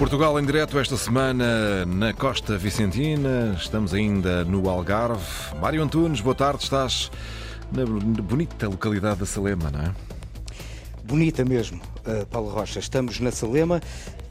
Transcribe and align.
Portugal 0.00 0.40
em 0.40 0.46
direto 0.46 0.78
esta 0.78 0.96
semana 0.96 1.84
na 1.84 2.14
Costa 2.14 2.56
Vicentina. 2.56 3.54
Estamos 3.54 3.92
ainda 3.92 4.46
no 4.46 4.66
Algarve. 4.70 5.22
Mário 5.60 5.82
Antunes, 5.82 6.22
boa 6.22 6.34
tarde. 6.34 6.62
Estás 6.62 7.10
na 7.70 7.84
bonita 7.84 8.66
localidade 8.66 9.20
da 9.20 9.26
Salema, 9.26 9.70
não 9.70 9.80
é? 9.82 9.94
Bonita 11.04 11.44
mesmo, 11.44 11.82
uh, 12.06 12.24
Paulo 12.28 12.48
Rocha. 12.48 12.78
Estamos 12.78 13.20
na 13.20 13.30
Salema, 13.30 13.78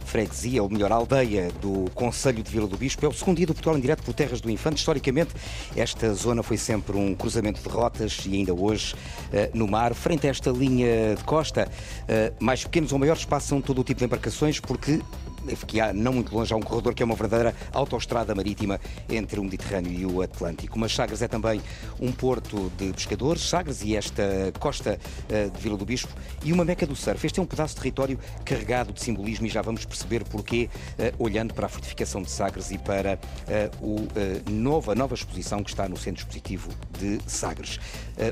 freguesia, 0.06 0.64
ou 0.64 0.72
melhor, 0.72 0.92
aldeia 0.92 1.52
do 1.62 1.86
Conselho 1.94 2.42
de 2.42 2.50
Vila 2.50 2.66
do 2.66 2.76
Bispo. 2.76 3.06
É 3.06 3.08
o 3.08 3.14
segundo 3.14 3.38
dia 3.38 3.46
do 3.46 3.54
Portugal 3.54 3.78
em 3.78 3.82
direto 3.82 4.02
por 4.02 4.16
Terras 4.16 4.42
do 4.42 4.50
Infante. 4.50 4.80
Historicamente, 4.80 5.36
esta 5.76 6.12
zona 6.16 6.42
foi 6.42 6.58
sempre 6.58 6.98
um 6.98 7.14
cruzamento 7.14 7.62
de 7.62 7.70
rotas 7.70 8.24
e 8.26 8.34
ainda 8.34 8.56
hoje 8.56 8.96
uh, 8.96 9.56
no 9.56 9.68
mar. 9.68 9.94
Frente 9.94 10.26
a 10.26 10.32
esta 10.32 10.50
linha 10.50 11.16
de 11.16 11.24
costa, 11.26 11.70
uh, 11.70 12.44
mais 12.44 12.64
pequenos 12.64 12.92
ou 12.92 12.98
maiores 12.98 13.24
passam 13.24 13.62
todo 13.62 13.82
o 13.82 13.84
tipo 13.84 14.00
de 14.00 14.06
embarcações 14.06 14.60
porque 14.60 15.00
que 15.66 15.80
há 15.80 15.94
não 15.94 16.14
muito 16.14 16.34
longe, 16.36 16.54
há 16.54 16.58
um 16.58 16.62
corredor 16.62 16.94
que 16.94 17.04
é 17.04 17.06
uma 17.06 17.16
verdadeira 17.16 17.56
autoestrada 17.74 18.34
marítima 18.36 18.80
entre 19.10 19.40
o 19.40 19.44
Mediterrâneo 19.44 19.92
e 19.92 20.06
o 20.06 20.22
Atlântico. 20.22 20.78
Mas 20.78 20.94
Sagres 20.94 21.22
é 21.22 21.28
também 21.28 21.62
um 22.00 22.12
porto 22.12 22.72
de 22.78 22.92
pescadores, 22.94 23.48
Sagres 23.48 23.82
e 23.84 23.96
esta 23.96 24.24
costa 24.60 25.00
uh, 25.00 25.52
de 25.52 25.60
Vila 25.60 25.78
do 25.78 25.86
Bispo, 25.86 26.14
e 26.44 26.54
uma 26.54 26.64
meca 26.64 26.86
do 26.86 26.96
surf. 26.96 27.26
Este 27.26 27.40
é 27.40 27.44
um 27.44 27.46
pedaço 27.46 27.76
de 27.76 27.82
território 27.82 28.20
carregado 28.46 28.94
de 28.94 29.02
simbolismo 29.02 29.46
e 29.46 29.50
já 29.50 29.62
vamos 29.62 29.86
perceber 29.86 30.24
porquê, 30.24 30.70
uh, 30.98 31.24
olhando 31.24 31.54
para 31.54 31.66
a 31.66 31.70
fortificação 31.70 32.22
de 32.22 32.30
Sagres 32.30 32.72
e 32.72 32.78
para 32.78 33.20
o, 33.82 34.08
nova, 34.50 34.92
a 34.92 34.96
nova 34.96 35.14
exposição 35.14 35.64
que 35.64 35.70
está 35.70 35.88
no 35.88 35.98
Centro 35.98 36.22
Expositivo 36.22 36.70
de 36.98 37.20
Sagres. 37.28 37.80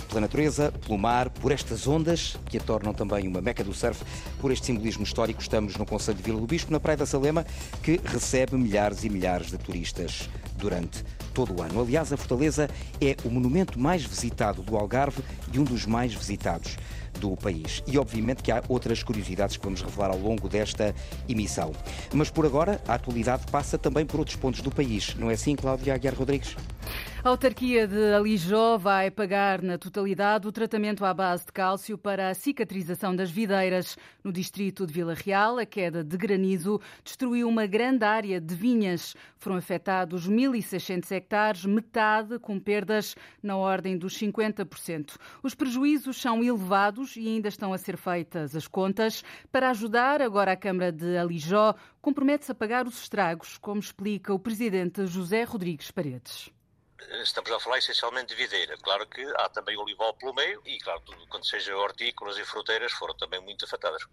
pela 0.08 0.22
natureza, 0.22 0.72
pelo 0.86 0.98
mar, 0.98 1.30
por 1.30 1.52
estas 1.52 1.88
ondas 1.88 2.38
que 2.46 2.58
a 2.58 2.60
tornam 2.60 2.94
também 2.94 3.28
uma 3.28 3.42
meca 3.42 3.64
do 3.64 3.74
surf, 3.74 4.04
por 4.40 4.52
este 4.52 4.68
simbolismo 4.68 5.04
histórico, 5.04 5.42
estamos 5.42 5.76
no 5.76 5.86
Conselho 5.86 6.18
de 6.18 6.24
Vila 6.24 6.40
do 6.40 6.48
Bispo, 6.48 6.72
na 6.72 6.80
Praia 6.80 6.98
da 6.98 7.06
Salema, 7.08 7.46
que 7.82 8.00
recebe 8.04 8.56
milhares 8.56 9.04
e 9.04 9.10
milhares 9.10 9.50
de 9.50 9.58
turistas 9.58 10.30
durante 10.56 11.04
todo 11.34 11.58
o 11.58 11.62
ano. 11.62 11.82
Aliás, 11.82 12.12
a 12.12 12.18
Fortaleza 12.18 12.70
é 13.00 13.16
o 13.24 13.30
monumento 13.30 13.80
mais 13.80 14.04
visitado 14.04 14.62
do 14.62 14.76
Algarve 14.76 15.24
e 15.54 15.60
um 15.60 15.64
dos 15.64 15.86
mais 15.86 16.14
visitados 16.14 16.78
do 17.20 17.36
país. 17.36 17.84
E 17.88 17.98
obviamente 17.98 18.44
que 18.44 18.52
há 18.52 18.64
outras 18.68 19.04
curiosidades 19.04 19.58
que 19.58 19.64
vamos 19.64 19.82
revelar 19.82 20.12
ao 20.12 20.20
longo 20.20 20.48
desta 20.48 20.94
emissão. 21.28 21.72
Mas 22.14 22.30
por 22.30 22.46
agora, 22.46 22.82
a 22.88 22.96
atualidade 22.96 23.46
passa 23.52 23.78
também 23.78 24.06
por 24.06 24.20
outros 24.20 24.36
pontos 24.36 24.62
do 24.62 24.72
país. 24.72 25.16
Não 25.16 25.30
é 25.30 25.34
assim, 25.34 25.56
Cláudia 25.56 25.94
Aguiar 25.94 26.16
Rodrigues? 26.16 26.56
A 27.24 27.30
autarquia 27.30 27.88
de 27.88 28.14
Alijó 28.14 28.78
vai 28.78 29.10
pagar 29.10 29.64
na 29.64 29.76
totalidade 29.78 30.48
o 30.48 30.52
tratamento 30.52 31.04
à 31.04 31.12
base 31.14 31.48
de 31.48 31.52
cálcio 31.52 31.98
para 31.98 32.30
a 32.30 32.34
cicatrização 32.36 33.16
das 33.16 33.32
videiras. 33.32 33.98
No 34.24 34.32
distrito 34.32 34.86
de 34.86 34.94
Vila 34.94 35.16
Real, 35.16 35.58
a 35.58 35.66
queda 35.66 36.04
de 36.04 36.16
granizo 36.16 36.80
destruiu 37.04 37.50
uma 37.50 37.66
grande 37.66 38.06
área 38.06 38.40
de 38.40 38.54
vinhas. 38.54 39.16
Foram 39.36 39.58
afetados 39.58 40.30
1.600 40.30 41.12
hectares, 41.12 41.66
metade 41.66 42.38
com 42.38 42.60
perdas 42.60 43.16
na 43.42 43.58
ordem 43.58 43.98
dos 43.98 44.16
50%. 44.18 45.18
Os 45.42 45.56
prejuízos 45.56 46.22
são 46.22 46.44
elevados 46.44 47.18
e 47.18 47.28
ainda 47.28 47.48
estão 47.50 47.74
a 47.74 47.80
ser 47.80 47.98
feitas 47.98 48.56
as 48.56 48.68
contas. 48.68 49.24
Para 49.52 49.72
ajudar, 49.72 50.22
agora 50.22 50.52
a 50.52 50.58
Câmara 50.58 50.92
de 50.92 51.18
Alijó 51.18 51.74
compromete-se 52.00 52.52
a 52.52 52.56
pagar 52.56 52.86
os 52.86 53.02
estragos, 53.02 53.58
como 53.58 53.80
explica 53.80 54.34
o 54.34 54.40
presidente 54.40 55.08
José 55.08 55.44
Rodrigues 55.44 55.90
Paredes 55.90 56.56
estamos 57.22 57.52
a 57.52 57.60
falar 57.60 57.78
essencialmente 57.78 58.28
de 58.28 58.36
videira. 58.36 58.78
Claro 58.78 59.06
que 59.08 59.22
há 59.38 59.50
também 59.50 59.78
olival 59.78 60.14
pelo 60.16 60.34
meio 60.34 60.62
e, 60.66 60.80
claro, 60.80 61.02
tudo 61.02 61.28
quando 61.28 61.46
seja 61.46 61.76
hortícolas 61.76 62.38
e 62.38 62.46
fruteiras 62.46 62.92
foram 62.92 63.16
também 63.16 63.40
muito 63.42 63.66
afetadas. 63.66 64.04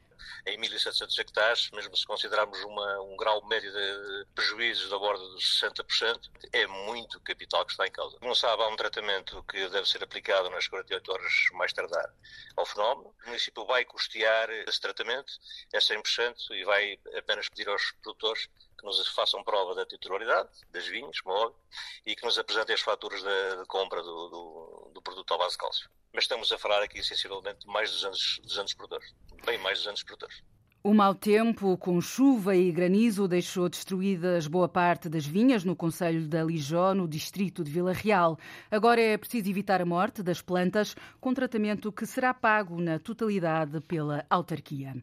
Em 0.46 0.58
1.700 0.58 1.18
hectares, 1.18 1.70
mesmo 1.72 1.96
se 1.96 2.06
considerarmos 2.06 2.62
uma, 2.64 3.00
um 3.02 3.16
grau 3.16 3.44
médio 3.46 3.72
de 3.72 4.26
prejuízos 4.34 4.90
da 4.90 4.98
borda 4.98 5.24
dos 5.28 5.60
60%, 5.60 6.30
é 6.52 6.66
muito 6.66 7.20
capital 7.20 7.64
que 7.64 7.72
está 7.72 7.86
em 7.86 7.92
causa. 7.92 8.16
Não 8.20 8.34
sabe, 8.34 8.62
há 8.62 8.68
um 8.68 8.76
tratamento 8.76 9.42
que 9.44 9.68
deve 9.68 9.88
ser 9.88 10.02
aplicado 10.02 10.50
nas 10.50 10.68
48 10.68 11.12
horas 11.12 11.32
mais 11.52 11.72
tardar 11.72 12.12
ao 12.56 12.66
fenómeno. 12.66 13.14
O 13.24 13.26
município 13.26 13.66
vai 13.66 13.84
custear 13.84 14.50
esse 14.50 14.80
tratamento, 14.80 15.32
é 15.72 15.78
100%, 15.78 16.34
e 16.52 16.64
vai 16.64 16.98
apenas 17.16 17.48
pedir 17.48 17.68
aos 17.68 17.92
produtores 18.02 18.48
que 18.76 18.84
nos 18.84 19.06
façam 19.08 19.42
prova 19.42 19.74
da 19.74 19.86
titularidade 19.86 20.48
das 20.70 20.86
vinhas, 20.86 21.20
como 21.20 21.36
óbvio, 21.36 21.60
e 22.04 22.14
que 22.14 22.24
nos 22.24 22.38
apresentem 22.38 22.74
as 22.74 22.80
faturas 22.80 23.22
de, 23.22 23.56
de 23.56 23.66
compra 23.66 24.02
do, 24.02 24.28
do, 24.28 24.90
do, 24.94 25.02
produto 25.02 25.34
à 25.34 25.38
base 25.38 25.52
de 25.52 25.58
cálcio. 25.58 25.90
Mas 26.12 26.24
estamos 26.24 26.50
a 26.52 26.58
falar 26.58 26.82
aqui, 26.82 27.02
sensivelmente, 27.02 27.60
de 27.60 27.66
mais 27.66 27.90
de 27.90 27.96
200, 27.96 28.40
200 28.44 28.74
produtores, 28.74 29.14
bem 29.44 29.58
mais 29.58 29.78
de 29.78 29.84
200 29.84 30.02
produtores. 30.04 30.42
O 30.86 30.92
mau 30.92 31.14
tempo, 31.14 31.78
com 31.78 31.98
chuva 31.98 32.54
e 32.54 32.70
granizo, 32.70 33.26
deixou 33.26 33.70
destruídas 33.70 34.46
boa 34.46 34.68
parte 34.68 35.08
das 35.08 35.24
vinhas 35.24 35.64
no 35.64 35.74
Conselho 35.74 36.28
da 36.28 36.44
Lijó, 36.44 36.92
no 36.92 37.08
distrito 37.08 37.64
de 37.64 37.70
Vila 37.70 37.94
Real. 37.94 38.38
Agora 38.70 39.00
é 39.00 39.16
preciso 39.16 39.48
evitar 39.48 39.80
a 39.80 39.86
morte 39.86 40.22
das 40.22 40.42
plantas, 40.42 40.94
com 41.22 41.32
tratamento 41.32 41.90
que 41.90 42.04
será 42.04 42.34
pago 42.34 42.82
na 42.82 42.98
totalidade 42.98 43.80
pela 43.80 44.26
autarquia. 44.28 44.94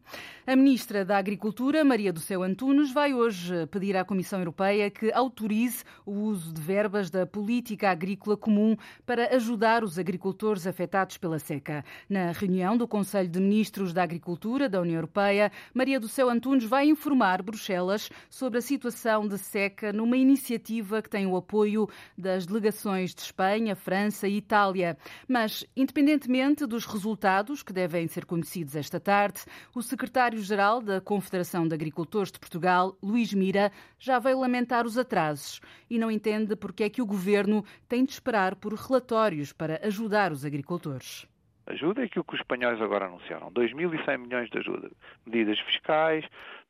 A 0.46 0.54
ministra 0.54 1.04
da 1.04 1.18
Agricultura, 1.18 1.84
Maria 1.84 2.12
do 2.12 2.20
Céu 2.20 2.44
Antunes, 2.44 2.92
vai 2.92 3.12
hoje 3.12 3.66
pedir 3.66 3.96
à 3.96 4.04
Comissão 4.04 4.38
Europeia 4.38 4.88
que 4.88 5.10
autorize 5.12 5.82
o 6.06 6.12
uso 6.12 6.54
de 6.54 6.62
verbas 6.62 7.10
da 7.10 7.26
política 7.26 7.90
agrícola 7.90 8.36
comum 8.36 8.76
para 9.04 9.34
ajudar 9.34 9.82
os 9.82 9.98
agricultores 9.98 10.64
afetados 10.64 11.16
pela 11.16 11.40
seca. 11.40 11.84
Na 12.08 12.30
reunião 12.30 12.76
do 12.76 12.86
Conselho 12.86 13.28
de 13.28 13.40
Ministros 13.40 13.92
da 13.92 14.04
Agricultura 14.04 14.68
da 14.68 14.80
União 14.80 14.94
Europeia, 14.94 15.50
Maria 15.74 15.98
do 15.98 16.06
Céu 16.06 16.28
Antunes 16.28 16.64
vai 16.64 16.86
informar 16.86 17.42
Bruxelas 17.42 18.10
sobre 18.28 18.58
a 18.58 18.62
situação 18.62 19.26
de 19.26 19.38
seca 19.38 19.90
numa 19.90 20.18
iniciativa 20.18 21.00
que 21.00 21.08
tem 21.08 21.26
o 21.26 21.34
apoio 21.34 21.88
das 22.16 22.44
delegações 22.44 23.14
de 23.14 23.22
Espanha, 23.22 23.74
França 23.74 24.28
e 24.28 24.36
Itália. 24.36 24.98
Mas, 25.26 25.64
independentemente 25.74 26.66
dos 26.66 26.84
resultados 26.84 27.62
que 27.62 27.72
devem 27.72 28.06
ser 28.06 28.26
conhecidos 28.26 28.76
esta 28.76 29.00
tarde, 29.00 29.40
o 29.74 29.80
secretário-geral 29.80 30.82
da 30.82 31.00
Confederação 31.00 31.66
de 31.66 31.74
Agricultores 31.74 32.30
de 32.30 32.38
Portugal, 32.38 32.96
Luís 33.02 33.32
Mira, 33.32 33.72
já 33.98 34.18
veio 34.18 34.40
lamentar 34.40 34.86
os 34.86 34.98
atrasos 34.98 35.60
e 35.88 35.98
não 35.98 36.10
entende 36.10 36.54
porque 36.54 36.84
é 36.84 36.90
que 36.90 37.00
o 37.00 37.06
governo 37.06 37.64
tem 37.88 38.04
de 38.04 38.12
esperar 38.12 38.56
por 38.56 38.74
relatórios 38.74 39.52
para 39.54 39.80
ajudar 39.86 40.32
os 40.32 40.44
agricultores 40.44 41.26
ajuda 41.66 42.02
é 42.02 42.04
aquilo 42.04 42.24
que 42.24 42.34
os 42.34 42.40
espanhóis 42.40 42.80
agora 42.80 43.06
anunciaram. 43.06 43.50
2.100 43.50 44.18
milhões 44.18 44.50
de 44.50 44.58
ajuda. 44.58 44.90
Medidas 45.26 45.58
fiscais, 45.60 46.24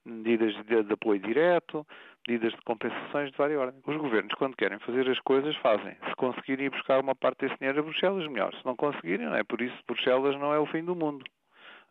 medidas 0.05 0.55
de, 0.67 0.83
de, 0.83 0.93
apoio 0.93 1.21
direto, 1.21 1.87
medidas 2.27 2.53
de 2.53 2.61
compensações 2.63 3.31
de 3.31 3.37
várias 3.37 3.61
ordens. 3.61 3.83
Os 3.87 3.97
governos, 3.97 4.35
quando 4.35 4.57
querem 4.57 4.79
fazer 4.81 5.09
as 5.09 5.19
coisas, 5.21 5.55
fazem. 5.57 5.97
Se 6.09 6.15
conseguirem 6.17 6.67
ir 6.67 6.71
buscar 6.71 7.01
uma 7.01 7.15
parte 7.15 7.41
desse 7.41 7.59
dinheiro 7.59 7.81
a 7.81 7.83
Bruxelas, 7.83 8.27
melhor. 8.29 8.55
Se 8.55 8.65
não 8.65 8.77
conseguirem, 8.77 9.27
não 9.27 9.37
é 9.37 9.43
por 9.45 9.61
isso 9.61 9.77
Bruxelas 9.87 10.39
não 10.39 10.53
é 10.53 10.59
o 10.59 10.67
fim 10.67 10.85
do 10.85 10.95
mundo. 10.95 11.25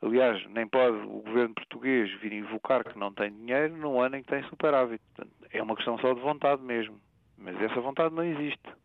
Aliás, 0.01 0.43
nem 0.49 0.67
pode 0.67 0.97
o 0.97 1.21
governo 1.21 1.53
português 1.53 2.11
vir 2.21 2.33
invocar 2.33 2.83
que 2.83 2.97
não 2.97 3.13
tem 3.13 3.31
dinheiro 3.31 3.77
num 3.77 4.01
ano 4.01 4.15
em 4.15 4.23
que 4.23 4.29
tem 4.29 4.43
superávit. 4.43 5.01
Portanto, 5.13 5.35
é 5.51 5.61
uma 5.61 5.75
questão 5.75 5.97
só 5.99 6.13
de 6.13 6.19
vontade 6.19 6.61
mesmo. 6.63 6.99
Mas 7.37 7.59
essa 7.61 7.79
vontade 7.79 8.15
não 8.15 8.23
existe. 8.23 8.80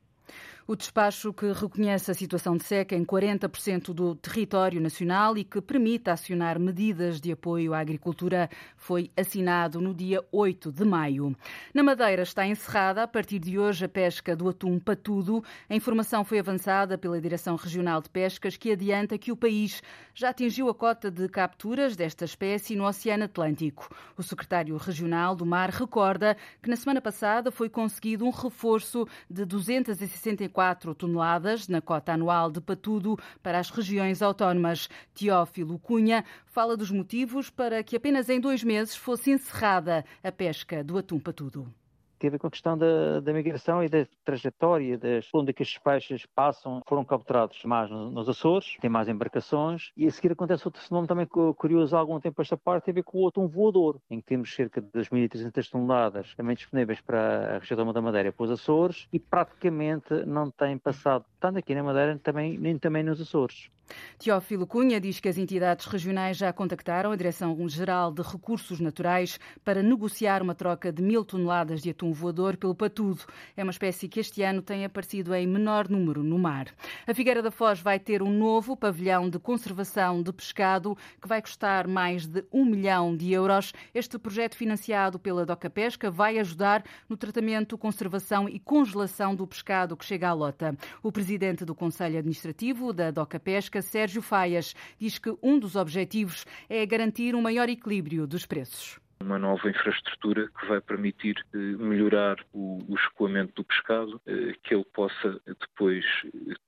O 0.69 0.75
despacho 0.75 1.33
que 1.33 1.53
reconhece 1.53 2.11
a 2.11 2.15
situação 2.15 2.57
de 2.57 2.65
seca 2.65 2.97
em 2.97 3.05
40% 3.05 3.95
do 3.95 4.17
território 4.17 4.81
nacional 4.81 5.39
e 5.39 5.45
que 5.45 5.61
permite 5.61 6.11
acionar 6.11 6.59
medidas 6.59 7.21
de 7.21 7.31
apoio 7.31 7.73
à 7.73 7.79
agricultura 7.79 8.51
foi 8.87 9.11
assinado 9.17 9.81
no 9.81 9.93
dia 9.93 10.25
8 10.31 10.71
de 10.71 10.85
maio. 10.85 11.35
Na 11.75 11.83
Madeira 11.83 12.23
está 12.23 12.47
encerrada 12.47 13.03
a 13.03 13.09
partir 13.09 13.41
de 13.41 13.59
hoje 13.59 13.85
a 13.85 13.89
pesca 13.89 14.37
do 14.37 14.49
atum 14.49 14.79
patudo. 14.79 15.43
A 15.69 15.75
informação 15.75 16.25
foi 16.25 16.39
avançada 16.39 16.97
pela 16.97 17.21
Direção 17.21 17.57
Regional 17.57 18.01
de 18.01 18.09
Pescas 18.09 18.57
que 18.57 18.71
adianta 18.71 19.19
que 19.19 19.33
o 19.33 19.37
país 19.37 19.83
já 20.15 20.29
atingiu 20.29 20.69
a 20.69 20.75
cota 20.75 21.11
de 21.11 21.29
capturas 21.29 21.97
desta 21.97 22.25
espécie 22.25 22.77
no 22.77 22.87
Oceano 22.87 23.25
Atlântico. 23.25 23.93
O 24.17 24.23
secretário 24.23 24.77
regional 24.77 25.35
do 25.35 25.45
Mar 25.45 25.71
recorda 25.71 26.37
que 26.63 26.71
na 26.71 26.77
semana 26.77 27.01
passada 27.01 27.51
foi 27.51 27.69
conseguido 27.69 28.25
um 28.25 28.31
reforço 28.31 29.05
de 29.29 29.45
264 29.45 30.77
4 30.77 30.95
toneladas 30.95 31.69
na 31.69 31.81
cota 31.81 32.13
anual 32.13 32.51
de 32.51 32.61
patudo 32.61 33.19
para 33.43 33.59
as 33.59 33.71
regiões 33.71 34.23
autónomas. 34.23 34.89
Teófilo 35.15 35.79
Cunha 35.79 36.25
fala 36.47 36.77
dos 36.77 36.91
motivos 36.91 37.51
para 37.51 37.83
que 37.83 37.97
apenas 37.97 38.29
em 38.29 38.41
dois 38.41 38.63
meses 38.63 38.76
fosse 38.85 39.31
encerrada 39.31 40.05
a 40.23 40.33
pesca 40.33 40.83
do 40.85 40.99
atum 40.99 41.19
patudo 41.19 41.73
tem 42.19 42.29
a 42.29 42.31
ver 42.31 42.39
com 42.39 42.47
a 42.47 42.51
questão 42.51 42.77
da, 42.77 43.21
da 43.21 43.33
migração 43.33 43.83
e 43.83 43.89
da 43.89 44.07
trajetória, 44.25 44.99
das, 44.99 45.29
onde 45.33 45.51
é 45.51 45.53
que 45.53 45.63
estes 45.63 45.79
peixes 45.79 46.27
passam, 46.27 46.83
foram 46.87 47.05
capturados 47.05 47.63
mais 47.65 47.91
nos, 47.91 48.13
nos 48.13 48.29
Açores, 48.29 48.77
tem 48.81 48.91
mais 48.91 49.09
embarcações, 49.09 49.91
e 49.97 50.07
a 50.07 50.11
seguir 50.11 50.33
acontece 50.33 50.67
outro 50.67 50.83
fenómeno 50.83 51.09
também 51.09 51.27
curioso 51.27 51.97
há 51.97 51.99
algum 51.99 52.19
tempo 52.21 52.41
esta 52.41 52.57
parte, 52.57 52.85
tem 52.85 52.93
a 52.93 52.95
ver 52.97 53.03
com 53.03 53.19
o 53.19 53.23
outro 53.23 53.47
voador, 53.47 54.01
em 54.11 54.21
que 54.21 54.27
temos 54.27 54.55
cerca 54.55 54.81
de 54.81 54.89
2.300 54.89 55.71
toneladas 55.71 56.35
também 56.35 56.57
disponíveis 56.57 57.01
para 57.01 57.57
a 57.57 57.59
região 57.59 57.93
da 57.93 58.03
Madeira 58.03 58.33
para 58.33 58.45
os 58.45 58.51
Açores, 58.51 59.07
e 59.13 59.19
praticamente 59.19 60.25
não 60.27 60.51
tem 60.51 60.79
passado, 60.79 61.25
tanto 61.39 61.59
aqui 61.59 61.75
na 61.75 61.83
Madeira 61.83 62.19
também, 62.23 62.59
nem 62.59 62.79
também 62.79 63.03
nos 63.03 63.21
Açores. 63.21 63.71
Teófilo 64.19 64.67
Cunha 64.67 65.01
diz 65.01 65.21
que 65.21 65.29
as 65.29 65.39
entidades 65.39 65.87
regionais 65.87 66.37
já 66.37 66.53
contactaram 66.53 67.13
a 67.13 67.17
Direção-Geral 67.17 68.13
de 68.13 68.23
Recursos 68.23 68.81
Naturais 68.81 69.39
para 69.65 69.83
negociar 69.83 70.43
uma 70.43 70.55
troca 70.55 70.93
de 70.93 71.03
mil 71.03 71.25
toneladas 71.25 71.83
de 71.83 71.91
atum 71.91 72.13
voador 72.13 72.57
pelo 72.57 72.75
patudo. 72.75 73.25
É 73.57 73.63
uma 73.63 73.71
espécie 73.71 74.09
que 74.09 74.21
este 74.21 74.43
ano 74.43 74.63
tem 74.63 74.85
aparecido 74.85 75.35
em 75.35 75.47
menor 75.47 75.89
número 75.89 76.23
no 76.23 76.39
mar. 76.39 76.69
A 77.07 77.15
Figueira 77.15 77.43
da 77.43 77.51
Foz 77.51 77.81
vai 77.81 77.99
ter 77.99 78.23
um 78.23 78.31
novo 78.31 78.77
pavilhão 78.77 79.29
de 79.29 79.39
conservação 79.39 80.23
de 80.23 80.33
pescado 80.33 80.97
que 81.21 81.29
vai 81.29 81.41
custar 81.41 81.87
mais 81.87 82.27
de 82.27 82.45
um 82.53 82.65
milhão 82.65 83.17
de 83.17 83.33
euros. 83.33 83.73
Este 83.95 84.19
projeto 84.19 84.57
financiado 84.57 85.19
pela 85.19 85.47
Doca 85.47 85.71
Pesca 85.71 86.11
vai 86.11 86.39
ajudar 86.39 86.85
no 87.09 87.17
tratamento, 87.17 87.79
conservação 87.79 88.49
e 88.49 88.59
congelação 88.59 89.35
do 89.35 89.47
pescado 89.47 89.97
que 89.97 90.05
chega 90.05 90.29
à 90.29 90.33
lota. 90.33 90.77
O 91.03 91.13
presidente 91.13 91.65
do 91.65 91.75
Conselho 91.75 92.19
Administrativo 92.19 92.93
da 92.93 93.11
Doca 93.11 93.39
Pesca, 93.39 93.76
Sérgio 93.83 94.23
Faias, 94.23 94.75
diz 94.99 95.19
que 95.19 95.37
um 95.43 95.59
dos 95.59 95.77
objetivos 95.77 96.45
é 96.69 96.85
garantir 96.87 97.35
um 97.35 97.43
maior 97.43 97.69
equilíbrio 97.69 98.27
dos 98.27 98.47
preços. 98.47 98.99
Uma 99.19 99.39
nova 99.39 99.71
infraestrutura 99.71 100.47
que 100.49 100.67
vai 100.67 100.79
permitir 100.81 101.43
eh, 101.55 101.57
melhorar 101.57 102.37
o, 102.53 102.79
o 102.87 102.95
escoamento 102.95 103.55
do 103.57 103.65
pescado, 103.65 104.21
eh, 104.27 104.55
que 104.63 104.75
ele 104.75 104.85
possa 104.93 105.41
depois 105.47 106.05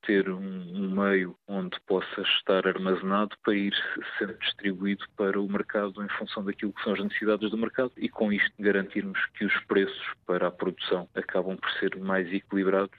ter 0.06 0.30
um, 0.30 0.90
meio 0.90 1.36
onde 1.46 1.78
possa 1.86 2.22
estar 2.22 2.66
armazenado 2.66 3.36
para 3.44 3.54
ir 3.54 3.74
sendo 4.18 4.32
distribuído 4.38 5.04
para 5.14 5.38
o 5.38 5.46
mercado 5.46 6.02
em 6.02 6.08
função 6.08 6.42
daquilo 6.42 6.72
que 6.72 6.82
são 6.82 6.94
as 6.94 7.00
necessidades 7.00 7.50
do 7.50 7.58
mercado 7.58 7.92
e 7.98 8.08
com 8.08 8.32
isto 8.32 8.50
garantirmos 8.58 9.18
que 9.34 9.44
os 9.44 9.54
preços 9.66 10.14
para 10.26 10.48
a 10.48 10.50
produção 10.50 11.06
acabam 11.14 11.56
por 11.56 11.70
ser 11.72 11.96
mais 11.98 12.32
equilibrados 12.32 12.98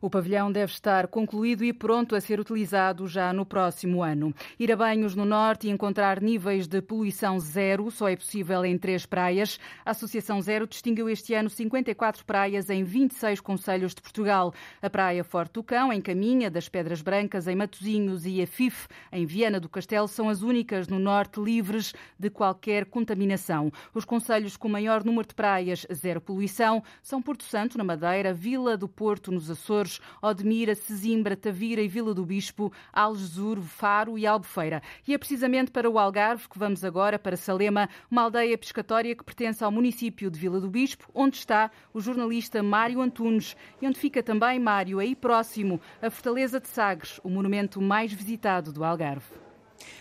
o 0.00 0.10
pavilhão 0.10 0.50
deve 0.52 0.72
estar 0.72 1.06
concluído 1.06 1.64
e 1.64 1.72
pronto 1.72 2.14
a 2.14 2.20
ser 2.20 2.40
utilizado 2.40 3.06
já 3.06 3.32
no 3.32 3.46
próximo 3.46 4.02
ano. 4.02 4.34
Ir 4.58 4.72
a 4.72 4.76
banhos 4.76 5.14
no 5.14 5.24
norte 5.24 5.66
e 5.66 5.70
encontrar 5.70 6.20
níveis 6.20 6.66
de 6.66 6.82
poluição 6.82 7.38
zero 7.38 7.90
só 7.90 8.08
é 8.08 8.16
possível 8.16 8.64
em 8.64 8.76
três 8.76 9.06
praias. 9.06 9.58
A 9.84 9.90
Associação 9.90 10.40
Zero 10.40 10.66
distinguiu 10.66 11.08
este 11.08 11.34
ano 11.34 11.48
54 11.48 12.24
praias 12.24 12.70
em 12.70 12.84
26 12.84 13.40
conselhos 13.40 13.94
de 13.94 14.02
Portugal. 14.02 14.52
A 14.82 14.90
Praia 14.90 15.24
Forte 15.24 15.52
do 15.52 15.62
Cão, 15.62 15.92
em 15.92 16.00
Caminha, 16.00 16.50
das 16.50 16.68
Pedras 16.68 17.02
Brancas, 17.02 17.46
em 17.46 17.56
Matosinhos 17.56 18.26
e 18.26 18.42
a 18.42 18.46
FIF, 18.46 18.88
em 19.12 19.24
Viana 19.24 19.58
do 19.58 19.68
Castelo, 19.68 20.08
são 20.08 20.28
as 20.28 20.42
únicas 20.42 20.88
no 20.88 20.98
norte 20.98 21.40
livres 21.40 21.94
de 22.18 22.30
qualquer 22.30 22.86
contaminação. 22.86 23.72
Os 23.94 24.04
conselhos 24.04 24.56
com 24.56 24.68
maior 24.68 25.04
número 25.04 25.28
de 25.28 25.34
praias 25.34 25.86
zero 25.92 26.20
poluição 26.20 26.82
são 27.02 27.22
Porto 27.22 27.44
Santo, 27.44 27.78
na 27.78 27.84
Madeira, 27.84 28.32
Vila 28.32 28.76
do 28.76 28.88
Porto, 28.88 29.32
nos 29.32 29.50
Açores, 29.50 29.85
Açores, 29.86 30.00
Odmira, 30.20 30.74
Sesimbra, 30.74 31.36
Tavira 31.36 31.80
e 31.80 31.88
Vila 31.88 32.12
do 32.12 32.26
Bispo, 32.26 32.72
Algesur, 32.92 33.60
Faro 33.60 34.18
e 34.18 34.26
Albufeira. 34.26 34.82
E 35.06 35.14
é 35.14 35.18
precisamente 35.18 35.70
para 35.70 35.88
o 35.88 35.98
Algarve 35.98 36.48
que 36.48 36.58
vamos 36.58 36.84
agora 36.84 37.18
para 37.18 37.36
Salema, 37.36 37.88
uma 38.10 38.22
aldeia 38.22 38.58
pescatória 38.58 39.14
que 39.14 39.24
pertence 39.24 39.62
ao 39.62 39.70
município 39.70 40.30
de 40.30 40.38
Vila 40.38 40.60
do 40.60 40.68
Bispo, 40.68 41.08
onde 41.14 41.36
está 41.36 41.70
o 41.94 42.00
jornalista 42.00 42.62
Mário 42.62 43.00
Antunes 43.00 43.56
e 43.80 43.86
onde 43.86 43.98
fica 43.98 44.22
também, 44.22 44.58
Mário, 44.58 44.98
aí 44.98 45.14
próximo, 45.14 45.80
a 46.02 46.10
Fortaleza 46.10 46.60
de 46.60 46.68
Sagres, 46.68 47.20
o 47.22 47.30
monumento 47.30 47.80
mais 47.80 48.12
visitado 48.12 48.72
do 48.72 48.84
Algarve. 48.84 49.26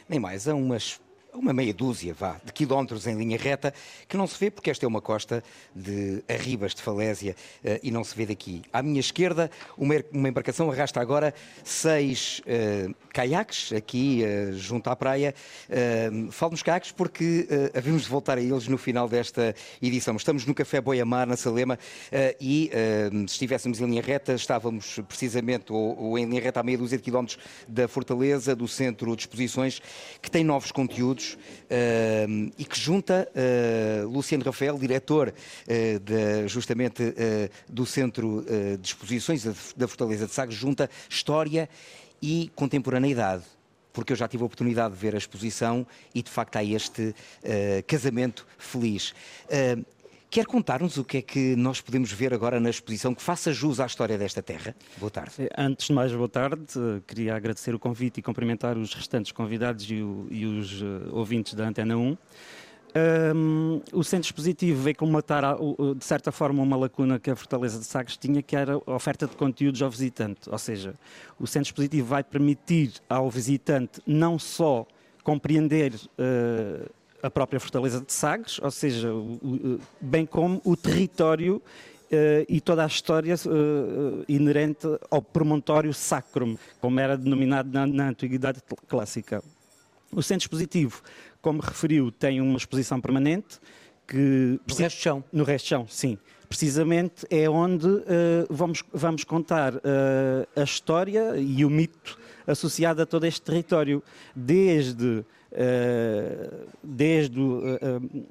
Nem 0.09 0.19
mais, 0.19 0.47
a 0.47 0.55
umas 0.55 0.99
uma 1.35 1.53
meia 1.53 1.73
dúzia, 1.73 2.13
vá, 2.13 2.39
de 2.43 2.51
quilómetros 2.51 3.07
em 3.07 3.15
linha 3.15 3.37
reta, 3.37 3.73
que 4.07 4.17
não 4.17 4.27
se 4.27 4.39
vê 4.39 4.49
porque 4.49 4.69
esta 4.69 4.85
é 4.85 4.87
uma 4.87 5.01
costa 5.01 5.43
de 5.75 6.23
arribas 6.27 6.73
de 6.73 6.81
falésia 6.81 7.35
uh, 7.63 7.79
e 7.83 7.91
não 7.91 8.03
se 8.03 8.15
vê 8.15 8.25
daqui. 8.25 8.61
À 8.71 8.81
minha 8.81 8.99
esquerda, 8.99 9.51
uma, 9.77 9.95
uma 10.11 10.29
embarcação 10.29 10.71
arrasta 10.71 10.99
agora 10.99 11.33
seis 11.63 12.41
uh, 12.41 12.95
caiaques 13.13 13.71
aqui 13.73 14.23
uh, 14.23 14.53
junto 14.57 14.89
à 14.89 14.95
praia. 14.95 15.33
Uh, 15.69 16.31
falo 16.31 16.51
nos 16.51 16.63
caiaques 16.63 16.91
porque 16.91 17.47
uh, 17.49 17.77
havemos 17.77 18.03
de 18.03 18.09
voltar 18.09 18.37
a 18.37 18.41
eles 18.41 18.67
no 18.67 18.77
final 18.77 19.07
desta 19.07 19.55
edição. 19.81 20.15
Estamos 20.15 20.45
no 20.45 20.53
Café 20.53 20.81
Boiamar, 20.81 21.27
na 21.27 21.37
Salema, 21.37 21.77
e 22.39 22.69
se 23.27 23.33
estivéssemos 23.33 23.79
em 23.79 23.85
linha 23.85 24.01
reta, 24.01 24.33
estávamos 24.33 24.99
precisamente 25.07 25.71
ou, 25.71 25.97
ou 25.97 26.17
em 26.17 26.25
linha 26.25 26.41
reta 26.41 26.59
a 26.59 26.63
meia 26.63 26.77
dúzia 26.77 26.97
de 26.97 27.03
quilómetros 27.03 27.37
da 27.67 27.87
Fortaleza, 27.87 28.55
do 28.55 28.67
Centro 28.67 29.15
de 29.15 29.23
Exposições, 29.23 29.81
que 30.21 30.29
tem 30.29 30.43
novos 30.43 30.71
conteúdos 30.71 31.24
uh, 31.33 32.51
e 32.57 32.65
que 32.65 32.79
junta 32.79 33.27
uh, 33.31 34.07
Luciano 34.07 34.43
Rafael, 34.43 34.77
diretor 34.77 35.29
uh, 35.29 35.99
de, 35.99 36.47
justamente 36.47 37.03
do 37.67 37.85
Centro 37.85 38.45
de 38.79 38.87
Exposições 38.87 39.43
da 39.75 39.87
Fortaleza 39.87 40.25
de 40.25 40.33
Sagres, 40.33 40.57
junta 40.57 40.89
história 41.09 41.69
e 42.21 42.51
contemporaneidade 42.55 43.43
porque 43.93 44.11
eu 44.11 44.17
já 44.17 44.27
tive 44.27 44.43
a 44.43 44.45
oportunidade 44.45 44.93
de 44.93 44.99
ver 44.99 45.15
a 45.15 45.17
exposição 45.17 45.87
e 46.13 46.21
de 46.21 46.29
facto 46.29 46.57
há 46.57 46.63
este 46.65 47.15
casamento 47.87 48.45
feliz. 48.57 49.13
Quer 50.35 50.45
contar-nos 50.45 50.97
o 50.97 51.05
que 51.05 51.19
é 51.19 51.21
que 51.21 51.55
nós 51.55 51.79
podemos 51.79 52.11
ver 52.11 52.33
agora 52.33 52.59
na 52.59 52.69
exposição 52.69 53.15
que 53.15 53.21
faça 53.21 53.53
jus 53.53 53.79
à 53.79 53.85
história 53.85 54.17
desta 54.17 54.43
terra? 54.43 54.75
Boa 54.97 55.09
tarde. 55.09 55.31
Eh, 55.39 55.49
antes 55.57 55.87
de 55.87 55.93
mais, 55.93 56.11
boa 56.11 56.27
tarde. 56.27 56.61
Eh, 56.75 57.01
queria 57.07 57.37
agradecer 57.37 57.73
o 57.73 57.79
convite 57.79 58.19
e 58.19 58.21
cumprimentar 58.21 58.77
os 58.77 58.93
restantes 58.93 59.31
convidados 59.31 59.89
e, 59.89 60.01
o, 60.01 60.27
e 60.29 60.45
os 60.45 60.81
uh, 60.81 61.07
ouvintes 61.13 61.53
da 61.53 61.65
Antena 61.65 61.95
1. 61.95 62.17
Um, 63.33 63.81
o 63.93 64.03
centro 64.03 64.27
expositivo 64.27 64.83
veio 64.83 64.97
colmatar, 64.97 65.55
de 65.95 66.03
certa 66.03 66.33
forma, 66.33 66.61
uma 66.61 66.75
lacuna 66.75 67.17
que 67.17 67.31
a 67.31 67.35
Fortaleza 67.37 67.79
de 67.79 67.85
Sagres 67.85 68.17
tinha, 68.17 68.41
que 68.41 68.57
era 68.57 68.73
a 68.73 68.93
oferta 68.93 69.27
de 69.27 69.37
conteúdos 69.37 69.81
ao 69.81 69.89
visitante. 69.89 70.49
Ou 70.49 70.57
seja, 70.57 70.95
o 71.39 71.47
centro 71.47 71.69
expositivo 71.69 72.07
vai 72.07 72.25
permitir 72.25 72.91
ao 73.07 73.31
visitante 73.31 74.01
não 74.05 74.37
só 74.37 74.85
compreender 75.23 75.93
uh, 75.95 76.91
a 77.25 77.29
própria 77.31 77.59
Fortaleza 77.59 77.99
de 77.99 78.13
Sagres, 78.13 78.59
ou 78.61 78.69
seja, 78.69 79.09
bem 79.99 80.25
como 80.25 80.61
o 80.63 80.75
território 80.75 81.61
Uh, 82.05 82.45
e 82.47 82.61
toda 82.61 82.83
a 82.83 82.87
história 82.87 83.33
uh, 83.33 84.23
inerente 84.29 84.85
ao 85.09 85.23
promontório 85.23 85.91
sacrum, 85.91 86.55
como 86.79 86.99
era 86.99 87.17
denominado 87.17 87.71
na, 87.73 87.87
na, 87.87 88.09
Antiguidade 88.09 88.61
Clássica. 88.87 89.43
O 90.11 90.21
centro 90.21 90.45
expositivo, 90.45 91.01
como 91.41 91.61
referiu, 91.61 92.11
tem 92.11 92.39
uma 92.39 92.57
exposição 92.57 93.01
permanente 93.01 93.59
que... 94.07 94.59
No 94.67 94.75
resto 94.75 95.01
chão? 95.01 95.23
No 95.33 95.43
resto 95.43 95.67
chão, 95.67 95.87
sim. 95.89 96.15
Precisamente 96.47 97.25
é 97.27 97.49
onde 97.49 97.87
uh, 97.87 98.03
vamos, 98.51 98.83
vamos 98.93 99.23
contar 99.23 99.73
a 100.55 100.61
história 100.63 101.35
e 101.37 101.65
o 101.65 101.71
mito 101.71 102.19
associado 102.45 103.01
a 103.01 103.05
todo 103.07 103.25
este 103.25 103.41
território, 103.41 104.03
desde 104.35 105.25
desde 106.83 107.39
o, 107.39 107.67
eh, 107.67 107.79
eh, 107.81 108.21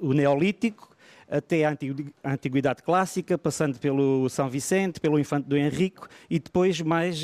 o 0.00 0.12
Neolítico 0.12 0.88
até 1.30 1.66
a 1.66 1.76
Antiguidade 2.24 2.82
Clássica, 2.82 3.36
passando 3.36 3.78
pelo 3.78 4.26
São 4.30 4.48
Vicente, 4.48 4.98
pelo 4.98 5.18
Infante 5.18 5.46
do 5.46 5.58
Henrique 5.58 6.00
e 6.30 6.38
depois 6.38 6.80
mais 6.80 7.22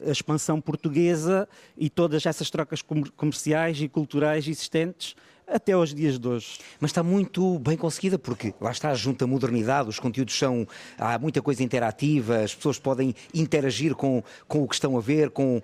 a 0.00 0.10
expansão 0.10 0.62
portuguesa 0.62 1.46
e 1.76 1.90
todas 1.90 2.24
essas 2.24 2.48
trocas 2.48 2.80
comerciais 3.14 3.78
e 3.82 3.86
culturais 3.86 4.48
existentes 4.48 5.14
até 5.46 5.72
aos 5.72 5.94
dias 5.94 6.18
de 6.18 6.26
hoje. 6.26 6.58
Mas 6.80 6.90
está 6.90 7.02
muito 7.02 7.58
bem 7.58 7.76
conseguida 7.76 8.18
porque 8.18 8.52
lá 8.60 8.70
está 8.70 8.92
junto 8.94 9.24
à 9.24 9.26
modernidade, 9.26 9.88
os 9.88 9.98
conteúdos 9.98 10.36
são. 10.36 10.66
há 10.98 11.18
muita 11.18 11.40
coisa 11.40 11.62
interativa, 11.62 12.38
as 12.38 12.54
pessoas 12.54 12.78
podem 12.78 13.14
interagir 13.32 13.94
com, 13.94 14.22
com 14.48 14.62
o 14.62 14.68
que 14.68 14.74
estão 14.74 14.96
a 14.96 15.00
ver, 15.00 15.30
com, 15.30 15.58
uh, 15.58 15.62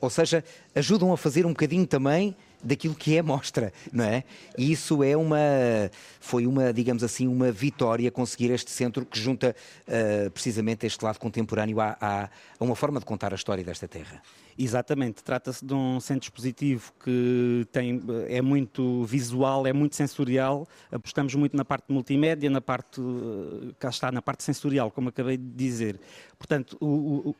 ou 0.00 0.10
seja, 0.10 0.44
ajudam 0.74 1.12
a 1.12 1.16
fazer 1.16 1.44
um 1.44 1.50
bocadinho 1.50 1.86
também 1.86 2.36
daquilo 2.66 2.94
que 2.94 3.16
é 3.16 3.22
mostra, 3.22 3.72
não 3.92 4.04
é? 4.04 4.24
E 4.58 4.72
isso 4.72 5.02
é 5.02 5.16
uma, 5.16 5.38
foi 6.20 6.46
uma, 6.46 6.72
digamos 6.72 7.02
assim, 7.02 7.26
uma 7.28 7.50
vitória 7.52 8.10
conseguir 8.10 8.50
este 8.50 8.70
centro 8.70 9.06
que 9.06 9.18
junta 9.18 9.54
uh, 9.86 10.30
precisamente 10.30 10.86
este 10.86 11.04
lado 11.04 11.18
contemporâneo 11.18 11.80
a, 11.80 12.28
uma 12.60 12.74
forma 12.74 12.98
de 12.98 13.06
contar 13.06 13.32
a 13.32 13.36
história 13.36 13.62
desta 13.62 13.86
terra. 13.86 14.20
Exatamente, 14.58 15.22
trata-se 15.22 15.64
de 15.64 15.74
um 15.74 16.00
centro 16.00 16.26
expositivo 16.26 16.90
que 17.04 17.66
tem, 17.70 18.02
é 18.28 18.40
muito 18.40 19.04
visual, 19.04 19.66
é 19.66 19.72
muito 19.72 19.94
sensorial. 19.94 20.66
Apostamos 20.90 21.34
muito 21.34 21.54
na 21.54 21.64
parte 21.64 21.92
multimédia, 21.92 22.48
na 22.48 22.62
parte, 22.62 22.98
eh, 22.98 23.74
cá 23.78 23.90
está, 23.90 24.10
na 24.10 24.22
parte 24.22 24.42
sensorial, 24.42 24.90
como 24.90 25.10
acabei 25.10 25.36
de 25.36 25.44
dizer. 25.44 26.00
Portanto, 26.38 26.78
o, 26.80 27.30
o 27.30 27.36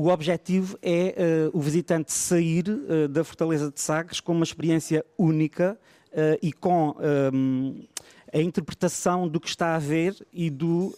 o 0.00 0.08
objetivo 0.08 0.78
é 0.80 1.50
uh, 1.52 1.58
o 1.58 1.60
visitante 1.60 2.10
sair 2.10 2.64
uh, 2.70 3.06
da 3.06 3.22
Fortaleza 3.22 3.70
de 3.70 3.78
Sagres 3.82 4.18
com 4.18 4.32
uma 4.32 4.44
experiência 4.44 5.04
única 5.18 5.78
uh, 6.06 6.38
e 6.40 6.54
com 6.54 6.96
um, 7.34 7.84
a 8.32 8.38
interpretação 8.38 9.28
do 9.28 9.38
que 9.38 9.48
está 9.50 9.74
a 9.74 9.78
ver 9.78 10.16
e, 10.32 10.48
do, 10.48 10.94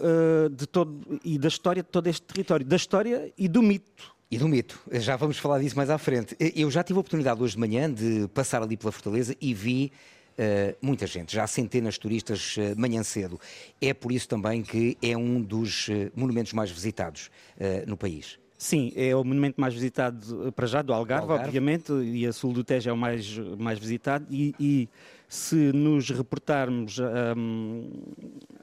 de 0.54 0.66
todo, 0.66 1.18
e 1.24 1.36
da 1.38 1.48
história 1.48 1.82
de 1.82 1.88
todo 1.88 2.06
este 2.06 2.22
território, 2.22 2.64
da 2.64 2.76
história 2.76 3.32
e 3.36 3.48
do 3.48 3.60
mito. 3.60 4.14
E 4.30 4.38
do 4.38 4.46
mito, 4.46 4.78
já 4.92 5.16
vamos 5.16 5.38
falar 5.38 5.58
disso 5.58 5.74
mais 5.74 5.88
à 5.88 5.96
frente. 5.96 6.36
Eu 6.38 6.70
já 6.70 6.84
tive 6.84 6.98
a 6.98 7.00
oportunidade 7.00 7.42
hoje 7.42 7.54
de 7.54 7.60
manhã 7.60 7.90
de 7.92 8.28
passar 8.34 8.62
ali 8.62 8.76
pela 8.76 8.92
Fortaleza 8.92 9.34
e 9.40 9.52
vi 9.52 9.90
Uh, 10.32 10.74
muita 10.80 11.06
gente, 11.06 11.34
já 11.34 11.46
centenas 11.46 11.94
de 11.94 12.00
turistas 12.00 12.56
uh, 12.56 12.74
manhã 12.74 13.02
cedo. 13.02 13.38
É 13.78 13.92
por 13.92 14.10
isso 14.10 14.26
também 14.26 14.62
que 14.62 14.96
é 15.02 15.14
um 15.14 15.42
dos 15.42 15.88
uh, 15.88 16.10
monumentos 16.16 16.54
mais 16.54 16.70
visitados 16.70 17.30
no 17.86 17.98
país. 17.98 18.38
Sim, 18.62 18.92
é 18.94 19.14
o 19.16 19.24
monumento 19.24 19.60
mais 19.60 19.74
visitado 19.74 20.52
para 20.52 20.68
já 20.68 20.82
do 20.82 20.92
Algarve, 20.92 21.24
Algarve. 21.24 21.46
obviamente, 21.46 21.92
e 21.92 22.24
a 22.24 22.32
sul 22.32 22.52
do 22.52 22.62
Tejo 22.62 22.90
é 22.90 22.92
o 22.92 22.96
mais, 22.96 23.36
mais 23.58 23.76
visitado. 23.76 24.24
E, 24.30 24.54
e 24.60 24.88
se 25.28 25.72
nos 25.72 26.10
reportarmos 26.10 27.00
um, 27.36 27.90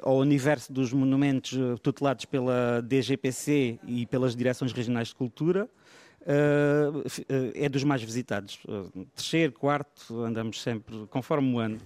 ao 0.01 0.19
universo 0.19 0.71
dos 0.71 0.93
monumentos 0.93 1.51
tutelados 1.83 2.23
pela 2.23 2.81
DGPC 2.81 3.77
e 3.85 4.05
pelas 4.05 4.37
Direções 4.37 4.71
Regionais 4.71 5.09
de 5.09 5.15
Cultura, 5.15 5.69
Uh, 6.21 7.01
é 7.55 7.69
dos 7.69 7.83
mais 7.85 8.03
visitados. 8.03 8.59
Terceiro, 9.15 9.53
quarto, 9.53 10.21
andamos 10.21 10.61
sempre 10.61 11.07
conforme 11.09 11.53
o 11.53 11.59
ano. 11.59 11.79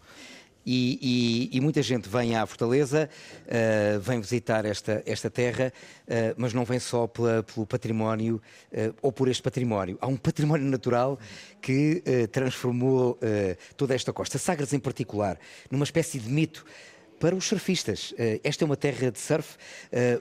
E, 0.65 1.50
e, 1.51 1.58
e, 1.58 1.62
muita 1.62 1.82
gente 1.82 2.08
vem 2.08 2.36
à 2.36 2.46
Fortaleza, 2.46 3.10
uh, 3.46 4.00
vem 4.00 4.22
visitar 4.22 4.63
esta, 4.65 5.03
esta 5.05 5.29
terra, 5.29 5.74
uh, 6.08 6.36
mas 6.38 6.53
não 6.53 6.63
vem 6.63 6.79
só 6.79 7.05
pela, 7.05 7.43
pelo 7.43 7.65
património 7.65 8.41
uh, 8.72 8.96
ou 9.01 9.12
por 9.12 9.27
este 9.27 9.43
património. 9.43 9.98
Há 10.00 10.08
um 10.08 10.15
património 10.15 10.65
natural 10.65 11.20
que 11.62 12.03
transformou 12.32 13.17
toda 13.77 13.96
esta 13.96 14.12
costa, 14.12 14.38
Sagres 14.38 14.74
em 14.74 14.79
particular, 14.79 15.39
numa 15.72 15.86
espécie 15.86 16.20
de 16.20 16.29
mito 16.29 16.65
para 17.20 17.34
os 17.34 17.46
surfistas. 17.46 18.13
Esta 18.43 18.63
é 18.63 18.65
uma 18.65 18.75
terra 18.75 19.10
de 19.10 19.17
surf. 19.17 19.55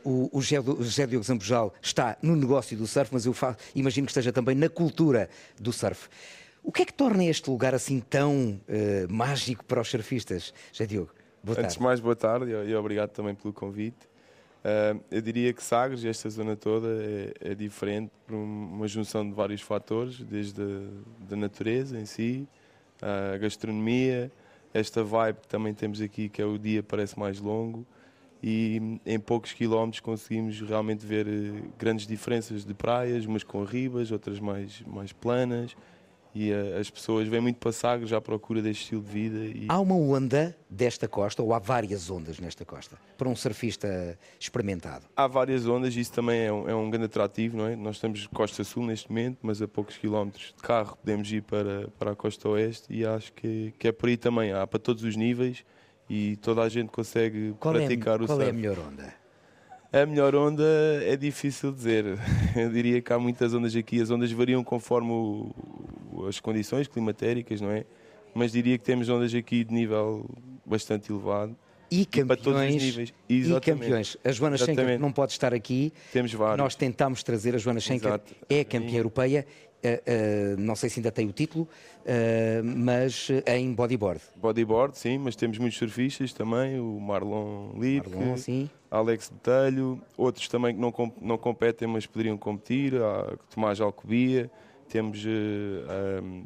O 0.05 0.41
José 0.41 1.07
Diogo 1.07 1.25
Zambojal 1.25 1.75
está 1.83 2.17
no 2.23 2.37
negócio 2.37 2.77
do 2.77 2.87
surf, 2.87 3.13
mas 3.13 3.27
eu 3.27 3.35
imagino 3.75 4.07
que 4.07 4.13
esteja 4.13 4.33
também 4.33 4.55
na 4.55 4.69
cultura 4.69 5.29
do 5.59 5.73
surf. 5.73 6.09
O 6.63 6.71
que 6.71 6.83
é 6.83 6.85
que 6.85 6.95
torna 6.95 7.25
este 7.25 7.51
lugar 7.51 7.75
assim 7.75 7.99
tão 7.99 8.61
uh, 8.69 9.13
mágico 9.13 9.65
para 9.65 9.81
os 9.81 9.89
surfistas, 9.89 10.55
José 10.73 10.87
Diogo? 10.87 11.11
Boa 11.43 11.59
Antes 11.59 11.77
de 11.77 11.83
mais, 11.83 11.99
boa 11.99 12.15
tarde 12.15 12.53
e 12.53 12.75
obrigado 12.77 13.11
também 13.11 13.35
pelo 13.35 13.53
convite. 13.53 14.07
Uh, 14.65 15.03
eu 15.11 15.21
diria 15.21 15.53
que 15.53 15.61
Sagres, 15.61 16.05
esta 16.05 16.31
zona 16.31 16.55
toda, 16.55 16.87
é, 16.87 17.51
é, 17.51 17.55
diferente 17.55 18.13
por 18.25 18.37
uma 18.37 18.87
junção 18.87 19.29
de 19.29 19.35
vários 19.35 19.61
fatores, 19.61 20.21
desde 20.21 20.63
a 21.31 21.35
natureza 21.35 21.99
em 21.99 22.07
si, 22.07 22.47
a 23.03 23.37
gastronomia, 23.39 24.31
esta 24.73 25.03
vibe 25.03 25.41
que 25.41 25.49
também 25.49 25.75
temos 25.75 26.01
aqui, 26.01 26.29
que 26.29 26.41
é 26.41 26.45
o 26.45 26.57
dia 26.57 26.81
parece 26.81 27.19
mais 27.19 27.41
longo, 27.41 27.85
e 28.41 29.01
em 29.05 29.19
poucos 29.19 29.53
quilómetros 29.53 29.99
conseguimos 29.99 30.61
realmente 30.61 31.05
ver 31.05 31.27
eh, 31.27 31.63
grandes 31.79 32.07
diferenças 32.07 32.65
de 32.65 32.75
praias, 32.75 33.25
umas 33.25 33.45
com 33.45 33.65
ribas, 33.65 34.11
outras 34.11 34.41
mais, 34.41 34.81
mais 34.83 35.13
planas, 35.13 35.77
e 36.35 36.51
uh, 36.51 36.79
as 36.79 36.91
pessoas 36.91 37.29
vêm 37.29 37.41
muito 37.41 37.57
para 37.57 37.73
Sagres 37.73 38.13
à 38.13 38.21
procura 38.21 38.63
deste 38.63 38.83
estilo 38.83 39.03
de 39.03 39.11
vida. 39.11 39.39
E... 39.39 39.67
Há 39.69 39.79
uma 39.81 39.95
onda 39.95 40.57
desta 40.69 41.07
costa, 41.07 41.43
ou 41.43 41.53
há 41.53 41.59
várias 41.59 42.11
ondas 42.11 42.39
nesta 42.39 42.65
costa, 42.65 42.97
para 43.19 43.29
um 43.29 43.37
surfista 43.37 44.19
experimentado? 44.41 45.07
Há 45.15 45.27
várias 45.27 45.67
ondas, 45.67 45.95
isso 45.97 46.13
também 46.13 46.43
é 46.43 46.53
um, 46.53 46.69
é 46.69 46.75
um 46.75 46.89
grande 46.89 47.07
atrativo, 47.07 47.57
não 47.57 47.67
é? 47.67 47.77
Nós 47.77 47.97
estamos 47.97 48.27
Costa 48.29 48.65
Sul 48.65 48.87
neste 48.87 49.11
momento, 49.11 49.39
mas 49.43 49.61
a 49.61 49.69
poucos 49.69 49.97
quilómetros 49.97 50.55
de 50.57 50.63
carro 50.63 50.97
podemos 50.97 51.31
ir 51.31 51.43
para, 51.43 51.89
para 51.99 52.13
a 52.13 52.17
Costa 52.17 52.49
Oeste 52.49 52.93
e 52.93 53.05
acho 53.05 53.33
que, 53.35 53.75
que 53.79 53.89
é 53.89 53.93
por 53.93 54.09
aí 54.09 54.17
também. 54.17 54.53
Há 54.53 54.67
para 54.67 54.79
todos 54.79 55.05
os 55.05 55.17
níveis 55.17 55.65
e 56.09 56.37
toda 56.37 56.63
a 56.63 56.69
gente 56.69 56.89
consegue 56.91 57.55
qual 57.61 57.75
é 57.77 57.79
praticar 57.79 58.21
é, 58.21 58.25
o 58.25 58.27
qual 58.27 58.39
surf. 58.39 58.41
Qual 58.41 58.47
é 58.47 58.51
a 58.51 58.53
melhor 58.53 58.79
onda? 58.79 59.22
A 59.93 60.07
melhor 60.07 60.35
onda 60.35 60.65
é 61.03 61.17
difícil 61.17 61.71
dizer. 61.71 62.19
Eu 62.57 62.71
diria 62.71 63.03
que 63.03 63.13
há 63.13 63.19
muitas 63.19 63.53
ondas 63.53 63.77
aqui. 63.77 64.01
As 64.01 64.11
ondas 64.11 64.33
variam 64.33 64.65
conforme 64.65 65.11
o, 65.11 66.27
as 66.27 66.41
condições 66.41 66.89
climatéricas, 66.89 67.61
não 67.61 67.71
é? 67.71 67.85
Mas 68.35 68.53
diria 68.53 68.79
que 68.79 68.85
temos 68.85 69.11
ondas 69.11 69.35
aqui 69.35 69.63
de 69.63 69.75
nível 69.75 70.25
bastante 70.65 71.13
elevado. 71.13 71.55
E 71.91 72.07
campeões. 72.07 73.13
E, 73.29 73.61
campeões. 73.61 74.17
A 74.25 74.33
Joana 74.33 74.57
Schenker 74.57 74.99
não 74.99 75.13
pode 75.13 75.33
estar 75.33 75.53
aqui. 75.53 75.93
Temos 76.11 76.33
vários. 76.33 76.57
Nós 76.57 76.75
tentámos 76.75 77.23
trazer 77.23 77.55
a 77.55 77.59
Joana 77.59 77.81
Schenker, 77.81 78.19
é 78.49 78.65
campeã 78.65 78.97
europeia. 78.97 79.47
Uh, 79.83 80.55
uh, 80.55 80.61
não 80.61 80.77
sei 80.77 80.89
se 80.89 81.01
ainda 81.01 81.11
tem 81.11 81.29
o 81.29 81.33
título, 81.33 81.69
uh, 82.03 82.65
mas 82.65 83.29
em 83.47 83.73
bodyboard. 83.73 84.21
Bodyboard, 84.37 84.97
sim, 84.97 85.19
mas 85.19 85.35
temos 85.35 85.59
muitos 85.59 85.77
surfistas 85.77 86.33
também, 86.33 86.79
o 86.79 87.01
Marlon 87.01 87.71
sim. 88.37 88.71
Alex 88.89 89.29
Betelho, 89.29 90.01
outros 90.17 90.47
também 90.49 90.75
que 90.75 90.81
não, 90.81 90.93
não 91.21 91.37
competem, 91.37 91.89
mas 91.89 92.07
poderiam 92.07 92.39
competir, 92.39 92.93
Tomás 93.53 93.81
Alcobia. 93.81 94.51
Temos, 94.89 95.25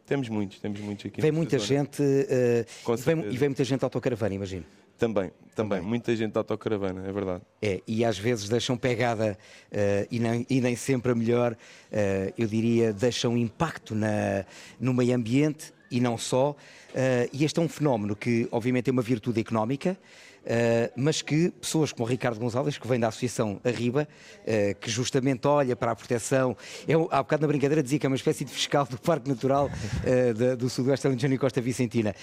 temos 0.06 0.28
muitos, 0.28 0.60
temos 0.60 0.80
muitos 0.80 1.04
aqui. 1.04 1.20
Vem 1.20 1.32
muita 1.32 1.58
zona. 1.58 1.66
gente 1.66 2.00
e 2.00 2.96
vem, 3.04 3.18
e 3.32 3.36
vem 3.36 3.48
muita 3.48 3.64
gente 3.64 3.82
autocaravana, 3.82 4.34
imagino. 4.36 4.64
Também, 4.98 5.30
também, 5.54 5.80
muita 5.80 6.14
gente 6.16 6.32
de 6.32 6.38
autocaravana, 6.38 7.06
é 7.06 7.12
verdade. 7.12 7.42
É, 7.60 7.82
e 7.86 8.04
às 8.04 8.18
vezes 8.18 8.48
deixam 8.48 8.76
pegada, 8.76 9.38
uh, 9.70 10.06
e, 10.10 10.18
nem, 10.18 10.46
e, 10.48 10.60
nem, 10.60 10.74
sempre 10.74 11.12
a 11.12 11.14
melhor, 11.14 11.52
uh, 11.52 12.32
eu 12.36 12.46
diria, 12.46 12.92
deixam 12.92 13.36
impacto 13.36 13.94
na, 13.94 14.44
no 14.80 14.94
meio 14.94 15.14
ambiente 15.14 15.72
e 15.90 16.00
não 16.00 16.16
só. 16.16 16.50
Uh, 16.50 17.28
e 17.32 17.44
este 17.44 17.58
é 17.58 17.62
um 17.62 17.68
fenómeno 17.68 18.16
que, 18.16 18.48
obviamente, 18.50 18.84
tem 18.84 18.92
uma 18.92 19.02
virtude 19.02 19.40
económica, 19.40 19.98
Uh, 20.46 20.92
mas 20.94 21.22
que 21.22 21.50
pessoas 21.50 21.90
como 21.90 22.06
o 22.06 22.08
Ricardo 22.08 22.38
Gonçalves, 22.38 22.78
que 22.78 22.86
vem 22.86 23.00
da 23.00 23.08
Associação 23.08 23.60
Arriba, 23.64 24.06
uh, 24.42 24.78
que 24.78 24.88
justamente 24.88 25.44
olha 25.48 25.74
para 25.74 25.90
a 25.90 25.96
proteção, 25.96 26.56
é, 26.86 26.92
há 26.94 27.22
bocado 27.22 27.42
na 27.42 27.48
brincadeira 27.48 27.82
dizia 27.82 27.98
que 27.98 28.06
é 28.06 28.08
uma 28.08 28.16
espécie 28.16 28.44
de 28.44 28.52
fiscal 28.52 28.86
do 28.86 28.96
Parque 28.96 29.28
Natural 29.28 29.66
uh, 29.66 30.34
da, 30.34 30.54
do 30.54 30.70
Sudoeste 30.70 31.04
Alentejano 31.04 31.34
e 31.34 31.38
Costa 31.38 31.60
Vicentina. 31.60 32.14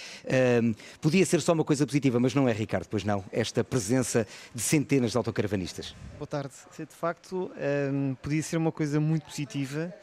podia 1.01 1.25
ser 1.25 1.41
só 1.41 1.51
uma 1.51 1.65
coisa 1.65 1.85
positiva, 1.85 2.17
mas 2.17 2.33
não 2.33 2.47
é, 2.47 2.53
Ricardo, 2.53 2.87
pois 2.89 3.03
não, 3.03 3.25
esta 3.29 3.61
presença 3.61 4.25
de 4.55 4.61
centenas 4.61 5.11
de 5.11 5.17
autocaravanistas. 5.17 5.93
Boa 6.17 6.27
tarde. 6.27 6.53
De 6.77 6.95
facto, 6.95 7.51
podia 8.21 8.41
ser 8.41 8.55
uma 8.55 8.71
coisa 8.71 8.99
muito 8.99 9.25
positiva, 9.25 9.93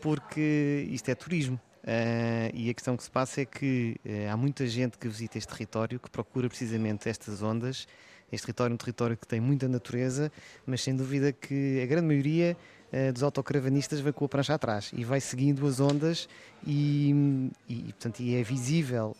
porque 0.00 0.86
isto 0.90 1.08
é 1.08 1.14
turismo. 1.14 1.58
Uh, 1.82 2.54
e 2.54 2.70
a 2.70 2.74
questão 2.74 2.96
que 2.96 3.02
se 3.02 3.10
passa 3.10 3.40
é 3.40 3.44
que 3.44 3.96
uh, 4.06 4.32
há 4.32 4.36
muita 4.36 4.66
gente 4.68 4.96
que 4.96 5.08
visita 5.08 5.36
este 5.36 5.52
território 5.52 5.98
que 5.98 6.08
procura 6.08 6.48
precisamente 6.48 7.08
estas 7.08 7.42
ondas. 7.42 7.88
Este 8.30 8.46
território 8.46 8.72
é 8.72 8.74
um 8.74 8.78
território 8.78 9.16
que 9.16 9.26
tem 9.26 9.40
muita 9.40 9.68
natureza, 9.68 10.30
mas 10.64 10.80
sem 10.80 10.94
dúvida 10.94 11.32
que 11.32 11.82
a 11.82 11.86
grande 11.86 12.06
maioria 12.06 12.56
uh, 12.92 13.12
dos 13.12 13.24
autocaravanistas 13.24 13.98
vai 13.98 14.12
com 14.12 14.24
a 14.24 14.28
prancha 14.28 14.54
atrás 14.54 14.92
e 14.94 15.04
vai 15.04 15.20
seguindo 15.20 15.66
as 15.66 15.80
ondas 15.80 16.28
e, 16.64 17.50
e 17.68 17.82
portanto, 17.84 18.20
e 18.20 18.36
é 18.36 18.42
visível 18.44 19.16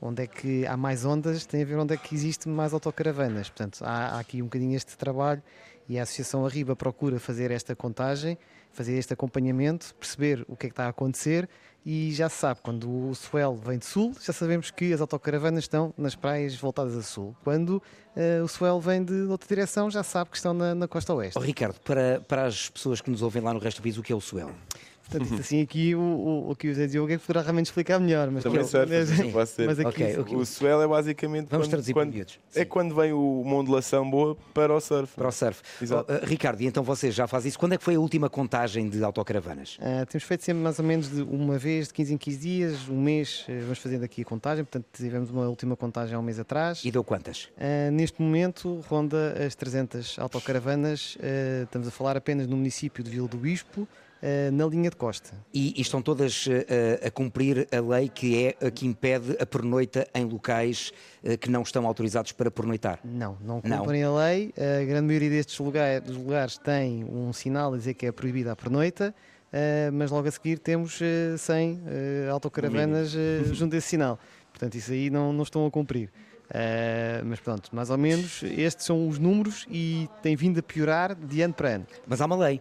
onde 0.00 0.24
é 0.24 0.26
que 0.26 0.66
há 0.66 0.76
mais 0.76 1.04
ondas, 1.04 1.46
tem 1.46 1.62
a 1.62 1.64
ver 1.64 1.78
onde 1.78 1.94
é 1.94 1.96
que 1.96 2.12
existe 2.14 2.48
mais 2.48 2.72
autocaravanas. 2.72 3.48
Portanto, 3.48 3.82
há, 3.82 4.16
há 4.16 4.18
aqui 4.18 4.42
um 4.42 4.46
bocadinho 4.46 4.76
este 4.76 4.96
trabalho 4.96 5.42
e 5.88 5.98
a 5.98 6.02
Associação 6.02 6.44
Arriba 6.44 6.76
procura 6.76 7.18
fazer 7.18 7.50
esta 7.50 7.74
contagem, 7.74 8.36
fazer 8.72 8.94
este 8.96 9.12
acompanhamento, 9.12 9.94
perceber 9.94 10.44
o 10.48 10.56
que 10.56 10.66
é 10.66 10.68
que 10.68 10.72
está 10.72 10.86
a 10.86 10.88
acontecer 10.88 11.48
e 11.90 12.12
já 12.12 12.28
se 12.28 12.36
sabe, 12.36 12.60
quando 12.62 12.90
o 12.90 13.14
swell 13.14 13.56
vem 13.56 13.78
de 13.78 13.86
sul, 13.86 14.12
já 14.20 14.30
sabemos 14.32 14.70
que 14.70 14.92
as 14.92 15.00
autocaravanas 15.00 15.64
estão 15.64 15.94
nas 15.96 16.14
praias 16.14 16.54
voltadas 16.54 16.94
a 16.94 17.02
sul. 17.02 17.34
Quando 17.42 17.82
uh, 18.14 18.44
o 18.44 18.48
swell 18.48 18.78
vem 18.78 19.02
de 19.02 19.22
outra 19.22 19.48
direção, 19.48 19.90
já 19.90 20.02
sabe 20.02 20.30
que 20.30 20.36
estão 20.36 20.52
na, 20.52 20.74
na 20.74 20.86
costa 20.86 21.14
oeste. 21.14 21.38
Oh, 21.38 21.40
Ricardo, 21.40 21.80
para, 21.80 22.20
para 22.20 22.44
as 22.44 22.68
pessoas 22.68 23.00
que 23.00 23.10
nos 23.10 23.22
ouvem 23.22 23.40
lá 23.42 23.54
no 23.54 23.58
resto 23.58 23.80
do 23.80 23.84
país, 23.84 23.96
o 23.96 24.02
que 24.02 24.12
é 24.12 24.16
o 24.16 24.20
swell? 24.20 24.50
Portanto, 25.10 25.40
assim 25.40 25.62
aqui 25.62 25.94
o, 25.94 26.00
o, 26.00 26.50
o 26.50 26.56
que 26.56 26.68
o 26.68 26.74
Zé 26.74 26.86
Diogo 26.86 27.10
é 27.12 27.16
que 27.16 27.24
poderá 27.24 27.42
realmente 27.42 27.66
explicar 27.66 27.98
melhor. 27.98 28.30
Mas 28.30 28.42
Também 28.42 28.64
certo, 28.64 28.90
mas, 28.90 29.56
mas 29.58 29.80
aqui, 29.80 29.88
okay, 29.88 30.18
okay. 30.18 30.36
o 30.36 30.44
swell 30.44 30.82
é 30.82 30.86
basicamente 30.86 31.48
Vamos 31.50 31.68
quando, 31.68 31.92
quando 31.92 32.26
é 32.54 32.64
quando 32.64 32.94
vem 32.94 33.12
uma 33.12 33.56
ondulação 33.56 34.08
boa 34.08 34.36
para 34.52 34.74
o 34.74 34.80
surf. 34.80 35.14
Para 35.14 35.28
o 35.28 35.32
surf. 35.32 35.62
Exato. 35.80 36.12
Oh, 36.12 36.14
uh, 36.14 36.26
Ricardo, 36.26 36.60
e 36.60 36.66
então 36.66 36.82
você 36.82 37.10
já 37.10 37.26
faz 37.26 37.46
isso. 37.46 37.58
Quando 37.58 37.72
é 37.72 37.78
que 37.78 37.84
foi 37.84 37.94
a 37.94 38.00
última 38.00 38.28
contagem 38.28 38.88
de 38.88 39.02
autocaravanas? 39.02 39.78
Uh, 39.78 40.04
temos 40.06 40.24
feito 40.24 40.44
sempre 40.44 40.62
mais 40.62 40.78
ou 40.78 40.84
menos 40.84 41.10
de 41.10 41.22
uma 41.22 41.56
vez, 41.58 41.88
de 41.88 41.94
15 41.94 42.14
em 42.14 42.18
15 42.18 42.38
dias, 42.38 42.88
um 42.88 43.00
mês, 43.00 43.46
uh, 43.48 43.60
vamos 43.62 43.78
fazendo 43.78 44.04
aqui 44.04 44.22
a 44.22 44.24
contagem. 44.24 44.64
Portanto, 44.64 44.86
tivemos 44.92 45.30
uma 45.30 45.48
última 45.48 45.76
contagem 45.76 46.14
há 46.14 46.18
um 46.18 46.22
mês 46.22 46.38
atrás. 46.38 46.84
E 46.84 46.90
deu 46.90 47.02
quantas? 47.02 47.48
neste 47.92 48.20
momento, 48.20 48.80
ronda 48.88 49.34
as 49.46 49.54
300 49.54 50.18
autocaravanas. 50.18 51.16
estamos 51.64 51.88
a 51.88 51.90
falar 51.90 52.16
apenas 52.16 52.46
no 52.46 52.56
município 52.56 53.02
de 53.02 53.10
Vila 53.10 53.28
do 53.28 53.36
Bispo. 53.36 53.86
Eh, 54.20 54.50
na 54.50 54.66
linha 54.66 54.90
de 54.90 54.96
costa. 54.96 55.32
E, 55.54 55.74
e 55.76 55.80
estão 55.80 56.02
todas 56.02 56.44
uh, 56.48 56.50
a 57.06 57.10
cumprir 57.10 57.68
a 57.70 57.80
lei 57.80 58.08
que 58.08 58.46
é 58.46 58.66
a 58.66 58.68
que 58.68 58.84
impede 58.84 59.36
a 59.38 59.46
pernoita 59.46 60.08
em 60.12 60.24
locais 60.24 60.92
uh, 61.22 61.38
que 61.38 61.48
não 61.48 61.62
estão 61.62 61.86
autorizados 61.86 62.32
para 62.32 62.50
pernoitar? 62.50 62.98
Não, 63.04 63.38
não 63.40 63.60
cumprem 63.60 64.02
não. 64.02 64.18
a 64.18 64.26
lei. 64.26 64.52
A 64.56 64.84
grande 64.84 65.06
maioria 65.06 65.30
destes 65.30 65.56
lugares, 65.60 66.04
dos 66.04 66.16
lugares 66.16 66.58
tem 66.58 67.04
um 67.04 67.32
sinal 67.32 67.74
a 67.74 67.76
dizer 67.76 67.94
que 67.94 68.06
é 68.06 68.12
proibida 68.12 68.50
a 68.50 68.56
pernoita. 68.56 69.14
Uh, 69.48 69.92
mas 69.92 70.10
logo 70.10 70.26
a 70.26 70.30
seguir 70.30 70.58
temos 70.58 71.00
uh, 71.00 71.38
100 71.38 71.72
uh, 71.72 72.32
autocaravanas 72.32 73.14
uh, 73.14 73.54
junto 73.54 73.76
a 73.76 73.78
esse 73.78 73.86
sinal. 73.86 74.18
Portanto, 74.50 74.74
isso 74.74 74.90
aí 74.90 75.10
não, 75.10 75.32
não 75.32 75.44
estão 75.44 75.64
a 75.64 75.70
cumprir. 75.70 76.10
mas 77.24 77.38
pronto, 77.38 77.70
mais 77.72 77.88
ou 77.88 77.96
menos 77.96 78.42
estes 78.42 78.84
são 78.84 79.06
os 79.06 79.18
números 79.18 79.64
e 79.70 80.08
tem 80.22 80.34
vindo 80.34 80.58
a 80.58 80.62
piorar 80.62 81.14
de 81.14 81.40
ano 81.40 81.54
para 81.54 81.68
ano. 81.76 81.86
Mas 82.04 82.20
há 82.20 82.26
uma 82.26 82.36
lei. 82.36 82.60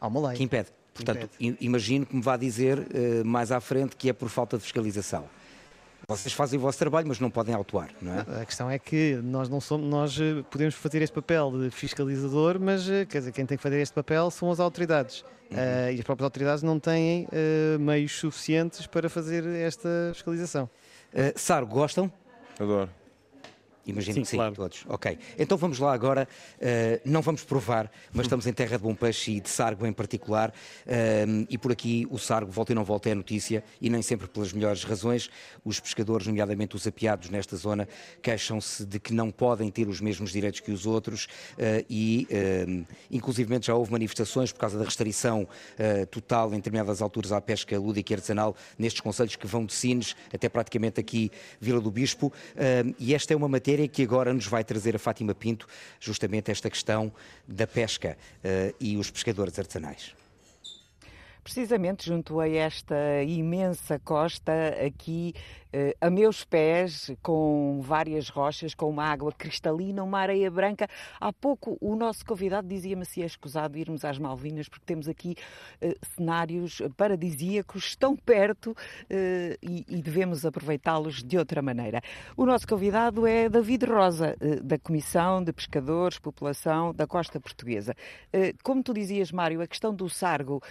Há 0.00 0.08
uma 0.08 0.28
lei. 0.28 0.36
Que 0.36 0.42
impede. 0.42 0.70
Portanto, 0.96 1.28
imagino 1.60 2.06
que 2.06 2.16
me 2.16 2.22
vá 2.22 2.36
dizer 2.36 2.78
uh, 2.78 3.24
mais 3.24 3.52
à 3.52 3.60
frente 3.60 3.96
que 3.96 4.08
é 4.08 4.12
por 4.12 4.28
falta 4.28 4.56
de 4.56 4.62
fiscalização. 4.62 5.28
Vocês 6.08 6.32
fazem 6.32 6.56
o 6.56 6.62
vosso 6.62 6.78
trabalho, 6.78 7.08
mas 7.08 7.18
não 7.18 7.28
podem 7.28 7.52
autuar, 7.52 7.90
não 8.00 8.14
é? 8.14 8.42
A 8.42 8.44
questão 8.44 8.70
é 8.70 8.78
que 8.78 9.16
nós 9.24 9.48
não 9.48 9.60
somos, 9.60 9.90
nós 9.90 10.16
eh, 10.20 10.44
podemos 10.48 10.76
fazer 10.76 11.02
este 11.02 11.12
papel 11.12 11.50
de 11.50 11.70
fiscalizador, 11.70 12.60
mas 12.60 12.88
eh, 12.88 13.04
quer 13.04 13.18
dizer, 13.18 13.32
quem 13.32 13.44
tem 13.44 13.56
que 13.56 13.62
fazer 13.62 13.80
este 13.80 13.92
papel 13.92 14.30
são 14.30 14.48
as 14.52 14.60
autoridades. 14.60 15.24
Uhum. 15.50 15.56
Uh, 15.56 15.92
e 15.92 15.98
as 15.98 16.04
próprias 16.04 16.24
autoridades 16.24 16.62
não 16.62 16.78
têm 16.78 17.24
uh, 17.24 17.78
meios 17.80 18.12
suficientes 18.12 18.86
para 18.86 19.08
fazer 19.08 19.44
esta 19.46 19.88
fiscalização. 20.12 20.70
Uh, 21.12 21.36
Saro, 21.36 21.66
gostam? 21.66 22.10
Adoro. 22.58 22.90
Imagino 23.86 24.14
sim, 24.14 24.22
que 24.22 24.28
sim, 24.28 24.36
claro. 24.36 24.54
todos. 24.54 24.84
Ok. 24.88 25.16
Então 25.38 25.56
vamos 25.56 25.78
lá 25.78 25.92
agora. 25.92 26.28
Uh, 26.56 27.00
não 27.04 27.22
vamos 27.22 27.44
provar, 27.44 27.90
mas 28.12 28.26
estamos 28.26 28.46
em 28.46 28.52
terra 28.52 28.76
de 28.76 28.82
bom 28.82 28.94
peixe 28.94 29.32
e 29.32 29.40
de 29.40 29.48
sargo 29.48 29.86
em 29.86 29.92
particular. 29.92 30.50
Uh, 30.84 31.46
e 31.48 31.56
por 31.56 31.70
aqui 31.70 32.06
o 32.10 32.18
sargo, 32.18 32.50
volta 32.50 32.72
e 32.72 32.74
não 32.74 32.84
volta, 32.84 33.08
é 33.08 33.14
notícia 33.14 33.62
e 33.80 33.88
nem 33.88 34.02
sempre 34.02 34.26
pelas 34.26 34.52
melhores 34.52 34.82
razões. 34.82 35.30
Os 35.64 35.78
pescadores, 35.78 36.26
nomeadamente 36.26 36.74
os 36.74 36.86
apiados 36.86 37.30
nesta 37.30 37.56
zona, 37.56 37.88
queixam-se 38.20 38.84
de 38.84 38.98
que 38.98 39.12
não 39.12 39.30
podem 39.30 39.70
ter 39.70 39.86
os 39.86 40.00
mesmos 40.00 40.32
direitos 40.32 40.58
que 40.58 40.72
os 40.72 40.84
outros 40.84 41.24
uh, 41.24 41.84
e, 41.88 42.26
inclusive, 43.10 43.46
já 43.62 43.74
houve 43.74 43.92
manifestações 43.92 44.52
por 44.52 44.58
causa 44.58 44.78
da 44.78 44.84
restrição 44.84 45.46
total 46.10 46.52
em 46.52 46.56
determinadas 46.56 47.00
alturas 47.00 47.32
à 47.32 47.40
pesca 47.40 47.78
lúdica 47.78 48.12
e 48.12 48.16
artesanal 48.16 48.56
nestes 48.78 49.00
conselhos 49.00 49.36
que 49.36 49.46
vão 49.46 49.64
de 49.64 49.72
Sines 49.72 50.16
até 50.34 50.48
praticamente 50.48 51.00
aqui 51.00 51.30
Vila 51.60 51.80
do 51.80 51.90
Bispo. 51.90 52.32
e 52.98 53.14
esta 53.14 53.32
é 53.32 53.36
uma 53.36 53.48
matéria 53.48 53.75
matéria 53.76 53.88
que 53.88 54.02
agora 54.02 54.32
nos 54.32 54.46
vai 54.46 54.64
trazer 54.64 54.96
a 54.96 54.98
Fátima 54.98 55.34
Pinto, 55.34 55.66
justamente 56.00 56.50
esta 56.50 56.70
questão 56.70 57.12
da 57.46 57.66
pesca 57.66 58.16
uh, 58.42 58.74
e 58.80 58.96
os 58.96 59.10
pescadores 59.10 59.58
artesanais. 59.58 60.14
Precisamente 61.44 62.06
junto 62.06 62.40
a 62.40 62.48
esta 62.48 63.22
imensa 63.22 64.00
costa, 64.00 64.52
aqui 64.84 65.34
a 66.00 66.10
meus 66.10 66.44
pés, 66.44 67.10
com 67.22 67.80
várias 67.82 68.28
rochas, 68.28 68.74
com 68.74 68.88
uma 68.88 69.04
água 69.04 69.32
cristalina, 69.32 70.02
uma 70.02 70.18
areia 70.18 70.50
branca. 70.50 70.88
Há 71.20 71.32
pouco 71.32 71.76
o 71.80 71.94
nosso 71.96 72.24
convidado 72.24 72.68
dizia-me 72.68 73.04
se 73.04 73.22
é 73.22 73.26
escusado 73.26 73.78
irmos 73.78 74.04
às 74.04 74.18
Malvinas, 74.18 74.68
porque 74.68 74.84
temos 74.84 75.08
aqui 75.08 75.36
uh, 75.82 75.94
cenários 76.14 76.82
paradisíacos 76.96 77.96
tão 77.96 78.16
perto 78.16 78.70
uh, 78.70 78.76
e, 79.62 79.84
e, 79.88 80.02
devemos 80.02 80.44
aproveitá-los 80.44 81.22
de 81.22 81.38
outra 81.38 81.62
maneira. 81.62 82.00
O 82.36 82.44
nosso 82.46 82.66
convidado 82.66 83.26
é 83.26 83.48
David 83.48 83.84
Rosa, 83.86 84.36
uh, 84.40 84.62
da 84.62 84.78
Comissão 84.78 85.42
de 85.42 85.52
Pescadores, 85.52 86.18
População 86.18 86.94
da 86.94 87.06
Costa 87.06 87.40
Portuguesa. 87.40 87.94
como 88.62 88.82
tu 88.82 88.92
dizias, 88.92 89.32
Mário, 89.32 89.60
a 89.60 89.66
questão 89.66 89.94
do 89.94 90.08
sargo 90.08 90.62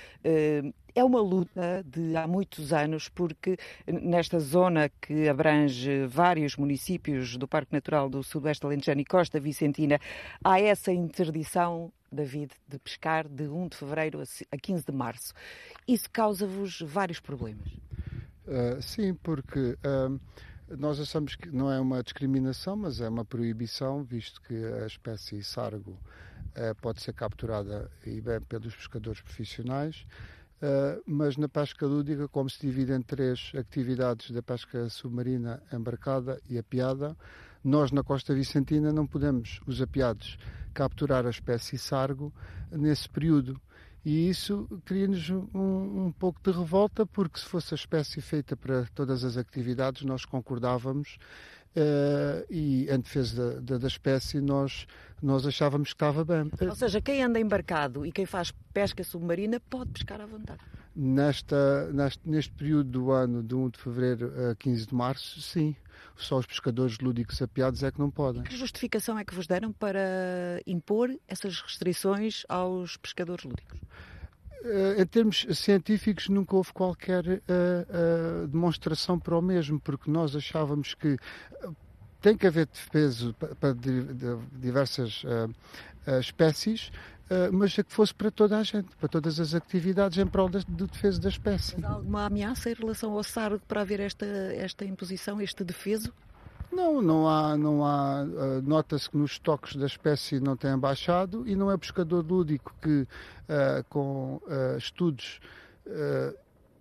é 0.95 1.03
uma 1.03 1.21
luta 1.21 1.83
de 1.85 2.15
há 2.15 2.25
muitos 2.25 2.71
anos, 2.71 3.09
porque 3.09 3.57
nesta 3.85 4.39
zona 4.39 4.89
que 5.01 5.27
abrange 5.27 6.07
vários 6.07 6.55
municípios 6.55 7.35
do 7.35 7.47
Parque 7.47 7.73
Natural 7.73 8.09
do 8.09 8.23
Sudoeste 8.23 8.65
Alentejano 8.65 9.01
e 9.01 9.05
Costa 9.05 9.39
Vicentina, 9.39 9.99
há 10.43 10.59
essa 10.59 10.91
interdição 10.91 11.91
David, 12.11 12.51
de 12.67 12.79
pescar 12.79 13.27
de 13.27 13.43
1 13.43 13.67
de 13.67 13.77
fevereiro 13.77 14.23
a 14.51 14.57
15 14.57 14.85
de 14.85 14.91
março. 14.91 15.33
Isso 15.87 16.09
causa-vos 16.09 16.81
vários 16.81 17.19
problemas? 17.19 17.67
Uh, 18.47 18.81
sim, 18.81 19.13
porque 19.15 19.77
uh, 19.83 20.19
nós 20.77 20.99
achamos 20.99 21.35
que 21.35 21.49
não 21.49 21.71
é 21.71 21.79
uma 21.79 22.01
discriminação, 22.01 22.75
mas 22.75 23.01
é 23.01 23.09
uma 23.09 23.25
proibição, 23.25 24.03
visto 24.03 24.41
que 24.41 24.55
a 24.81 24.85
espécie 24.87 25.43
sargo 25.43 25.91
uh, 25.91 26.75
pode 26.81 27.01
ser 27.01 27.13
capturada 27.13 27.91
e 28.05 28.21
bem 28.21 28.39
pelos 28.41 28.73
pescadores 28.75 29.21
profissionais. 29.21 30.05
Uh, 30.65 30.99
mas 31.05 31.37
na 31.37 31.47
pesca 31.47 31.85
lúdica, 31.85 32.27
como 32.27 32.49
se 32.49 32.59
divide 32.59 32.91
em 32.91 33.01
três 33.01 33.51
atividades 33.55 34.31
da 34.31 34.41
pesca 34.41 34.89
submarina 34.89 35.61
embarcada 35.71 36.41
e 36.49 36.57
apiada, 36.57 37.15
nós 37.63 37.91
na 37.91 38.01
Costa 38.01 38.33
Vicentina 38.33 38.91
não 38.91 39.05
podemos, 39.05 39.59
os 39.67 39.79
apiados, 39.79 40.39
capturar 40.73 41.27
a 41.27 41.29
espécie 41.29 41.77
sargo 41.77 42.33
nesse 42.71 43.07
período. 43.07 43.61
E 44.03 44.27
isso 44.27 44.67
cria-nos 44.85 45.29
um, 45.29 45.45
um, 45.53 46.11
pouco 46.17 46.39
de 46.41 46.57
revolta, 46.57 47.05
porque 47.05 47.39
se 47.39 47.45
fosse 47.45 47.75
a 47.75 47.77
espécie 47.77 48.19
feita 48.19 48.57
para 48.57 48.85
todas 48.95 49.23
as 49.23 49.37
atividades, 49.37 50.01
nós 50.01 50.25
concordávamos 50.25 51.19
Uh, 51.75 52.45
e 52.49 52.87
em 52.89 52.99
defesa 53.01 53.55
da, 53.55 53.59
da, 53.59 53.77
da, 53.79 53.87
espécie 53.87 54.39
nós, 54.39 54.87
nós 55.21 55.45
achávamos 55.45 55.89
que 55.89 55.95
estava 55.95 56.23
bem. 56.23 56.49
Ou 56.61 56.75
seja, 56.75 57.01
quem 57.01 57.21
anda 57.21 57.37
embarcado 57.37 58.05
e 58.05 58.13
quem 58.13 58.25
faz 58.25 58.53
pesca 58.73 59.03
submarina 59.03 59.59
pode 59.59 59.91
pescar 59.91 60.21
à 60.21 60.25
vontade? 60.25 60.61
Nesta, 60.95 61.91
neste, 61.91 62.21
neste 62.29 62.53
período 62.53 62.89
do 62.91 63.11
ano, 63.11 63.43
de 63.43 63.53
1 63.53 63.69
de 63.71 63.79
fevereiro 63.79 64.31
a 64.49 64.55
15 64.55 64.87
de 64.87 64.95
março, 64.95 65.41
sim. 65.41 65.75
Só 66.15 66.37
os 66.37 66.45
pescadores 66.45 66.97
lúdicos 66.99 67.41
apiados 67.41 67.83
é 67.83 67.91
que 67.91 67.99
não 67.99 68.09
podem. 68.09 68.43
Que 68.43 68.55
justificação 68.55 69.19
é 69.19 69.25
que 69.25 69.35
vos 69.35 69.45
deram 69.45 69.73
para 69.73 70.61
impor 70.65 71.13
essas 71.27 71.59
restrições 71.59 72.45
aos 72.47 72.95
pescadores 72.95 73.43
lúdicos? 73.43 73.77
Uh, 74.65 74.99
em 74.99 75.05
termos 75.05 75.45
científicos, 75.51 76.27
nunca 76.27 76.55
houve 76.55 76.73
qualquer 76.73 77.23
uh, 77.23 78.43
uh, 78.43 78.47
demonstração 78.47 79.19
para 79.19 79.37
o 79.37 79.41
mesmo, 79.41 79.79
porque 79.79 80.09
nós 80.09 80.35
achávamos 80.35 80.95
que 80.95 81.17
tem 82.19 82.35
que 82.35 82.47
haver 82.47 82.65
defesa 82.65 83.31
para, 83.59 83.75
diversas 84.53 85.23
espécies, 86.19 86.91
mas 87.53 87.77
é 87.77 87.83
que 87.83 87.93
fosse 87.93 88.15
para 88.15 88.31
toda 88.31 88.57
a 88.57 88.63
gente, 88.63 88.95
para 88.95 89.07
todas 89.07 89.39
as 89.39 89.53
atividades 89.53 90.17
em 90.17 90.25
prol 90.25 90.49
de 90.49 90.65
defesa 90.65 91.21
da 91.21 91.29
espécie. 91.29 91.75
Mas 91.75 91.83
há 91.83 91.93
alguma 91.93 92.25
ameaça 92.25 92.71
em 92.71 92.73
relação 92.73 93.11
ao 93.11 93.23
SARG 93.23 93.61
para 93.67 93.81
haver 93.81 93.99
esta, 93.99 94.25
esta 94.25 94.83
imposição, 94.83 95.39
este 95.39 95.63
defeso? 95.63 96.11
Não, 96.71 97.01
não 97.01 97.27
há, 97.27 97.57
não 97.57 97.85
há. 97.85 98.23
Uh, 98.23 98.61
Nota-se 98.61 99.09
que 99.09 99.17
nos 99.17 99.31
estoques 99.31 99.75
da 99.75 99.85
espécie 99.85 100.39
não 100.39 100.57
têm 100.57 100.77
baixado 100.77 101.47
e 101.47 101.55
não 101.55 101.71
é 101.71 101.77
pescador 101.77 102.25
lúdico 102.25 102.75
que, 102.81 103.01
uh, 103.01 103.83
com 103.89 104.41
uh, 104.45 104.77
estudos 104.77 105.39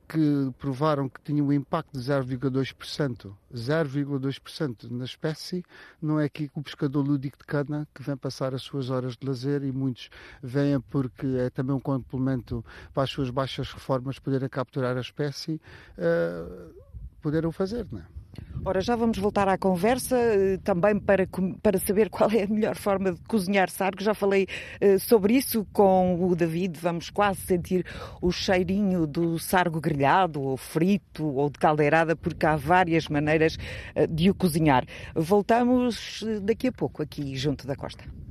que 0.08 0.52
provaram 0.58 1.08
que 1.08 1.20
tinha 1.22 1.42
um 1.42 1.52
impacto 1.52 1.92
de 1.92 1.98
0,2%, 1.98 3.34
0,2% 3.52 4.90
na 4.90 5.04
espécie, 5.04 5.64
não 6.00 6.20
é 6.20 6.24
aqui 6.24 6.50
o 6.54 6.62
pescador 6.62 7.06
lúdico 7.06 7.38
de 7.38 7.44
cana 7.44 7.88
que 7.94 8.02
vem 8.02 8.16
passar 8.16 8.54
as 8.54 8.62
suas 8.62 8.90
horas 8.90 9.16
de 9.16 9.26
lazer 9.26 9.62
e 9.62 9.72
muitos 9.72 10.10
vêm 10.42 10.78
porque 10.80 11.26
é 11.38 11.50
também 11.50 11.74
um 11.74 11.80
complemento 11.80 12.64
para 12.92 13.02
as 13.02 13.10
suas 13.10 13.30
baixas 13.30 13.72
reformas 13.72 14.18
poderem 14.18 14.48
capturar 14.48 14.96
a 14.96 15.00
espécie, 15.00 15.60
uh, 15.98 16.74
poderem 17.20 17.50
fazer, 17.50 17.86
não 17.90 18.00
é? 18.00 18.23
Ora, 18.64 18.80
já 18.80 18.96
vamos 18.96 19.18
voltar 19.18 19.46
à 19.46 19.58
conversa, 19.58 20.16
eh, 20.16 20.58
também 20.64 20.98
para, 20.98 21.28
para 21.62 21.78
saber 21.78 22.08
qual 22.08 22.30
é 22.30 22.44
a 22.44 22.46
melhor 22.46 22.76
forma 22.76 23.12
de 23.12 23.20
cozinhar 23.28 23.68
sargo. 23.68 24.02
Já 24.02 24.14
falei 24.14 24.46
uh, 24.80 24.98
sobre 24.98 25.34
isso 25.34 25.66
com 25.70 26.18
o 26.24 26.34
David, 26.34 26.78
vamos 26.80 27.10
quase 27.10 27.40
sentir 27.40 27.84
o 28.22 28.32
cheirinho 28.32 29.06
do 29.06 29.38
sargo 29.38 29.80
grelhado, 29.80 30.40
ou 30.40 30.56
frito, 30.56 31.26
ou 31.26 31.50
de 31.50 31.58
caldeirada, 31.58 32.16
porque 32.16 32.46
há 32.46 32.56
várias 32.56 33.06
maneiras 33.06 33.56
uh, 33.94 34.06
de 34.06 34.30
o 34.30 34.34
cozinhar. 34.34 34.86
Voltamos 35.14 36.24
daqui 36.42 36.68
a 36.68 36.72
pouco, 36.72 37.02
aqui 37.02 37.36
junto 37.36 37.66
da 37.66 37.76
costa. 37.76 38.23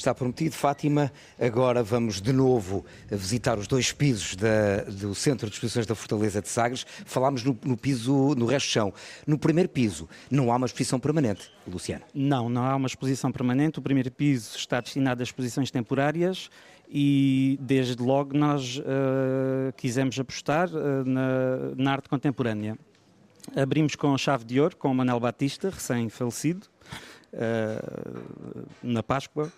Está 0.00 0.14
prometido, 0.14 0.54
Fátima. 0.54 1.12
Agora 1.38 1.82
vamos 1.82 2.22
de 2.22 2.32
novo 2.32 2.86
visitar 3.10 3.58
os 3.58 3.66
dois 3.66 3.92
pisos 3.92 4.34
da, 4.34 4.84
do 4.84 5.14
Centro 5.14 5.46
de 5.46 5.52
Exposições 5.52 5.84
da 5.84 5.94
Fortaleza 5.94 6.40
de 6.40 6.48
Sagres. 6.48 6.86
Falámos 7.04 7.44
no, 7.44 7.54
no 7.62 7.76
piso, 7.76 8.34
no 8.34 8.46
resto 8.46 8.70
chão. 8.70 8.94
No 9.26 9.38
primeiro 9.38 9.68
piso, 9.68 10.08
não 10.30 10.50
há 10.50 10.56
uma 10.56 10.64
exposição 10.64 10.98
permanente, 10.98 11.52
Luciano? 11.68 12.02
Não, 12.14 12.48
não 12.48 12.64
há 12.64 12.76
uma 12.76 12.86
exposição 12.86 13.30
permanente. 13.30 13.78
O 13.78 13.82
primeiro 13.82 14.10
piso 14.10 14.56
está 14.56 14.80
destinado 14.80 15.20
a 15.20 15.22
exposições 15.22 15.70
temporárias 15.70 16.48
e 16.88 17.58
desde 17.60 18.02
logo 18.02 18.34
nós 18.34 18.78
uh, 18.78 19.70
quisemos 19.76 20.18
apostar 20.18 20.70
uh, 20.70 21.04
na, 21.04 21.74
na, 21.76 21.92
arte 21.92 22.08
contemporânea. 22.08 22.78
Abrimos 23.54 23.94
com 23.96 24.14
a 24.14 24.16
chave 24.16 24.46
de 24.46 24.58
ouro, 24.58 24.74
com 24.78 24.90
o 24.90 24.94
Manuel 24.94 25.20
Batista, 25.20 25.68
recém-falecido, 25.68 26.66
uh, 27.34 28.66
na 28.82 29.02
Páscoa 29.02 29.52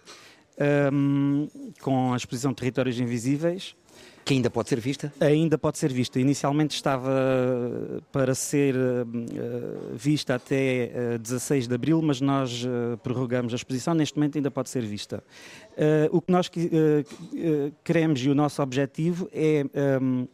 um, 0.92 1.48
com 1.80 2.12
a 2.12 2.16
exposição 2.16 2.52
Territórios 2.54 2.98
Invisíveis. 2.98 3.74
Que 4.24 4.34
ainda 4.34 4.48
pode 4.48 4.68
ser 4.68 4.78
vista? 4.78 5.12
Ainda 5.20 5.58
pode 5.58 5.78
ser 5.78 5.92
vista. 5.92 6.20
Inicialmente 6.20 6.76
estava 6.76 7.10
para 8.12 8.34
ser 8.34 8.74
uh, 8.76 9.96
vista 9.96 10.36
até 10.36 10.92
uh, 11.16 11.18
16 11.18 11.66
de 11.66 11.74
abril, 11.74 12.00
mas 12.00 12.20
nós 12.20 12.64
uh, 12.64 12.96
prorrogamos 12.98 13.52
a 13.52 13.56
exposição. 13.56 13.94
Neste 13.94 14.16
momento 14.16 14.38
ainda 14.38 14.50
pode 14.50 14.70
ser 14.70 14.82
vista. 14.82 15.22
O 16.12 16.20
que 16.20 16.30
nós 16.30 16.50
queremos 17.82 18.20
e 18.22 18.28
o 18.28 18.34
nosso 18.34 18.62
objetivo 18.62 19.28
é. 19.32 19.64
Um, 20.00 20.26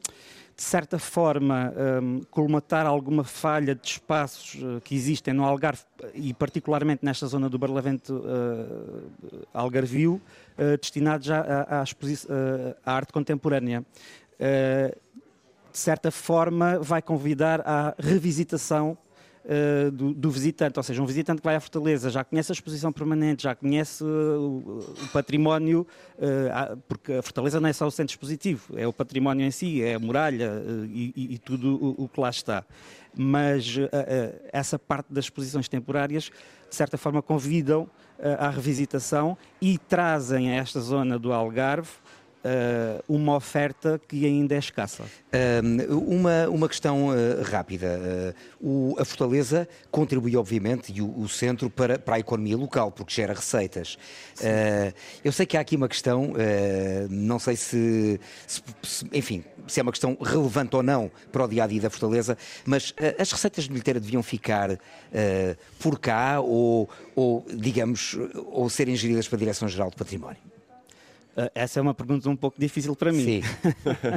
de 0.59 0.65
certa 0.65 0.99
forma, 0.99 1.73
um, 2.03 2.21
colmatar 2.33 2.85
alguma 2.85 3.23
falha 3.23 3.77
de 3.77 3.87
espaços 3.87 4.61
uh, 4.61 4.81
que 4.81 4.93
existem 4.93 5.33
no 5.33 5.45
Algarve 5.45 5.83
e 6.13 6.35
particularmente 6.35 7.05
nesta 7.05 7.29
zona 7.29 7.49
do 7.49 7.57
Barlavento 7.57 8.17
uh, 8.17 9.47
Algarvio, 9.55 10.21
uh, 10.59 10.77
destinados 10.77 11.31
à, 11.31 11.39
à, 11.39 11.85
à, 12.85 12.93
arte 12.93 13.13
contemporânea. 13.13 13.87
De 14.37 15.79
certa 15.79 16.11
forma, 16.11 16.81
vai 16.81 17.01
convidar 17.01 17.61
à 17.65 17.95
revisitação 17.97 18.99
uh, 19.49 19.91
do, 19.91 20.15
do, 20.15 20.31
visitante, 20.31 20.79
ou 20.79 20.83
seja, 20.83 21.03
um 21.03 21.07
visitante 21.07 21.41
que 21.41 21.45
vai 21.45 21.57
à 21.57 21.61
Fortaleza 21.61 22.11
já 22.11 22.23
conhece 22.23 22.53
a 22.53 22.55
exposição 22.55 22.93
permanente, 22.93 23.45
já 23.45 23.55
conhece 23.55 24.05
o, 24.05 24.85
o 25.03 25.09
património, 25.13 25.87
porque 26.87 27.15
a 27.15 27.23
Fortaleza 27.23 27.61
não 27.61 27.69
é 27.69 27.73
só 27.73 27.87
o 27.87 27.91
centro 27.91 28.13
expositivo, 28.13 28.79
é 28.79 28.87
o 28.87 28.93
património 28.93 29.47
em 29.47 29.51
si, 29.51 29.83
é 29.83 29.95
a 29.95 29.99
muralha 29.99 30.63
e, 30.89 31.13
e, 31.35 31.39
tudo 31.39 31.77
o, 31.77 32.05
o, 32.05 32.09
que 32.09 32.21
lá 32.21 32.31
está. 32.31 32.65
Mas 33.17 33.77
essa 34.53 34.79
parte 34.79 35.13
das 35.13 35.25
exposições 35.25 35.69
temporárias, 35.69 36.31
de 36.69 36.77
certa 36.77 36.99
forma, 36.99 37.23
convidam 37.23 37.89
à 38.39 38.51
revisitação 38.51 39.37
e 39.61 39.79
trazem 39.79 40.51
a 40.51 40.57
esta 40.57 40.81
zona 40.81 41.19
do 41.19 41.33
Algarve 41.33 41.91
uh, 42.45 43.03
uma 43.09 43.37
oferta 43.37 44.01
que 44.07 44.25
ainda 44.25 44.55
é 44.55 44.59
escassa. 44.59 45.05
uma, 45.91 46.49
uma 46.49 46.69
questão 46.69 47.09
uh, 47.09 47.43
rápida. 47.43 48.35
Uh, 48.61 48.95
o, 48.95 48.97
a 48.99 49.05
Fortaleza 49.05 49.69
contribui, 49.91 50.37
obviamente, 50.37 50.93
e 50.93 51.01
o, 51.03 51.21
o, 51.21 51.29
centro 51.29 51.71
para, 51.71 51.99
para 51.99 52.17
a 52.17 52.19
economia 52.19 52.57
local, 52.57 52.91
porque 52.91 53.13
gera 53.13 53.33
receitas. 53.33 53.99
eu 55.25 55.33
sei 55.33 55.47
que 55.47 55.57
há 55.57 55.61
aqui 55.61 55.77
uma 55.77 55.89
questão, 55.89 56.33
não 57.11 57.39
sei 57.39 57.57
se, 57.57 58.21
se, 58.47 58.63
se, 58.83 59.07
enfim, 59.13 59.45
se 59.67 59.81
é 59.81 59.83
uma 59.83 59.93
questão 59.93 60.17
relevante 60.21 60.75
ou 60.75 60.83
não 60.83 61.11
para 61.31 61.45
o 61.45 61.49
dia 61.49 61.65
a 61.65 61.67
dia 61.67 61.81
da 61.81 61.91
Fortaleza, 61.91 62.37
mas 62.65 62.95
as 63.19 63.31
receitas 63.31 63.65
de 63.65 63.71
bilheteira 63.71 64.01
deviam 64.01 64.23
ficar 64.23 64.79
por 65.79 65.99
cá 65.99 66.41
ou, 66.41 66.89
ou, 67.15 67.47
digamos, 67.55 68.17
ou 68.47 68.69
serem 68.69 68.97
geridas 68.97 69.29
para 69.29 69.37
a 69.37 69.41
Direção-Geral 69.41 69.91
do 69.91 69.97
Património? 69.97 70.48
Ah, 71.39 71.51
essa 71.55 71.79
é 71.79 71.83
uma 71.83 71.95
pergunta 71.95 72.29
um 72.29 72.35
pouco 72.35 72.61
difícil 72.61 72.97
para 72.97 73.13
mim. 73.13 73.25
Sim. 73.25 73.43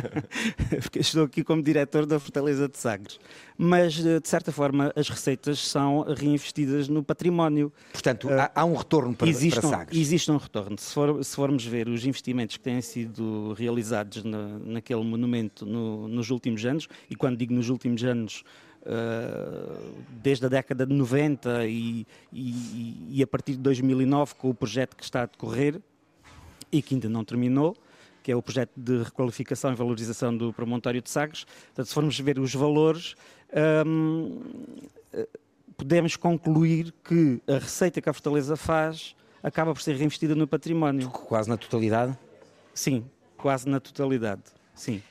Porque 0.82 1.00
estou 1.00 1.26
aqui 1.26 1.44
como 1.44 1.62
diretor 1.62 2.08
da 2.08 2.20
Fortaleza 2.20 2.68
de 2.68 2.80
Sagres. 2.80 3.20
Mas, 3.56 3.94
de 3.94 4.20
certa 4.24 4.52
forma, 4.52 4.92
as 4.96 5.08
receitas 5.08 5.60
são 5.60 6.02
reinvestidas 6.02 6.90
no 6.90 7.04
património. 7.04 7.72
Portanto, 7.94 8.28
uh, 8.28 8.34
há, 8.34 8.52
há, 8.56 8.66
um 8.66 8.76
retorno 8.76 9.14
para, 9.14 9.30
existe 9.30 9.60
para 9.60 9.70
Sagres. 9.70 9.98
Um, 10.00 10.02
existe 10.02 10.32
um 10.32 10.38
retorno. 10.38 10.80
Se, 10.80 10.92
for, 10.92 11.24
se, 11.24 11.36
formos 11.36 11.64
ver 11.64 11.88
os 11.88 12.04
investimentos 12.04 12.58
que 12.58 12.64
têm 12.64 12.82
sido 12.82 13.54
realizados 13.54 14.24
na, 14.24 14.58
naquele 14.58 15.04
monumento 15.04 15.64
no, 15.64 16.08
nos 16.08 16.32
últimos 16.32 16.66
anos, 16.66 16.88
e 17.08 17.16
quando 17.16 17.38
digo 17.38 17.54
nos 17.54 17.70
últimos 17.70 18.04
anos, 18.04 18.44
desde 20.24 20.48
a 20.48 20.50
década 20.50 20.88
de 20.88 20.94
90 20.96 21.68
e, 21.68 22.08
e, 22.34 23.08
e, 23.12 23.24
a 23.24 23.28
partir 23.28 23.52
de 23.52 23.60
2009 23.60 24.34
com 24.34 24.50
o 24.50 24.56
projeto 24.56 24.96
que 24.96 25.04
está 25.04 25.22
a 25.22 25.26
decorrer, 25.28 25.80
e 26.72 26.82
que 26.82 26.96
ainda 26.96 27.10
não 27.10 27.24
terminou, 27.24 27.76
que 28.24 28.32
é 28.32 28.36
o 28.36 28.42
projeto 28.42 28.72
de 28.76 29.04
requalificação 29.04 29.72
e 29.72 29.76
valorização 29.76 30.36
do 30.36 30.54
promontório 30.54 31.02
de 31.02 31.10
Sagres. 31.10 31.44
Portanto, 31.44 31.88
se 31.88 31.94
formos 31.94 32.20
ver 32.20 32.40
os 32.40 32.54
valores, 32.54 33.16
hum, 33.86 34.40
podemos 35.76 36.16
concluir 36.16 36.94
que 37.04 37.42
a 37.48 37.58
receita 37.58 38.00
que 38.02 38.10
a 38.10 38.14
Fortaleza 38.14 38.56
faz 38.56 39.16
acaba 39.42 39.74
por 39.74 39.82
ser 39.82 39.96
reinvestida 39.96 40.36
no 40.36 40.48
património. 40.48 41.10
Quase 41.10 41.50
na 41.50 41.58
totalidade? 41.58 42.18
Sim, 42.74 43.04
quase 43.38 43.68
na 43.68 43.80
totalidade. 43.80 44.44
Sim 44.76 45.02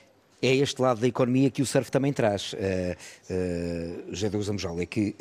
é 0.43 0.55
este 0.57 0.81
lado 0.81 1.01
da 1.01 1.07
economia 1.07 1.51
que 1.51 1.61
o 1.61 1.67
surf 1.67 1.91
também 1.91 2.13
traz, 2.13 2.55
uh, 2.55 2.57
uh, 2.57 4.15
José 4.15 4.31
Zambujola, 4.41 4.83
é 4.83 4.87
que 4.87 5.15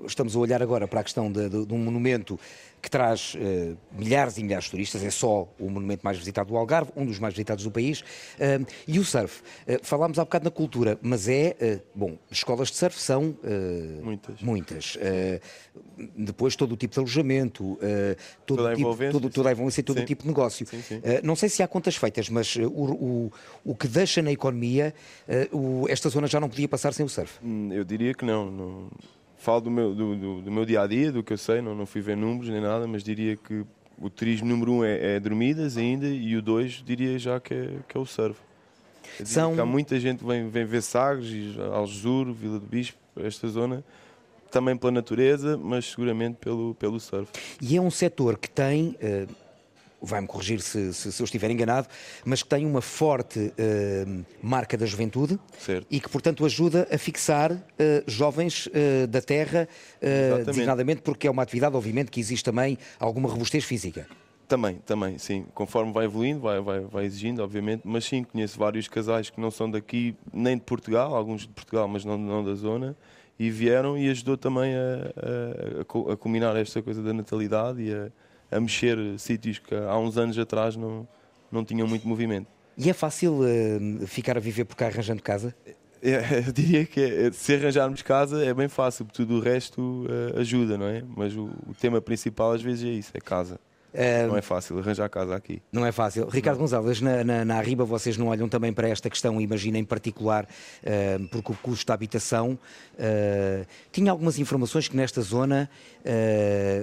uh, 0.00 0.06
estamos 0.06 0.36
a 0.36 0.38
olhar 0.38 0.62
agora 0.62 0.86
para 0.86 1.00
a 1.00 1.04
questão 1.04 1.32
de, 1.32 1.48
de, 1.48 1.66
de 1.66 1.74
um 1.74 1.78
monumento 1.78 2.38
que 2.86 2.90
traz 2.90 3.34
uh, 3.34 3.76
milhares 3.90 4.38
e 4.38 4.44
milhares 4.44 4.66
de 4.66 4.70
turistas, 4.70 5.02
é 5.02 5.10
só 5.10 5.52
o 5.58 5.68
monumento 5.68 6.04
mais 6.04 6.16
visitado 6.16 6.50
do 6.50 6.56
Algarve, 6.56 6.92
um 6.94 7.04
dos 7.04 7.18
mais 7.18 7.34
visitados 7.34 7.64
do 7.64 7.70
país, 7.70 8.02
uh, 8.02 8.64
e 8.86 9.00
o 9.00 9.04
surf. 9.04 9.40
Uh, 9.40 9.80
falámos 9.82 10.20
há 10.20 10.24
bocado 10.24 10.44
na 10.44 10.52
cultura, 10.52 10.96
mas 11.02 11.28
é, 11.28 11.80
bom, 11.92 12.16
escolas 12.30 12.68
de 12.68 12.76
surf 12.76 12.96
são 12.96 13.36
muitas. 14.04 14.40
muitas. 14.40 14.98
depois 16.16 16.54
todo 16.54 16.72
o 16.72 16.76
tipo 16.76 16.94
de 16.94 17.00
alojamento, 17.00 17.76
todo 18.46 18.58
toda, 18.58 18.76
tipo, 18.76 18.90
a 18.92 19.10
todo, 19.10 19.30
toda 19.30 19.48
a 19.48 19.52
envolvência, 19.52 19.82
todo 19.82 19.96
sim. 19.96 20.04
o 20.04 20.06
tipo 20.06 20.22
de 20.22 20.28
negócio. 20.28 20.64
Sim, 20.64 20.80
sim. 20.80 21.00
não 21.24 21.34
sei 21.34 21.48
se 21.48 21.64
há 21.64 21.68
contas 21.68 21.96
feitas, 21.96 22.28
mas 22.28 22.54
o, 22.54 22.68
o, 22.68 23.32
o 23.64 23.74
que 23.74 23.88
deixa 23.88 24.22
na 24.22 24.30
economia, 24.30 24.94
o, 25.50 25.86
esta 25.88 26.08
zona 26.08 26.28
já 26.28 26.38
não 26.38 26.48
podia 26.48 26.68
passar 26.68 26.94
sem 26.94 27.04
o 27.04 27.08
surf. 27.08 27.40
Hum, 27.42 27.72
eu 27.72 27.84
diria 27.84 28.14
que 28.14 28.24
não. 28.24 28.48
não 28.48 28.90
falo 29.36 29.60
do 29.60 29.70
meu, 29.70 29.94
do, 29.94 30.16
do, 30.16 30.42
do, 30.42 30.50
meu 30.50 30.64
dia 30.64 30.82
a 30.82 30.86
dia, 30.86 31.12
do 31.12 31.22
que 31.22 31.32
eu 31.32 31.38
sei, 31.38 31.60
não, 31.60 31.74
não 31.74 31.86
fui 31.86 32.00
ver 32.00 32.16
números 32.16 32.48
nem 32.48 32.60
nada, 32.60 32.86
mas 32.86 33.02
diria 33.02 33.36
que 33.36 33.64
o 33.98 34.10
turismo 34.10 34.48
número 34.48 34.72
um 34.72 34.84
é, 34.84 35.16
é 35.16 35.20
dormidas 35.20 35.76
ainda 35.76 36.06
e 36.06 36.36
o 36.36 36.42
dois 36.42 36.82
diria 36.84 37.18
já 37.18 37.40
que 37.40 37.54
é, 37.54 37.70
que 37.88 37.96
é 37.96 38.00
o 38.00 38.06
surf. 38.06 38.38
São... 39.24 39.58
há 39.58 39.64
muita 39.64 39.98
gente 39.98 40.18
que 40.18 40.26
vem, 40.26 40.48
vem 40.48 40.64
ver 40.64 40.82
Sagres, 40.82 41.58
Algesur, 41.58 42.32
Vila 42.32 42.58
do 42.58 42.66
Bispo, 42.66 42.98
esta 43.16 43.48
zona, 43.48 43.84
também 44.50 44.76
pela 44.76 44.92
natureza, 44.92 45.56
mas 45.56 45.86
seguramente 45.86 46.36
pelo, 46.36 46.74
pelo 46.74 47.00
surf. 47.00 47.30
E 47.62 47.76
é 47.76 47.80
um 47.80 47.90
setor 47.90 48.36
que 48.36 48.50
tem. 48.50 48.96
Uh 49.02 49.45
vai-me 50.06 50.26
corrigir 50.26 50.60
se, 50.60 50.92
se, 50.92 51.12
se, 51.12 51.22
eu 51.22 51.24
estiver 51.24 51.50
enganado, 51.50 51.88
mas 52.24 52.42
que 52.42 52.48
tem 52.48 52.64
uma 52.64 52.80
forte 52.80 53.38
uh, 53.38 54.24
marca 54.42 54.76
da 54.76 54.86
juventude 54.86 55.38
certo. 55.58 55.86
e 55.90 56.00
que, 56.00 56.08
portanto, 56.08 56.44
ajuda 56.44 56.88
a 56.90 56.98
fixar 56.98 57.52
uh, 57.52 57.58
jovens 58.06 58.66
uh, 58.66 59.06
da 59.06 59.20
terra, 59.20 59.68
designadamente 60.44 61.02
porque 61.02 61.26
é 61.26 61.30
uma 61.30 61.42
atividade, 61.42 61.74
obviamente, 61.74 62.10
que 62.10 62.20
existe 62.20 62.44
também 62.44 62.78
alguma 62.98 63.28
robustez 63.28 63.64
física. 63.64 64.06
Também, 64.48 64.76
também, 64.86 65.18
sim. 65.18 65.44
Conforme 65.54 65.92
vai 65.92 66.04
evoluindo, 66.04 66.40
vai, 66.40 66.60
vai, 66.60 66.80
vai 66.80 67.04
exigindo, 67.04 67.42
obviamente, 67.42 67.82
mas 67.84 68.04
sim, 68.04 68.22
conheço 68.22 68.56
vários 68.58 68.86
casais 68.86 69.28
que 69.28 69.40
não 69.40 69.50
são 69.50 69.68
daqui, 69.68 70.14
nem 70.32 70.56
de 70.56 70.62
Portugal, 70.62 71.16
alguns 71.16 71.42
de 71.42 71.48
Portugal, 71.48 71.88
mas 71.88 72.04
não, 72.04 72.16
não 72.16 72.44
da 72.44 72.54
zona, 72.54 72.96
e 73.38 73.50
vieram 73.50 73.98
e 73.98 74.08
ajudou 74.08 74.36
também 74.36 74.74
a, 74.74 75.80
a, 75.80 76.12
a 76.12 76.16
culminar 76.16 76.56
esta 76.56 76.80
coisa 76.80 77.02
da 77.02 77.12
natalidade 77.12 77.82
e 77.82 77.92
a 77.92 78.10
a 78.50 78.60
mexer 78.60 78.98
sítios 79.18 79.58
que 79.58 79.74
há 79.74 79.98
uns 79.98 80.16
anos 80.16 80.38
atrás 80.38 80.76
não, 80.76 81.06
não 81.50 81.64
tinham 81.64 81.86
muito 81.86 82.06
movimento. 82.06 82.48
E 82.76 82.90
é 82.90 82.92
fácil 82.92 83.40
uh, 83.40 84.06
ficar 84.06 84.36
a 84.36 84.40
viver 84.40 84.64
por 84.64 84.76
cá 84.76 84.86
arranjando 84.86 85.22
casa? 85.22 85.54
É, 86.02 86.44
eu 86.46 86.52
diria 86.52 86.84
que 86.84 87.00
é, 87.00 87.32
se 87.32 87.54
arranjarmos 87.54 88.02
casa 88.02 88.44
é 88.44 88.52
bem 88.52 88.68
fácil, 88.68 89.06
tudo 89.06 89.36
o 89.36 89.40
resto 89.40 90.06
uh, 90.06 90.38
ajuda, 90.38 90.76
não 90.76 90.86
é? 90.86 91.02
Mas 91.16 91.34
o, 91.34 91.44
o 91.66 91.74
tema 91.78 92.00
principal 92.00 92.52
às 92.52 92.62
vezes 92.62 92.84
é 92.84 92.92
isso, 92.92 93.10
é 93.14 93.20
casa. 93.20 93.58
Uh, 93.96 94.28
não 94.28 94.36
é 94.36 94.42
fácil 94.42 94.78
arranjar 94.78 95.08
casa 95.08 95.34
aqui. 95.34 95.62
Não 95.72 95.86
é 95.86 95.90
fácil. 95.90 96.28
Ricardo 96.28 96.58
Gonçalves, 96.58 97.00
na, 97.00 97.24
na, 97.24 97.44
na, 97.46 97.56
Arriba 97.56 97.82
vocês 97.82 98.18
não 98.18 98.26
olham 98.26 98.46
também 98.46 98.70
para 98.70 98.88
esta 98.88 99.08
questão, 99.08 99.40
imagina 99.40 99.78
em 99.78 99.84
particular, 99.84 100.44
uh, 100.44 101.28
porque 101.28 101.52
o 101.52 101.54
custo 101.56 101.86
da 101.86 101.94
habitação. 101.94 102.58
Uh, 102.92 103.66
tinha 103.90 104.10
algumas 104.10 104.38
informações 104.38 104.86
que 104.86 104.96
nesta 104.96 105.22
zona 105.22 105.70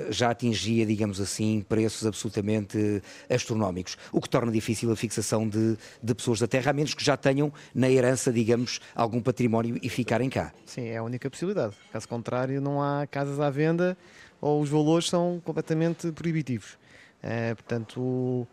já 0.10 0.32
atingia, 0.32 0.86
digamos 0.86 1.22
assim, 1.22 1.66
preços 1.68 2.06
absolutamente 2.06 3.02
astronómicos, 3.30 3.98
o 4.12 4.20
que 4.20 4.28
torna 4.28 4.52
difícil 4.52 4.92
a 4.92 4.96
fixação 4.98 5.48
de, 5.48 5.78
de 6.02 6.14
pessoas 6.14 6.42
da 6.42 6.48
terra, 6.48 6.72
a 6.72 6.74
menos 6.74 6.94
que 6.94 7.04
já 7.04 7.16
tenham 7.16 7.52
na 7.74 7.90
herança, 7.90 8.34
digamos, 8.34 8.82
algum 8.94 9.22
património 9.22 9.80
e 9.82 9.88
ficarem 9.88 10.30
cá. 10.30 10.52
Sim, 10.66 10.88
é 10.88 10.98
a 10.98 11.04
única 11.04 11.30
possibilidade. 11.30 11.74
Caso 11.94 12.08
contrário, 12.08 12.60
não 12.60 12.82
há 12.82 13.08
casas 13.08 13.40
à 13.40 13.50
venda 13.50 13.98
ou 14.42 14.62
os 14.62 14.70
valores 14.70 15.08
são 15.08 15.42
completamente 15.46 16.12
proibitivos. 16.12 16.78
Uh, 17.24 17.56
portanto, 17.56 18.48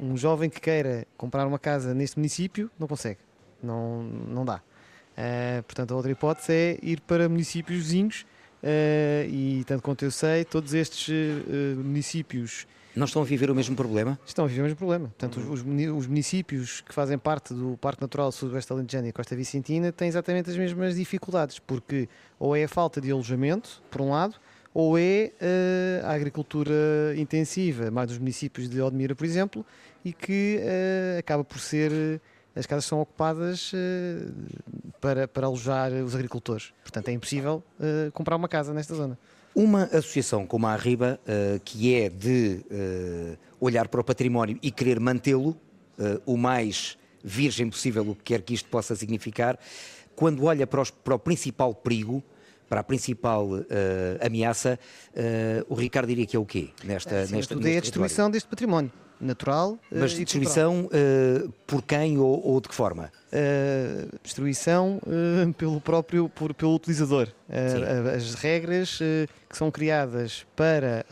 um 0.00 0.16
jovem 0.16 0.48
que 0.48 0.58
queira 0.58 1.06
comprar 1.16 1.46
uma 1.46 1.58
casa 1.58 1.92
neste 1.92 2.16
município 2.16 2.70
não 2.78 2.88
consegue, 2.88 3.20
não, 3.62 4.02
não 4.02 4.44
dá. 4.46 4.62
Uh, 5.12 5.62
portanto, 5.64 5.92
a 5.92 5.96
outra 5.96 6.10
hipótese 6.10 6.52
é 6.52 6.78
ir 6.82 7.02
para 7.02 7.28
municípios 7.28 7.78
vizinhos 7.80 8.22
uh, 8.62 9.28
e, 9.28 9.62
tanto 9.66 9.82
quanto 9.82 10.04
eu 10.04 10.10
sei, 10.10 10.44
todos 10.44 10.72
estes 10.72 11.08
municípios. 11.76 12.66
Não 12.96 13.04
estão 13.04 13.20
a 13.20 13.24
viver 13.24 13.50
o 13.50 13.54
mesmo 13.54 13.76
problema? 13.76 14.18
Estão 14.24 14.44
a 14.44 14.48
viver 14.48 14.60
o 14.60 14.64
mesmo 14.64 14.78
problema. 14.78 15.08
Portanto, 15.08 15.38
os, 15.40 15.60
os 15.60 16.06
municípios 16.06 16.80
que 16.80 16.94
fazem 16.94 17.18
parte 17.18 17.52
do 17.52 17.76
Parque 17.76 18.00
Natural 18.00 18.32
Sudoeste 18.32 18.72
Alentejano 18.72 19.08
e 19.08 19.12
Costa 19.12 19.36
Vicentina 19.36 19.92
têm 19.92 20.08
exatamente 20.08 20.48
as 20.48 20.56
mesmas 20.56 20.94
dificuldades, 20.94 21.58
porque 21.58 22.08
ou 22.38 22.56
é 22.56 22.64
a 22.64 22.68
falta 22.68 23.00
de 23.00 23.10
alojamento, 23.10 23.82
por 23.90 24.00
um 24.00 24.10
lado, 24.10 24.36
ou 24.74 24.98
é 24.98 25.30
uh, 25.40 26.06
a 26.06 26.12
agricultura 26.12 27.14
intensiva, 27.16 27.92
mais 27.92 28.08
dos 28.08 28.18
municípios 28.18 28.68
de 28.68 28.82
Odmira, 28.82 29.14
por 29.14 29.24
exemplo, 29.24 29.64
e 30.04 30.12
que 30.12 30.58
uh, 30.58 31.18
acaba 31.20 31.44
por 31.44 31.60
ser. 31.60 32.20
As 32.56 32.66
casas 32.66 32.84
são 32.84 33.00
ocupadas 33.00 33.72
uh, 33.72 34.32
para, 35.00 35.26
para 35.26 35.46
alojar 35.46 35.92
os 35.92 36.14
agricultores. 36.14 36.72
Portanto, 36.82 37.08
é 37.08 37.12
impossível 37.12 37.62
comprar 38.12 38.36
uma 38.36 38.48
casa 38.48 38.72
nesta 38.72 38.94
zona. 38.94 39.18
Uma 39.52 39.84
associação 39.84 40.46
como 40.46 40.68
a 40.68 40.72
Arriba, 40.72 41.18
que 41.64 41.94
é 41.94 42.08
de 42.08 42.60
olhar 43.60 43.88
para 43.88 44.00
o 44.00 44.04
património 44.04 44.56
e 44.62 44.70
querer 44.70 45.00
mantê-lo 45.00 45.56
o 46.24 46.36
mais 46.36 46.96
virgem 47.24 47.68
possível, 47.68 48.08
o 48.08 48.14
que 48.14 48.22
quer 48.22 48.42
que 48.42 48.54
isto 48.54 48.68
possa 48.68 48.94
significar, 48.94 49.58
quando 50.14 50.44
olha 50.44 50.64
para, 50.64 50.80
os, 50.80 50.92
para 50.92 51.16
o 51.16 51.18
principal 51.18 51.74
perigo, 51.74 52.22
para 52.68 52.80
a 52.80 52.84
principal 52.84 53.46
uh, 53.46 53.64
ameaça, 54.20 54.78
uh, 55.10 55.66
o 55.68 55.74
Ricardo 55.74 56.08
diria 56.08 56.26
que 56.26 56.36
é 56.36 56.38
o 56.38 56.44
quê 56.44 56.70
nesta, 56.82 57.14
é, 57.14 57.26
nesta, 57.26 57.54
é 57.54 57.76
a 57.76 57.80
destruição 57.80 58.30
deste 58.30 58.48
património. 58.48 58.90
natural. 59.20 59.78
Mas 59.90 60.14
destruição 60.14 60.86
uh, 60.86 61.52
por 61.66 61.82
quem 61.82 62.18
ou, 62.18 62.46
ou, 62.46 62.60
de 62.60 62.68
que 62.68 62.74
forma? 62.74 63.12
Uh, 63.32 64.18
destruição 64.22 64.98
uh, 64.98 65.52
pelo 65.54 65.80
próprio 65.80 66.28
por, 66.28 66.52
pelo 66.54 66.74
utilizador. 66.74 67.28
as 68.14 68.34
regras 68.34 68.98
que 69.48 69.56
são 69.56 69.70
criadas 69.70 70.46
para 70.56 71.04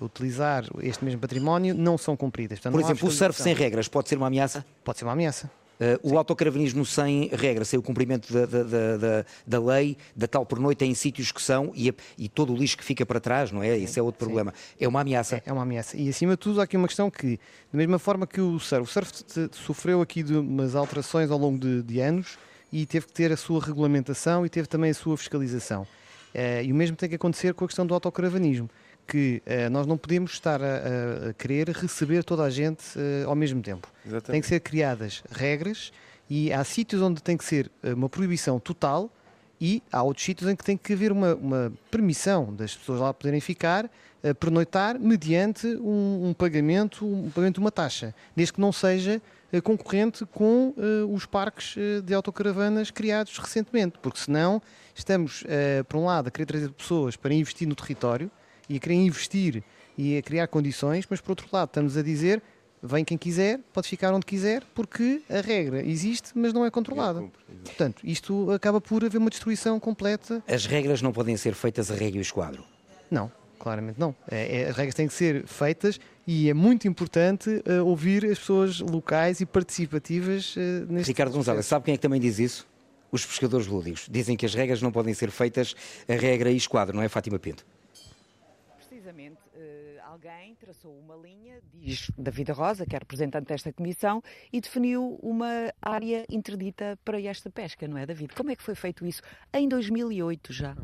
utilizar 0.00 0.64
este 0.82 1.04
mesmo 1.04 1.20
património 1.20 1.74
não 1.74 1.96
são 1.96 2.16
cumpridas. 2.16 2.58
Portanto, 2.58 2.72
por 2.72 2.80
exemplo, 2.82 3.08
o 3.08 3.10
surf 3.10 3.40
sem 3.40 3.54
regras 3.54 3.88
pode 3.88 4.08
ser 4.08 4.16
uma 4.16 4.26
ameaça? 4.26 4.64
Pode 4.84 4.98
ser 4.98 5.04
uma 5.04 5.12
ameaça. 5.12 5.50
Uh, 5.80 6.12
o 6.12 6.18
autocaravanismo 6.18 6.84
sem 6.84 7.30
regra, 7.32 7.64
sem 7.64 7.78
o 7.78 7.82
cumprimento 7.82 8.30
da, 8.30 8.44
da, 8.44 8.62
da, 8.62 9.24
da, 9.46 9.60
lei, 9.60 9.96
da 10.14 10.28
tal 10.28 10.44
por 10.44 10.60
noite, 10.60 10.84
em 10.84 10.92
sítios 10.92 11.32
que 11.32 11.40
são, 11.40 11.72
e, 11.74 11.90
e 12.18 12.28
todo 12.28 12.52
o 12.52 12.56
lixo 12.56 12.76
que 12.76 12.84
fica 12.84 13.06
para 13.06 13.18
trás, 13.18 13.50
não 13.50 13.62
é? 13.62 13.78
Esse 13.78 13.98
é 13.98 14.02
outro 14.02 14.18
problema. 14.18 14.52
Sim. 14.54 14.84
É 14.84 14.86
uma 14.86 15.00
ameaça. 15.00 15.36
É, 15.36 15.42
é, 15.46 15.52
uma 15.52 15.62
ameaça. 15.62 15.96
E 15.96 16.10
acima 16.10 16.32
de 16.32 16.36
tudo, 16.36 16.60
há 16.60 16.64
aqui 16.64 16.76
uma 16.76 16.86
questão 16.86 17.10
que, 17.10 17.40
da 17.72 17.78
mesma 17.78 17.98
forma 17.98 18.26
que 18.26 18.42
o 18.42 18.58
surf, 18.58 18.82
o 18.82 18.86
surf 18.86 19.24
sofreu 19.52 20.02
aqui 20.02 20.22
de 20.22 20.36
umas 20.36 20.74
alterações 20.74 21.30
ao 21.30 21.38
longo 21.38 21.58
de, 21.58 21.82
de 21.82 21.98
anos 21.98 22.36
e 22.70 22.84
teve 22.84 23.06
que 23.06 23.12
ter 23.14 23.32
a 23.32 23.36
sua 23.36 23.64
regulamentação 23.64 24.44
e 24.44 24.50
teve 24.50 24.68
também 24.68 24.90
a 24.90 24.94
sua 24.94 25.16
fiscalização. 25.16 25.86
Uh, 26.34 26.62
e 26.62 26.72
o 26.72 26.74
mesmo 26.74 26.94
tem 26.94 27.08
que 27.08 27.14
acontecer 27.14 27.54
com 27.54 27.64
a 27.64 27.68
questão 27.68 27.86
do 27.86 27.94
autocaravanismo 27.94 28.68
que 29.10 29.42
uh, 29.44 29.68
nós 29.70 29.88
não 29.88 29.98
podemos 29.98 30.32
estar 30.32 30.62
a, 30.62 31.30
a, 31.30 31.32
querer 31.34 31.68
receber 31.70 32.22
toda 32.22 32.44
a 32.44 32.50
gente 32.50 32.84
uh, 32.96 33.28
ao 33.28 33.34
mesmo 33.34 33.60
tempo. 33.60 33.88
Exatamente. 34.06 34.30
Tem 34.30 34.40
que 34.40 34.46
ser 34.46 34.60
criadas 34.60 35.24
regras 35.32 35.92
e 36.30 36.52
há 36.52 36.62
sítios 36.62 37.02
onde 37.02 37.20
tem 37.20 37.36
que 37.36 37.44
ser 37.44 37.68
eh, 37.82 37.92
uma 37.92 38.08
proibição 38.08 38.60
total 38.60 39.10
e 39.60 39.82
há 39.90 40.00
outros 40.00 40.24
sítios 40.24 40.48
em 40.48 40.54
que 40.54 40.64
tem 40.64 40.76
que 40.76 40.92
haver 40.92 41.10
uma, 41.10 41.34
uma 41.34 41.72
permissão 41.90 42.54
das 42.54 42.76
pessoas 42.76 43.00
lá 43.00 43.12
poderem 43.12 43.40
ficar, 43.40 43.84
uh, 43.84 44.34
pernoitar, 44.36 44.98
mediante 44.98 45.66
um, 45.66 46.28
um, 46.28 46.32
pagamento, 46.32 47.04
um 47.04 47.30
pagamento 47.30 47.54
de 47.56 47.60
uma 47.60 47.72
taxa, 47.72 48.14
desde 48.34 48.52
que 48.52 48.60
não 48.60 48.72
seja 48.72 49.20
uh, 49.52 49.60
concorrente 49.60 50.24
com 50.24 50.72
uh, 50.76 51.12
os 51.12 51.26
parques 51.26 51.74
de 52.04 52.14
autocaravanas 52.14 52.92
criados 52.92 53.36
recentemente, 53.36 53.98
porque 54.00 54.20
senão 54.20 54.62
estamos, 54.94 55.44
por 55.88 55.96
um 55.98 56.04
lado, 56.04 56.28
a 56.28 56.30
querer 56.30 56.44
trazer 56.44 56.70
pessoas 56.70 57.16
para 57.16 57.32
investir 57.32 57.66
no 57.66 57.74
território, 57.74 58.30
e 58.70 58.76
a 58.76 58.78
querer 58.78 58.94
investir 58.94 59.64
e 59.98 60.16
a 60.16 60.22
criar 60.22 60.46
condições, 60.46 61.04
mas 61.10 61.20
por 61.20 61.32
outro 61.32 61.48
lado 61.52 61.68
estamos 61.68 61.96
a 61.96 62.02
dizer 62.02 62.40
vem 62.82 63.04
quem 63.04 63.18
quiser, 63.18 63.60
pode 63.72 63.88
ficar 63.88 64.14
onde 64.14 64.24
quiser, 64.24 64.62
porque 64.74 65.20
a 65.28 65.40
regra 65.40 65.84
existe, 65.84 66.30
mas 66.34 66.52
não 66.52 66.64
é 66.64 66.70
controlada. 66.70 67.22
Portanto, 67.64 68.00
isto 68.02 68.50
acaba 68.50 68.80
por 68.80 69.04
haver 69.04 69.18
uma 69.18 69.28
destruição 69.28 69.78
completa. 69.78 70.42
As 70.48 70.64
regras 70.64 71.02
não 71.02 71.12
podem 71.12 71.36
ser 71.36 71.54
feitas 71.54 71.90
a 71.90 71.94
regra 71.94 72.18
e 72.18 72.22
esquadro? 72.22 72.64
Não, 73.10 73.30
claramente 73.58 74.00
não. 74.00 74.14
É, 74.30 74.62
é, 74.62 74.68
as 74.70 74.76
regras 74.76 74.94
têm 74.94 75.06
que 75.06 75.12
ser 75.12 75.46
feitas 75.46 76.00
e 76.26 76.48
é 76.48 76.54
muito 76.54 76.88
importante 76.88 77.50
uh, 77.50 77.84
ouvir 77.84 78.24
as 78.24 78.38
pessoas 78.38 78.80
locais 78.80 79.40
e 79.40 79.46
participativas 79.46 80.56
uh, 80.56 80.90
neste 80.90 81.08
Ricardo 81.08 81.32
Gonzalez, 81.32 81.66
sabe 81.66 81.84
quem 81.84 81.94
é 81.94 81.96
que 81.96 82.02
também 82.02 82.20
diz 82.20 82.38
isso? 82.38 82.66
Os 83.12 83.26
pescadores 83.26 83.66
lúdicos. 83.66 84.06
Dizem 84.10 84.36
que 84.36 84.46
as 84.46 84.54
regras 84.54 84.80
não 84.80 84.92
podem 84.92 85.12
ser 85.12 85.30
feitas 85.30 85.74
a 86.08 86.14
regra 86.14 86.50
e 86.50 86.56
esquadro, 86.56 86.96
não 86.96 87.02
é, 87.02 87.08
Fátima 87.08 87.38
Pinto? 87.38 87.66
Alguém 90.04 90.54
traçou 90.56 90.98
uma 90.98 91.16
linha, 91.16 91.60
diz 91.72 92.10
David 92.16 92.52
Rosa, 92.52 92.86
que 92.86 92.94
é 92.94 92.98
representante 92.98 93.48
desta 93.48 93.72
comissão, 93.72 94.22
e 94.52 94.60
definiu 94.60 95.18
uma 95.22 95.72
área 95.80 96.26
interdita 96.28 96.98
para 97.04 97.20
esta 97.20 97.50
pesca, 97.50 97.86
não 97.86 97.96
é, 97.96 98.06
David? 98.06 98.34
Como 98.34 98.50
é 98.50 98.56
que 98.56 98.62
foi 98.62 98.74
feito 98.74 99.06
isso? 99.06 99.22
Em 99.52 99.68
2008 99.68 100.52
já. 100.52 100.76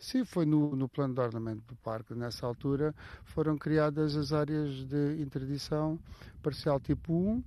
Sim, 0.00 0.24
foi 0.24 0.46
no, 0.46 0.76
no 0.76 0.88
plano 0.88 1.14
de 1.14 1.20
ordenamento 1.20 1.62
do 1.66 1.76
parque. 1.76 2.14
Nessa 2.14 2.46
altura 2.46 2.94
foram 3.24 3.56
criadas 3.56 4.16
as 4.16 4.32
áreas 4.32 4.84
de 4.86 5.20
interdição 5.20 5.98
parcial 6.42 6.78
tipo 6.78 7.12
1, 7.12 7.44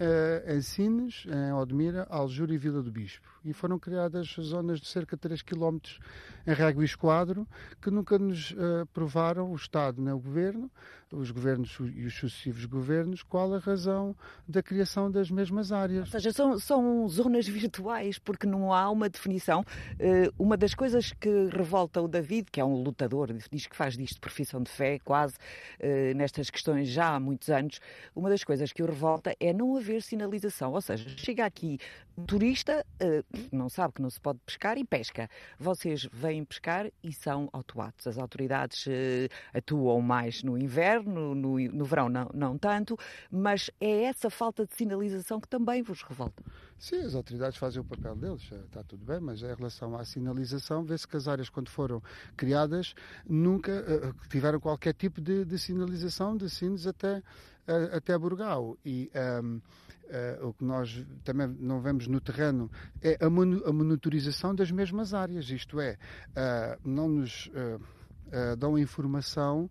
eh, 0.00 0.54
em 0.56 0.60
Sines, 0.60 1.24
em 1.26 1.52
Odmira, 1.52 2.06
Aljura 2.10 2.52
e 2.52 2.58
Vila 2.58 2.82
do 2.82 2.90
Bispo. 2.90 3.33
E 3.44 3.52
foram 3.52 3.78
criadas 3.78 4.34
zonas 4.40 4.80
de 4.80 4.86
cerca 4.86 5.16
de 5.16 5.20
3 5.20 5.42
km 5.42 5.78
em 6.46 6.52
régua 6.52 6.82
e 6.82 6.86
esquadro, 6.86 7.46
que 7.80 7.90
nunca 7.90 8.18
nos 8.18 8.52
uh, 8.52 8.86
provaram, 8.92 9.52
o 9.52 9.56
Estado 9.56 10.00
nem 10.00 10.12
o 10.12 10.18
Governo, 10.18 10.70
os 11.14 11.30
governos 11.30 11.76
e 11.94 12.04
os 12.04 12.14
sucessivos 12.14 12.64
governos, 12.64 13.22
qual 13.22 13.54
a 13.54 13.58
razão 13.58 14.16
da 14.46 14.62
criação 14.62 15.10
das 15.10 15.30
mesmas 15.30 15.72
áreas. 15.72 16.06
Ou 16.06 16.06
seja, 16.06 16.32
são, 16.32 16.58
são 16.58 17.08
zonas 17.08 17.46
virtuais, 17.48 18.18
porque 18.18 18.46
não 18.46 18.72
há 18.72 18.90
uma 18.90 19.08
definição. 19.08 19.60
Uh, 19.60 20.32
uma 20.38 20.56
das 20.56 20.74
coisas 20.74 21.12
que 21.12 21.48
revolta 21.52 22.00
o 22.00 22.08
David, 22.08 22.50
que 22.50 22.60
é 22.60 22.64
um 22.64 22.82
lutador, 22.82 23.32
diz 23.50 23.66
que 23.66 23.76
faz 23.76 23.96
disto 23.96 24.20
profissão 24.20 24.62
de 24.62 24.70
fé, 24.70 24.98
quase, 25.04 25.34
uh, 25.80 26.16
nestas 26.16 26.50
questões 26.50 26.88
já 26.88 27.14
há 27.14 27.20
muitos 27.20 27.48
anos, 27.48 27.80
uma 28.14 28.28
das 28.28 28.42
coisas 28.42 28.72
que 28.72 28.82
o 28.82 28.86
revolta 28.86 29.34
é 29.38 29.52
não 29.52 29.76
haver 29.76 30.02
sinalização. 30.02 30.72
Ou 30.72 30.80
seja, 30.80 31.08
chega 31.16 31.44
aqui 31.44 31.78
turista, 32.26 32.84
não 33.52 33.68
sabe 33.68 33.94
que 33.94 34.02
não 34.02 34.10
se 34.10 34.20
pode 34.20 34.38
pescar 34.44 34.78
e 34.78 34.84
pesca. 34.84 35.28
Vocês 35.58 36.08
vêm 36.12 36.44
pescar 36.44 36.90
e 37.02 37.12
são 37.12 37.48
autuados. 37.52 38.06
As 38.06 38.18
autoridades 38.18 38.86
uh, 38.86 38.90
atuam 39.52 40.00
mais 40.00 40.42
no 40.42 40.58
inverno, 40.58 41.34
no, 41.34 41.58
no 41.58 41.84
verão 41.84 42.08
não, 42.08 42.30
não 42.34 42.58
tanto, 42.58 42.98
mas 43.30 43.70
é 43.80 44.04
essa 44.04 44.30
falta 44.30 44.66
de 44.66 44.74
sinalização 44.74 45.40
que 45.40 45.48
também 45.48 45.82
vos 45.82 46.02
revolta. 46.02 46.42
Sim, 46.78 47.02
as 47.02 47.14
autoridades 47.14 47.56
fazem 47.56 47.80
o 47.80 47.84
papel 47.84 48.16
deles, 48.16 48.42
está 48.66 48.82
tudo 48.82 49.04
bem, 49.04 49.20
mas 49.20 49.42
em 49.42 49.54
relação 49.54 49.96
à 49.96 50.04
sinalização, 50.04 50.84
vê-se 50.84 51.06
que 51.06 51.16
as 51.16 51.28
áreas, 51.28 51.48
quando 51.48 51.68
foram 51.68 52.02
criadas, 52.36 52.94
nunca 53.26 53.72
uh, 53.72 54.28
tiveram 54.28 54.60
qualquer 54.60 54.92
tipo 54.92 55.20
de, 55.20 55.44
de 55.44 55.58
sinalização 55.58 56.36
de 56.36 56.50
sinos 56.50 56.86
até, 56.86 57.18
uh, 57.18 57.96
até 57.96 58.16
Burgal. 58.18 58.76
E. 58.84 59.10
Um, 59.14 59.18
ehm, 59.18 59.60
Uh, 60.04 60.48
o 60.48 60.52
que 60.52 60.62
nós 60.62 61.02
também 61.24 61.48
não 61.58 61.80
vemos 61.80 62.06
no 62.06 62.20
terreno 62.20 62.70
é 63.00 63.16
a, 63.24 63.30
monitorização 63.30 64.54
das 64.54 64.70
mesmas 64.70 65.14
áreas, 65.14 65.48
isto 65.48 65.80
é, 65.80 65.96
não 66.84 67.08
nos 67.08 67.50
uh, 68.34 68.56
dão 68.56 68.78
informação 68.78 69.70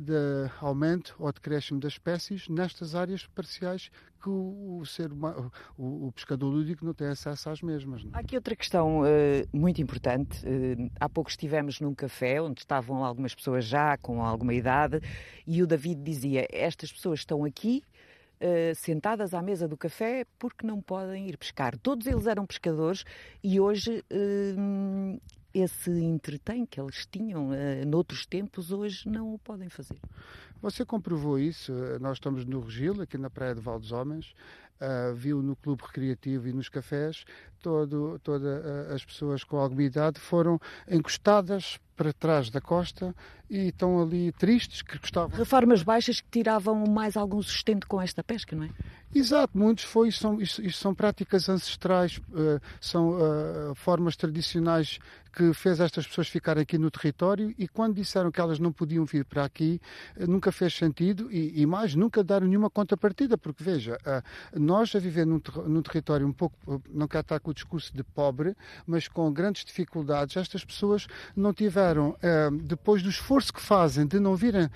de 0.00 0.50
aumento 0.60 1.16
ou 1.18 1.32
decréscimo 1.32 1.80
das 1.80 1.94
espécies 1.94 2.48
nestas 2.48 2.94
áreas 2.94 3.26
parciais 3.26 3.90
que 4.22 4.28
o, 4.28 4.78
o 4.80 4.86
ser 4.86 5.12
humano, 5.12 5.52
o, 5.76 6.06
o, 6.06 6.12
pescador 6.12 6.48
lúdico 6.48 6.84
não 6.84 6.94
tem 6.94 7.08
acesso 7.08 7.50
às 7.50 7.60
mesmas. 7.60 8.04
Não? 8.04 8.12
É? 8.12 8.16
Há 8.16 8.20
aqui 8.20 8.36
outra 8.36 8.54
questão 8.54 9.02
muito 9.52 9.82
importante. 9.82 10.40
há 10.98 11.08
pouco 11.08 11.28
estivemos 11.28 11.80
num 11.80 11.94
café 11.94 12.40
onde 12.40 12.60
estavam 12.60 13.04
algumas 13.04 13.34
pessoas 13.34 13.64
já 13.64 13.96
com 13.98 14.22
alguma 14.22 14.54
idade 14.54 15.00
e 15.46 15.62
o 15.62 15.66
David 15.66 16.02
dizia: 16.02 16.46
Estas 16.50 16.92
pessoas 16.92 17.20
estão 17.20 17.44
aqui 17.44 17.82
uh, 18.40 18.74
sentadas 18.74 19.34
à 19.34 19.42
mesa 19.42 19.68
do 19.68 19.76
café 19.76 20.26
porque 20.38 20.66
não 20.66 20.80
podem 20.80 21.28
ir 21.28 21.36
pescar. 21.36 21.76
Todos 21.78 22.06
eles 22.06 22.26
eram 22.26 22.46
pescadores 22.46 23.04
e 23.42 23.60
hoje 23.60 24.04
uh, 24.12 25.20
esse 25.54 25.90
entretém 25.90 26.66
que 26.66 26.80
eles 26.80 27.06
tinham 27.06 27.50
uh, 27.50 27.86
noutros 27.86 28.26
tempos, 28.26 28.72
hoje 28.72 29.08
não 29.08 29.34
o 29.34 29.38
podem 29.38 29.68
fazer. 29.68 29.98
Você 30.60 30.84
comprovou 30.84 31.38
isso. 31.38 31.72
Nós 32.00 32.16
estamos 32.16 32.44
no 32.44 32.60
Regil, 32.60 33.02
aqui 33.02 33.18
na 33.18 33.28
Praia 33.28 33.54
de 33.54 33.60
Val 33.60 33.78
dos 33.78 33.92
Homens. 33.92 34.34
Uh, 34.80 35.14
viu 35.14 35.40
no 35.40 35.54
clube 35.54 35.82
recreativo 35.82 36.48
e 36.48 36.52
nos 36.52 36.68
cafés, 36.68 37.24
todo, 37.62 38.18
todas 38.18 38.42
uh, 38.42 38.92
as 38.92 39.04
pessoas 39.04 39.44
com 39.44 39.56
alguma 39.56 39.84
idade 39.84 40.18
foram 40.18 40.60
encostadas 40.90 41.78
para 41.96 42.12
trás 42.12 42.50
da 42.50 42.60
costa 42.60 43.14
e 43.48 43.68
estão 43.68 44.02
ali 44.02 44.32
tristes 44.32 44.82
que 44.82 44.98
gostavam. 44.98 45.38
Reformas 45.38 45.82
baixas 45.84 46.20
que 46.20 46.28
tiravam 46.28 46.84
mais 46.86 47.16
algum 47.16 47.40
sustento 47.40 47.86
com 47.86 48.02
esta 48.02 48.24
pesca, 48.24 48.56
não 48.56 48.64
é? 48.64 48.70
Exato, 49.14 49.56
muitos 49.56 49.84
foi, 49.84 50.10
são, 50.10 50.40
isto, 50.40 50.68
são 50.72 50.92
práticas 50.92 51.48
ancestrais, 51.48 52.18
uh, 52.30 52.60
são 52.80 53.10
uh, 53.10 53.74
formas 53.76 54.16
tradicionais 54.16 54.98
que 55.32 55.52
fez 55.52 55.80
estas 55.80 56.06
pessoas 56.06 56.28
ficarem 56.28 56.62
aqui 56.62 56.78
no 56.78 56.90
território 56.90 57.52
e 57.58 57.66
quando 57.66 57.96
disseram 57.96 58.30
que 58.30 58.40
elas 58.40 58.60
não 58.60 58.70
podiam 58.72 59.04
vir 59.04 59.24
para 59.24 59.44
aqui, 59.44 59.80
uh, 60.16 60.28
nunca 60.28 60.50
fez 60.50 60.74
sentido 60.74 61.30
e, 61.30 61.60
e, 61.60 61.64
mais, 61.64 61.94
nunca 61.94 62.24
deram 62.24 62.48
nenhuma 62.48 62.68
contrapartida, 62.68 63.38
porque 63.38 63.62
veja, 63.62 63.96
nós 64.52 64.94
a 64.96 64.98
viver 64.98 65.24
num, 65.24 65.40
num, 65.66 65.82
território 65.82 66.26
um 66.26 66.32
pouco, 66.32 66.82
não 66.92 67.06
quero 67.06 67.20
estar 67.20 67.38
com 67.38 67.52
o 67.52 67.54
discurso 67.54 67.96
de 67.96 68.02
pobre, 68.02 68.56
mas 68.84 69.06
com 69.06 69.32
grandes 69.32 69.64
dificuldades, 69.64 70.36
estas 70.36 70.64
pessoas 70.64 71.06
não 71.36 71.52
tiveram, 71.52 72.16
depois 72.62 73.02
do 73.02 73.08
esforço 73.08 73.52
que 73.52 73.60
fazem 73.60 74.06
de 74.06 74.18
não 74.18 74.34
virem 74.34 74.68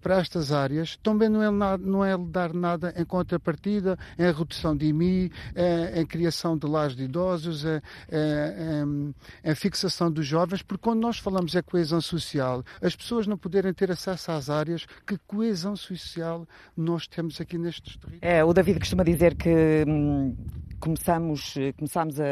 para 0.00 0.16
estas 0.16 0.52
áreas, 0.52 0.96
também 1.02 1.28
não 1.28 1.42
é, 1.42 1.78
não 1.78 2.04
é 2.04 2.16
dar 2.18 2.52
nada 2.52 2.92
em 2.96 3.04
contrapartida 3.04 3.85
vida, 3.86 3.98
em 4.18 4.32
redução 4.32 4.76
de 4.76 4.86
IMI, 4.86 5.30
em, 5.54 6.00
em 6.00 6.06
criação 6.06 6.58
de 6.58 6.66
lares 6.66 6.96
de 6.96 7.04
idosos, 7.04 7.64
em, 7.64 7.80
em, 8.10 9.14
em, 9.44 9.54
fixação 9.54 10.10
dos 10.10 10.26
jovens, 10.26 10.62
porque 10.62 10.82
quando 10.82 11.00
nós 11.00 11.18
falamos 11.18 11.54
é 11.54 11.62
coesão 11.62 12.00
social, 12.00 12.64
as 12.82 12.96
pessoas 12.96 13.26
não 13.26 13.38
poderem 13.38 13.72
ter 13.72 13.90
acesso 13.90 14.32
às 14.32 14.50
áreas, 14.50 14.86
que 15.06 15.16
coesão 15.26 15.76
social 15.76 16.46
nós 16.76 17.06
temos 17.06 17.40
aqui 17.40 17.56
nestes 17.56 17.96
territórios? 17.96 18.18
É, 18.22 18.44
o 18.44 18.52
David 18.52 18.80
costuma 18.80 19.04
dizer 19.04 19.36
que 19.36 19.84
hum, 19.86 20.34
começamos, 20.80 21.54
começamos 21.76 22.20
a, 22.20 22.24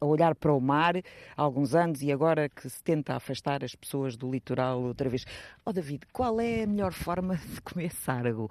a, 0.00 0.04
olhar 0.04 0.34
para 0.34 0.52
o 0.52 0.60
mar 0.60 0.96
há 0.96 1.42
alguns 1.42 1.74
anos 1.74 2.02
e 2.02 2.10
agora 2.10 2.48
que 2.48 2.68
se 2.68 2.82
tenta 2.82 3.14
afastar 3.14 3.62
as 3.64 3.74
pessoas 3.74 4.16
do 4.16 4.30
litoral 4.30 4.82
outra 4.82 5.08
vez. 5.08 5.24
Oh 5.64 5.72
David, 5.72 6.06
qual 6.12 6.40
é 6.40 6.64
a 6.64 6.66
melhor 6.66 6.92
forma 6.92 7.36
de 7.36 7.60
comer 7.60 7.92
sargo? 7.92 8.50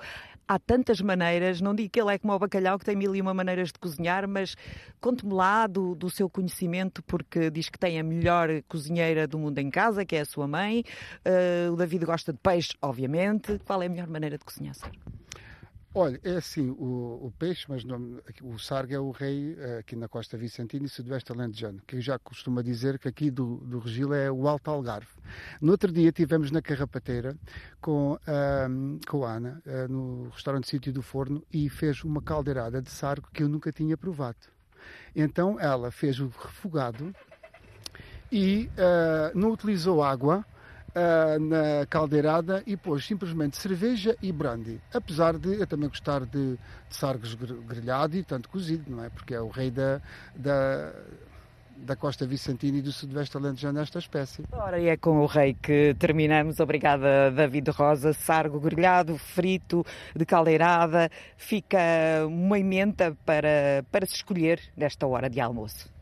Há 0.52 0.58
tantas 0.58 1.00
maneiras, 1.00 1.62
não 1.62 1.76
digo 1.76 1.92
que 1.92 2.02
ele 2.02 2.12
é 2.12 2.18
como 2.18 2.34
o 2.34 2.40
bacalhau, 2.40 2.80
que 2.80 2.84
tem 2.84 2.96
mil 2.96 3.16
e 3.16 3.22
uma 3.22 3.36
maneiras 3.36 3.68
de 3.68 3.78
cozinhar, 3.78 4.28
mas 4.28 4.56
conte-me 5.00 5.32
lá 5.32 5.68
do, 5.68 5.94
do, 5.94 6.10
seu 6.10 6.28
conhecimento, 6.28 7.04
porque 7.04 7.52
diz 7.52 7.70
que 7.70 7.78
tem 7.78 8.00
a 8.00 8.04
melhor 8.04 8.50
cozinheira 8.68 9.28
do 9.28 9.38
mundo 9.38 9.60
em 9.60 9.70
casa, 9.70 10.04
que 10.04 10.16
é 10.16 10.22
a 10.22 10.26
sua 10.26 10.48
mãe. 10.48 10.84
Uh, 11.24 11.72
o 11.72 11.76
David 11.76 12.04
gosta 12.04 12.34
de 12.34 12.40
peixe, 12.40 12.74
obviamente. 12.82 13.60
Qual 13.64 13.80
é 13.84 13.86
a 13.86 13.90
melhor 13.90 14.08
maneira 14.08 14.40
de 14.40 14.44
cozinhar 14.44 14.74
sargo? 14.74 15.19
Olha, 15.92 16.20
é 16.24 16.36
assim, 16.36 16.70
o, 16.70 17.20
o 17.26 17.34
peixe, 17.40 17.66
mas 17.68 17.84
não, 17.84 18.22
o 18.44 18.60
sargo 18.60 18.94
é 18.94 19.00
o 19.00 19.10
rei 19.10 19.56
eh, 19.58 19.80
aqui 19.80 19.96
na 19.96 20.08
costa 20.08 20.38
vicentina 20.38 20.86
e 20.86 20.90
sudoeste 20.90 21.32
alentejano, 21.32 21.82
que 21.88 22.00
já 22.00 22.20
costumo 22.20 22.62
dizer 22.62 23.00
que 23.00 23.08
aqui 23.08 23.32
do, 23.32 23.58
do 23.58 23.80
Regil 23.80 24.14
é 24.14 24.32
o 24.32 24.48
Alto 24.48 24.70
Algarve. 24.70 25.08
No 25.60 25.72
outro 25.72 25.92
dia 25.92 26.10
estivemos 26.10 26.52
na 26.52 26.62
Carrapateira 26.62 27.36
com, 27.82 28.14
uh, 28.14 29.08
com 29.08 29.26
a 29.26 29.34
Ana, 29.34 29.64
uh, 29.66 29.92
no 29.92 30.30
restaurante 30.30 30.70
Sítio 30.70 30.94
do 30.94 31.02
Forno, 31.02 31.44
e 31.52 31.68
fez 31.70 32.04
uma 32.04 32.22
caldeirada 32.22 32.84
de 32.84 32.92
sargo 32.92 33.28
que 33.34 33.42
eu 33.42 33.50
nunca 33.50 33.72
tinha 33.72 33.98
provado. 33.98 34.38
Então 35.16 35.60
ela 35.60 35.90
fez 35.90 36.20
o 36.20 36.28
refogado 36.28 37.16
e 38.32 38.70
uh, 38.74 39.36
não 39.36 39.52
utilizou 39.52 40.04
água, 40.04 40.46
uh, 40.90 41.40
na 41.40 41.86
caldeirada 41.88 42.64
e 42.66 42.76
pôs 42.76 43.06
simplesmente 43.06 43.58
cerveja 43.58 44.16
e 44.22 44.32
brandy. 44.32 44.80
Apesar 44.94 45.38
de 45.38 45.60
eu 45.60 45.68
também 45.68 45.90
gostar 45.90 46.22
de, 46.26 46.54
de 46.56 46.96
sargos 46.96 47.34
grelhado 47.36 48.18
e 48.18 48.24
tanto 48.24 48.50
cozido, 48.50 48.90
não 48.90 49.04
é? 49.04 49.10
Porque 49.10 49.34
é 49.34 49.42
o 49.42 49.50
rei 49.50 49.72
da, 49.72 50.02
da 50.36 50.94
da 51.86 51.96
costa 51.96 52.26
vicentina 52.26 52.78
e 52.78 52.82
do 52.82 52.92
sudoeste 52.92 53.38
alentejano 53.38 53.80
esta 53.80 54.00
espécie. 54.00 54.44
Ora, 54.52 54.80
e 54.80 54.88
é 54.88 54.98
com 54.98 55.20
o 55.20 55.26
rei 55.26 55.54
que 55.54 55.96
terminamos. 55.98 56.60
Obrigada, 56.60 57.32
David 57.32 57.70
Rosa. 57.72 58.14
Sargo 58.14 58.60
grelhado, 58.60 59.18
frito, 59.18 59.86
de 60.16 60.26
caldeirada. 60.26 61.10
Fica 61.38 61.80
uma 62.28 62.60
emenda 62.60 63.16
para, 63.26 63.86
para 63.92 64.06
se 64.06 64.16
escolher 64.16 64.60
nesta 64.76 65.08
hora 65.08 65.30
de 65.30 65.40
almoço. 65.40 65.99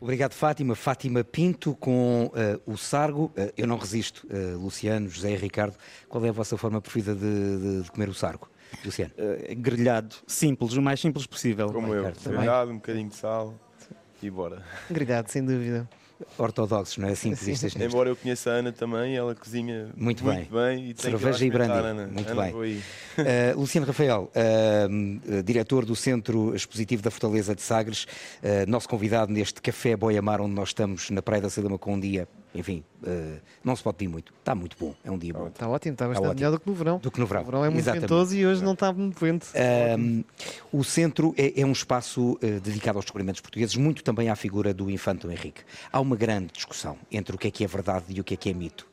Obrigado, 0.00 0.32
Fátima. 0.32 0.74
Fátima 0.74 1.24
Pinto 1.24 1.74
com 1.74 2.26
uh, 2.26 2.72
o 2.72 2.76
Sargo. 2.76 3.26
Uh, 3.36 3.52
eu 3.56 3.66
não 3.66 3.76
resisto. 3.76 4.26
Uh, 4.26 4.58
Luciano, 4.58 5.08
José 5.08 5.32
e 5.32 5.36
Ricardo, 5.36 5.76
qual 6.08 6.24
é 6.24 6.28
a 6.28 6.32
vossa 6.32 6.56
forma 6.56 6.80
preferida 6.80 7.14
de, 7.14 7.20
de, 7.20 7.82
de 7.82 7.90
comer 7.90 8.08
o 8.08 8.14
Sargo? 8.14 8.48
Luciano? 8.84 9.12
grelhado, 9.56 10.14
simples, 10.26 10.74
o 10.74 10.82
mais 10.82 11.00
simples 11.00 11.26
possível. 11.26 11.72
Como 11.72 11.94
eu, 11.94 12.12
grelhado, 12.22 12.70
um 12.70 12.74
bocadinho 12.74 13.08
de 13.08 13.16
sal 13.16 13.54
e 14.22 14.28
bora. 14.28 14.62
Grelhado, 14.90 15.30
sem 15.30 15.42
dúvida 15.42 15.88
ortodoxos, 16.36 16.98
não 16.98 17.08
é 17.08 17.12
assim 17.12 17.34
que 17.34 17.50
existem. 17.50 17.86
Embora 17.86 18.08
eu 18.08 18.16
conheça 18.16 18.50
a 18.50 18.54
Ana 18.54 18.72
também, 18.72 19.16
ela 19.16 19.34
cozinha 19.34 19.88
muito, 19.96 20.24
muito 20.24 20.50
bem. 20.50 20.76
bem. 20.76 20.90
e 20.90 21.00
Cerveja 21.00 21.44
e 21.44 21.50
brandy. 21.50 21.72
Ana. 21.72 22.06
Muito 22.06 22.30
Ana, 22.30 22.42
bem. 22.42 22.54
Uh, 22.54 22.82
Luciano 23.58 23.86
Rafael, 23.86 24.30
uh, 24.34 25.42
diretor 25.42 25.84
do 25.84 25.94
Centro 25.94 26.54
Expositivo 26.54 27.02
da 27.02 27.10
Fortaleza 27.10 27.54
de 27.54 27.62
Sagres, 27.62 28.04
uh, 28.42 28.68
nosso 28.68 28.88
convidado 28.88 29.32
neste 29.32 29.60
Café 29.60 29.96
Boiamar, 29.96 30.40
onde 30.40 30.54
nós 30.54 30.70
estamos 30.70 31.10
na 31.10 31.22
Praia 31.22 31.42
da 31.42 31.50
Salema 31.50 31.78
com 31.78 31.94
um 31.94 32.00
dia 32.00 32.28
enfim, 32.54 32.82
uh, 33.02 33.40
não 33.62 33.76
se 33.76 33.82
pode 33.82 33.98
pedir 33.98 34.10
muito. 34.10 34.32
Está 34.38 34.54
muito 34.54 34.76
bom, 34.78 34.94
é 35.04 35.10
um 35.10 35.18
dia 35.18 35.32
bom. 35.32 35.48
Está 35.48 35.68
ótimo, 35.68 35.92
está 35.92 36.08
bastante 36.08 36.34
melhor 36.34 36.50
do 36.50 36.60
que 36.60 36.68
no 36.68 36.74
verão. 36.74 36.98
Do 36.98 37.10
que 37.10 37.20
no 37.20 37.26
verão. 37.26 37.42
O 37.42 37.44
verão 37.44 37.64
é 37.64 37.68
muito 37.68 37.80
Exatamente. 37.80 38.02
ventoso 38.02 38.36
e 38.36 38.46
hoje 38.46 38.64
não 38.64 38.72
está 38.72 38.92
muito 38.92 39.18
vento. 39.18 39.46
Um, 39.98 40.24
o 40.72 40.82
centro 40.82 41.34
é, 41.36 41.60
é 41.60 41.66
um 41.66 41.72
espaço 41.72 42.32
uh, 42.32 42.60
dedicado 42.60 42.98
aos 42.98 43.04
descobrimentos 43.04 43.40
portugueses, 43.40 43.76
muito 43.76 44.02
também 44.02 44.30
à 44.30 44.36
figura 44.36 44.72
do 44.72 44.90
Infante 44.90 45.26
Henrique. 45.26 45.62
Há 45.92 46.00
uma 46.00 46.16
grande 46.16 46.52
discussão 46.52 46.96
entre 47.10 47.36
o 47.36 47.38
que 47.38 47.48
é 47.48 47.50
que 47.50 47.64
é 47.64 47.66
verdade 47.66 48.06
e 48.08 48.20
o 48.20 48.24
que 48.24 48.34
é 48.34 48.36
que 48.36 48.50
é 48.50 48.54
mito. 48.54 48.86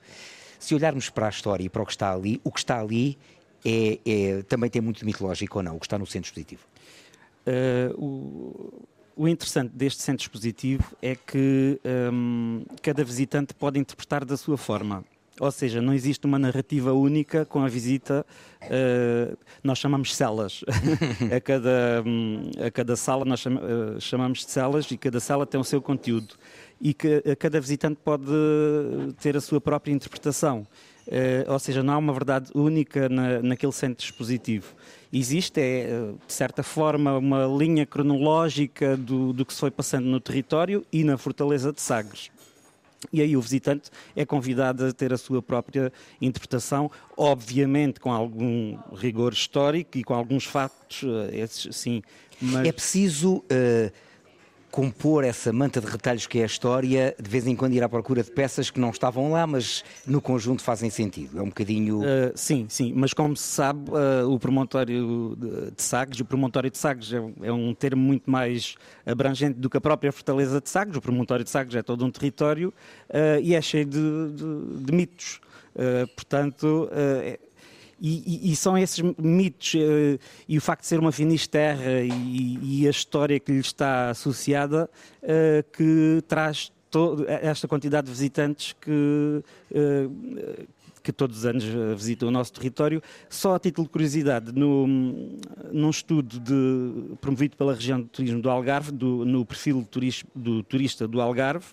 Se 0.59 0.75
olharmos 0.75 1.09
para 1.09 1.27
a 1.27 1.29
história 1.29 1.63
e 1.63 1.69
para 1.69 1.81
o 1.81 1.85
que 1.85 1.91
está 1.91 2.11
ali, 2.11 2.41
o 2.43 2.51
que 2.51 2.59
está 2.59 2.79
ali 2.79 3.17
é, 3.63 3.99
é 4.05 4.43
também 4.43 4.69
tem 4.69 4.81
muito 4.81 5.05
mitológico 5.05 5.59
ou 5.59 5.63
não, 5.63 5.75
o 5.77 5.79
que 5.79 5.85
está 5.85 5.97
no 5.97 6.05
centro 6.05 6.27
expositivo? 6.27 6.63
Uh, 7.47 8.03
o 8.03 8.94
o 9.15 9.27
interessante 9.27 9.71
deste 9.73 10.01
centro 10.01 10.23
expositivo 10.23 10.83
é 11.01 11.15
que 11.15 11.79
um, 12.11 12.65
cada 12.81 13.03
visitante 13.03 13.53
pode 13.53 13.79
interpretar 13.79 14.25
da 14.25 14.35
sua 14.35 14.57
forma. 14.57 15.03
Ou 15.39 15.51
seja, 15.51 15.81
não 15.81 15.93
existe 15.93 16.25
uma 16.25 16.39
narrativa 16.39 16.93
única 16.93 17.45
com 17.45 17.61
a 17.61 17.67
visita. 17.67 18.25
Uh, 18.63 19.37
nós 19.61 19.77
chamamos 19.77 20.15
celas. 20.15 20.63
a, 21.35 21.41
cada, 21.41 22.03
um, 22.05 22.49
a 22.65 22.71
cada 22.71 22.95
sala 22.95 23.25
nós 23.25 23.41
cham, 23.41 23.55
uh, 23.55 23.99
chamamos 23.99 24.39
de 24.39 24.51
celas 24.51 24.89
e 24.89 24.97
cada 24.97 25.19
sala 25.19 25.45
tem 25.45 25.59
o 25.59 25.63
seu 25.63 25.81
conteúdo. 25.81 26.35
E 26.79 26.93
que 26.93 27.21
cada 27.37 27.59
visitante 27.59 27.99
pode 28.03 28.31
ter 29.19 29.35
a 29.35 29.41
sua 29.41 29.59
própria 29.59 29.91
interpretação. 29.91 30.65
Uh, 31.07 31.51
ou 31.51 31.59
seja, 31.59 31.83
não 31.83 31.93
há 31.93 31.97
uma 31.97 32.13
verdade 32.13 32.49
única 32.55 33.09
na, 33.09 33.41
naquele 33.41 33.73
centro 33.73 34.05
expositivo. 34.05 34.73
Existe, 35.17 35.61
é, 35.61 35.83
eh, 35.83 36.13
de 36.27 36.33
certa 36.33 36.61
forma, 36.61 37.17
uma 37.17 37.45
linha 37.45 37.85
cronológica 37.85 38.97
do, 38.97 39.31
do 39.31 39.45
que 39.45 39.53
se 39.53 39.61
foi 39.61 39.71
passando 39.71 40.07
no 40.07 40.19
território 40.19 40.85
e 40.91 41.05
na 41.05 41.17
Fortaleza 41.17 41.71
de 41.71 41.79
Sagres. 41.79 42.29
E 43.13 43.21
aí 43.21 43.37
o 43.37 43.39
visitante 43.39 43.89
é 44.13 44.25
convidado 44.25 44.85
a 44.85 44.91
ter 44.91 45.13
a 45.13 45.17
sua 45.17 45.41
própria 45.41 45.89
interpretação, 46.21 46.91
obviamente 47.15 47.97
com 47.97 48.11
algum 48.11 48.77
rigor 48.93 49.31
histórico 49.31 49.97
e 49.97 50.03
com 50.03 50.13
alguns 50.13 50.43
factos, 50.43 51.03
eh, 51.03 51.39
esses 51.39 51.73
sim. 51.77 52.01
Mas... 52.41 52.67
É 52.67 52.71
preciso 52.73 53.37
uh, 53.37 53.91
compor 54.75 55.23
essa 55.23 55.53
manta 55.53 55.79
de 55.79 55.87
retalhos 55.87 56.27
que 56.27 56.39
é 56.39 56.43
a 56.43 56.45
história, 56.45 57.15
de 57.17 57.29
vez 57.29 57.47
em 57.47 57.55
quando 57.55 57.71
ir 57.75 57.81
à 57.81 57.87
procura 57.87 58.21
de 58.21 58.29
peças 58.29 58.69
que 58.69 58.77
não 58.77 58.89
estavam 58.89 59.31
lá, 59.31 59.47
mas 59.47 59.85
no 60.05 60.19
conjunto 60.19 60.61
fazem 60.61 60.89
sentido. 60.89 61.39
É 61.39 61.41
um 61.41 61.45
bocadinho. 61.45 62.01
Uh, 62.01 62.33
sim, 62.35 62.65
sim, 62.67 62.91
mas 62.93 63.13
como 63.13 63.37
se 63.37 63.47
sabe, 63.47 63.89
uh, 63.91 64.29
o 64.29 64.37
promontório 64.37 65.37
de 65.73 65.81
Sagres, 65.81 66.19
o 66.19 66.25
promontório 66.25 66.69
de 66.69 66.77
Sagres 66.77 67.13
é, 67.13 67.47
é, 67.47 67.53
um 67.53 67.73
termo 67.73 68.01
muito 68.01 68.29
mais 68.29 68.75
abrangente 69.05 69.57
do 69.57 69.69
que 69.69 69.77
a 69.77 69.81
própria 69.81 70.11
fortaleza 70.11 70.59
de 70.59 70.69
Sagres. 70.69 70.97
O 70.97 71.01
promontório 71.01 71.45
de 71.45 71.49
Sagres 71.49 71.73
é 71.77 71.81
todo 71.81 72.03
um 72.03 72.11
território 72.11 72.73
uh, 73.11 73.39
e 73.41 73.55
é 73.55 73.61
cheio 73.61 73.85
de, 73.85 74.31
de, 74.33 74.83
de 74.83 74.91
mitos. 74.91 75.39
portanto, 76.17 76.89
e, 77.99 78.51
e, 78.51 78.55
são 78.55 78.77
esses 78.77 79.01
mitos 79.17 79.73
uh, 79.75 80.19
e 80.47 80.57
o 80.57 80.61
facto 80.61 80.81
de 80.81 80.87
ser 80.87 80.99
uma 80.99 81.11
finisterra 81.11 82.01
e, 82.01 82.81
e 82.81 82.87
a 82.87 82.89
história 82.89 83.39
que 83.39 83.51
lhe 83.51 83.59
está 83.59 84.09
associada 84.09 84.89
uh, 85.23 85.71
que 85.71 86.21
traz 86.27 86.71
esta 87.41 87.67
quantidade 87.67 88.05
de 88.07 88.13
visitantes 88.13 88.73
que, 88.79 89.43
uh, 89.71 90.67
que 91.03 91.11
todos 91.11 91.39
os 91.39 91.45
anos 91.45 91.63
visitam 91.95 92.29
o 92.29 92.31
nosso 92.31 92.53
território. 92.53 93.01
Só 93.29 93.55
a 93.55 93.59
título 93.59 93.85
de 93.85 93.91
curiosidade, 93.91 94.51
no, 94.53 94.87
num 95.71 95.89
estudo 95.89 96.39
de, 96.39 97.15
promovido 97.19 97.57
pela 97.57 97.73
região 97.73 98.01
de 98.01 98.07
turismo 98.07 98.41
do 98.41 98.49
Algarve, 98.49 98.91
do, 98.91 99.25
no 99.25 99.45
perfil 99.45 99.85
do 100.33 100.63
turista 100.63 101.07
do 101.07 101.21
Algarve, 101.21 101.65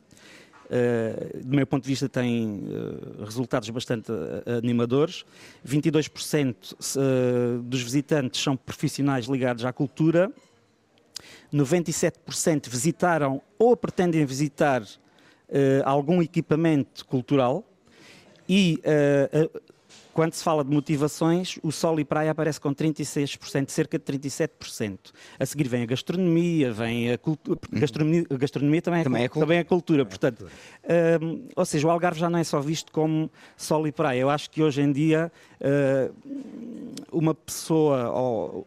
do 1.45 1.55
meu 1.55 1.67
ponto 1.67 1.83
de 1.83 1.89
vista, 1.89 2.09
tem 2.09 2.63
uh, 2.65 3.25
resultados 3.25 3.69
bastante 3.71 4.11
uh, 4.11 4.59
animadores. 4.59 5.25
22% 5.67 6.55
dos 7.63 7.83
visitantes 7.83 8.43
são 8.43 8.57
profissionais 8.57 9.27
ligados 9.27 9.65
à 9.65 9.73
cultura. 9.73 10.33
97% 11.53 12.69
visitaram 12.69 13.43
ou 13.59 13.77
pretendem 13.77 14.25
visitar 14.25 14.83
algum 15.85 16.23
equipamento 16.23 17.05
cultural. 17.05 17.63
E 18.49 18.81
quando 20.13 20.35
se 20.35 20.45
fala 20.45 20.63
de 20.63 20.71
motivações, 20.71 21.59
o 21.63 21.73
sol 21.73 21.99
e 21.99 22.05
praia 22.05 22.31
aparece 22.31 22.61
com 22.61 22.75
36%, 22.75 23.71
cerca 23.71 23.99
de 23.99 24.05
37%. 24.05 24.99
A 25.39 25.47
seguir 25.47 25.69
vem 25.69 25.83
a 25.83 25.87
gastronomia, 25.87 26.73
vem 26.73 27.13
a 27.13 27.19
cultura. 27.19 27.59
Uhum. 27.73 27.81
Gastronomia, 27.81 28.27
a 28.29 28.37
gastronomia 28.37 28.83
também, 28.83 29.01
é, 29.01 29.05
também, 29.05 29.25
é, 29.25 29.29
também 29.29 29.59
é 29.59 29.65
cultura. 29.65 30.05
Portanto, 30.05 30.47
um, 31.23 31.49
ou 31.57 31.65
seja, 31.65 31.87
o 31.87 31.91
Algarve 31.91 32.21
já 32.21 32.29
não 32.29 32.39
é 32.39 32.45
só 32.45 32.61
visto 32.61 32.93
como 32.93 33.31
sol 33.57 33.87
e 33.87 33.93
praia. 33.93 34.21
Eu 34.21 34.29
acho 34.29 34.51
que 34.51 34.63
hoje 34.63 34.83
em 34.83 34.93
dia 34.93 35.33
uh, 35.61 36.15
uma 37.11 37.35
pessoa 37.35 38.11
ou 38.11 38.67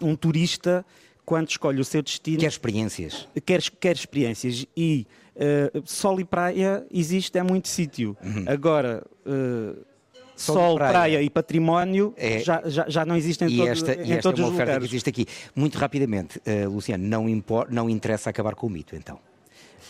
um 0.00 0.14
turista, 0.14 0.84
quando 1.24 1.48
escolhe 1.48 1.80
o 1.80 1.84
seu 1.84 2.02
destino. 2.02 2.38
Quer 2.40 2.48
experiências. 2.48 3.26
Quer, 3.44 3.62
quer 3.80 3.96
experiências. 3.96 4.66
E 4.76 5.06
uh, 5.34 5.82
sol 5.86 6.20
e 6.20 6.24
praia 6.24 6.86
existe, 6.90 7.38
é 7.38 7.42
muito 7.42 7.68
sítio. 7.68 8.14
Uhum. 8.22 8.44
Agora. 8.46 9.02
Uh, 9.24 9.95
sol, 10.36 10.76
praia. 10.76 10.92
praia. 10.92 11.22
e 11.22 11.30
património 11.30 12.14
é, 12.16 12.40
já, 12.40 12.62
já, 12.66 12.84
já, 12.88 13.04
não 13.04 13.16
existem 13.16 13.48
e 13.48 13.56
todo, 13.56 13.68
esta, 13.68 13.94
em 13.94 14.08
e 14.08 14.12
esta 14.12 14.22
todos 14.22 14.40
é 14.40 14.42
uma 14.42 14.52
oferta 14.52 14.72
lugares. 14.72 14.88
que 14.88 14.94
existe 14.94 15.10
aqui. 15.10 15.26
Muito 15.54 15.78
rapidamente, 15.78 16.38
uh, 16.38 16.70
Luciano, 16.70 17.04
não, 17.04 17.28
impor, 17.28 17.68
não 17.70 17.88
interessa 17.88 18.30
acabar 18.30 18.54
com 18.54 18.66
o 18.66 18.70
mito, 18.70 18.94
então. 18.94 19.18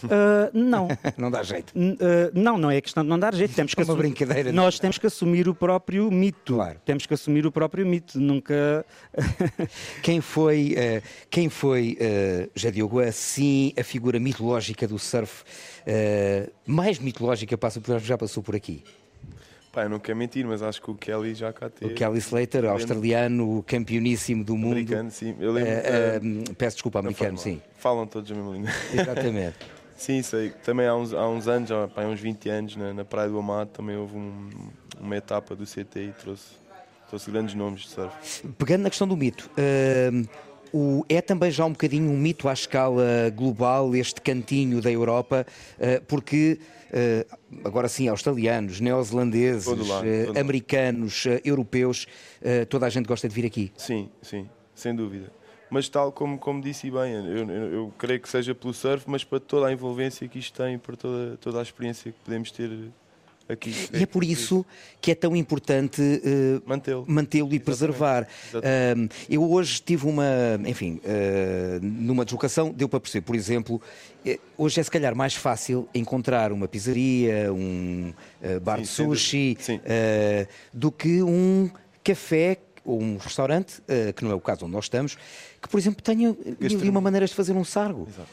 Uh, 0.05 0.51
não. 0.53 0.89
não 1.17 1.31
dá 1.31 1.43
jeito. 1.43 1.73
Uh, 1.77 2.31
não, 2.35 2.59
não 2.59 2.71
é 2.71 2.81
questão 2.81 3.03
de 3.03 3.09
não 3.09 3.19
dar 3.19 3.35
jeito. 3.35 3.55
Temos 3.55 3.73
que 3.75 3.83
uma 3.83 3.95
brincadeira. 3.95 4.53
Nós 4.53 4.79
temos 4.79 4.99
que 4.99 5.07
assumir 5.07 5.49
o 5.49 5.55
próprio 5.55 6.11
mito. 6.11 6.55
Claro. 6.55 6.79
Temos 6.85 7.07
que 7.07 7.15
assumir 7.15 7.47
o 7.47 7.53
próprio 7.53 7.87
mito. 7.87 8.21
Nunca. 8.21 8.85
quem 10.03 10.21
foi, 10.21 10.75
uh, 10.77 11.03
quem 11.31 11.49
foi 11.49 11.99
já 12.55 12.71
Diogo, 12.71 13.01
assim, 13.01 13.73
a 13.79 13.83
figura 13.83 14.19
mitológica 14.19 14.87
do 14.87 14.99
surf, 14.99 15.45
mais 16.67 16.99
mitológica 16.99 17.57
passa, 17.57 17.81
já 18.01 18.19
passou 18.19 18.43
por 18.43 18.55
aqui? 18.55 18.83
Pá, 19.77 19.83
eu 19.83 19.91
não 19.91 19.99
quero 19.99 20.17
mentir, 20.17 20.47
mas 20.47 20.63
acho 20.63 20.81
que 20.81 20.91
o 20.91 20.95
Kelly 20.95 21.35
já 21.35 21.53
cá 21.53 21.69
teve. 21.69 21.93
O 21.93 21.95
Kelly 21.95 22.17
Slater, 22.17 22.65
australiano, 22.65 23.63
campeoníssimo 23.67 24.43
do 24.43 24.57
mundo. 24.57 24.73
Americano, 24.73 25.11
sim. 25.11 25.37
Eu 25.39 25.53
lembro, 25.53 25.71
uh, 25.71 26.51
uh, 26.51 26.55
peço 26.55 26.77
desculpa, 26.77 27.01
americano, 27.01 27.37
sim. 27.37 27.61
Falam 27.77 28.07
todos 28.07 28.33
a 28.33 28.35
mesma 28.35 28.53
língua. 28.53 28.71
Exatamente. 28.91 29.57
sim, 29.95 30.23
sei. 30.23 30.49
Também 30.65 30.87
há 30.87 30.97
uns, 30.97 31.13
há 31.13 31.29
uns 31.29 31.47
anos, 31.47 31.71
há, 31.71 31.91
há 31.95 32.07
uns 32.07 32.19
20 32.19 32.49
anos, 32.49 32.75
na, 32.75 32.95
na 32.95 33.05
Praia 33.05 33.29
do 33.29 33.39
Amado, 33.39 33.69
também 33.69 33.99
houve 33.99 34.17
um, 34.17 34.49
uma 34.99 35.15
etapa 35.15 35.55
do 35.55 35.67
CT 35.67 36.01
e 36.01 36.13
trouxe, 36.19 36.55
trouxe 37.11 37.31
grandes 37.31 37.55
nomes 37.55 37.83
de 37.83 37.89
surf. 37.89 38.49
Pegando 38.57 38.85
na 38.85 38.89
questão 38.89 39.07
do 39.07 39.15
mito, 39.15 39.51
uh, 39.59 40.29
o, 40.73 41.05
é 41.07 41.21
também 41.21 41.51
já 41.51 41.67
um 41.67 41.73
bocadinho 41.73 42.11
um 42.11 42.17
mito 42.17 42.49
à 42.49 42.55
escala 42.55 43.31
global 43.37 43.95
este 43.95 44.23
cantinho 44.23 44.81
da 44.81 44.91
Europa, 44.91 45.47
porque 46.09 46.59
agora 47.65 47.89
sim, 47.89 48.09
australianos, 48.09 48.81
neozelandeses, 48.81 49.67
uh, 49.67 50.39
americanos, 50.39 51.25
uh, 51.27 51.41
europeus, 51.45 52.07
toda 52.69 52.87
a 52.87 52.89
gente 52.89 53.07
gosta 53.07 53.29
de 53.29 53.35
vir 53.35 53.47
aqui. 53.47 53.73
Sim, 53.77 54.09
sim, 54.23 54.49
sem 54.75 54.95
dúvida. 54.95 55.33
Mas 55.69 55.89
tal 55.89 56.13
como, 56.13 56.39
como 56.39 56.61
disse 56.61 56.91
bem, 56.91 57.13
eu, 57.13 57.51
eu, 57.51 57.73
eu, 57.73 57.95
creio 57.99 58.21
que 58.21 58.29
seja 58.29 58.55
pelo 58.55 58.73
surf, 58.73 59.05
mas 59.09 59.25
para 59.25 59.41
toda 59.41 59.67
a 59.67 59.73
envolvência 59.73 60.27
que 60.29 60.39
isto 60.39 60.63
tem, 60.63 60.79
para 60.79 60.97
toda, 60.97 61.37
toda 61.39 61.59
a 61.59 61.63
experiência 61.63 62.13
que 62.13 62.19
podemos 62.25 62.51
ter 62.53 62.71
Aqui, 63.49 63.73
e 63.93 64.03
é 64.03 64.07
por 64.07 64.25
isso 64.25 64.67
que 65.01 65.13
é 65.13 65.15
tão 65.15 65.37
importante 65.37 66.03
uh, 66.03 66.69
mantê-lo 66.69 67.05
mantê 67.07 67.39
e 67.39 67.61
preservar. 67.61 68.27
Exatamente. 68.49 69.15
Uh, 69.15 69.19
eu 69.31 69.51
hoje 69.53 69.81
tive 69.81 70.07
uma, 70.07 70.25
enfim, 70.67 71.01
uh, 71.05 71.79
numa 71.81 72.25
deslocação, 72.25 72.73
deu 72.73 72.89
para 72.89 72.99
perceber, 72.99 73.25
por 73.25 73.37
exemplo, 73.37 73.81
eh, 74.25 74.41
hoje 74.59 74.81
é 74.81 74.83
se 74.83 74.91
calhar 74.91 75.15
mais 75.15 75.35
fácil 75.35 75.89
encontrar 75.95 76.51
uma 76.51 76.67
pizzaria, 76.67 77.53
um 77.53 78.13
bar 78.63 78.79
Sim, 78.79 78.83
de 78.83 78.89
sushi, 78.89 79.59
do 80.73 80.91
que 80.91 81.23
um 81.23 81.71
café 82.03 82.59
ou 82.85 83.01
um 83.01 83.17
restaurante, 83.17 83.81
que 84.17 84.25
não 84.25 84.33
é 84.33 84.35
o 84.35 84.41
caso 84.41 84.65
onde 84.65 84.75
nós 84.75 84.87
estamos, 84.87 85.17
que, 85.63 85.69
por 85.69 85.79
exemplo, 85.79 86.03
tenha 86.03 86.37
mil 86.61 86.91
uma 86.91 87.01
maneiras 87.01 87.31
de 87.31 87.37
fazer 87.37 87.53
um 87.53 87.65
sargo. 87.65 88.09
Exato. 88.09 88.29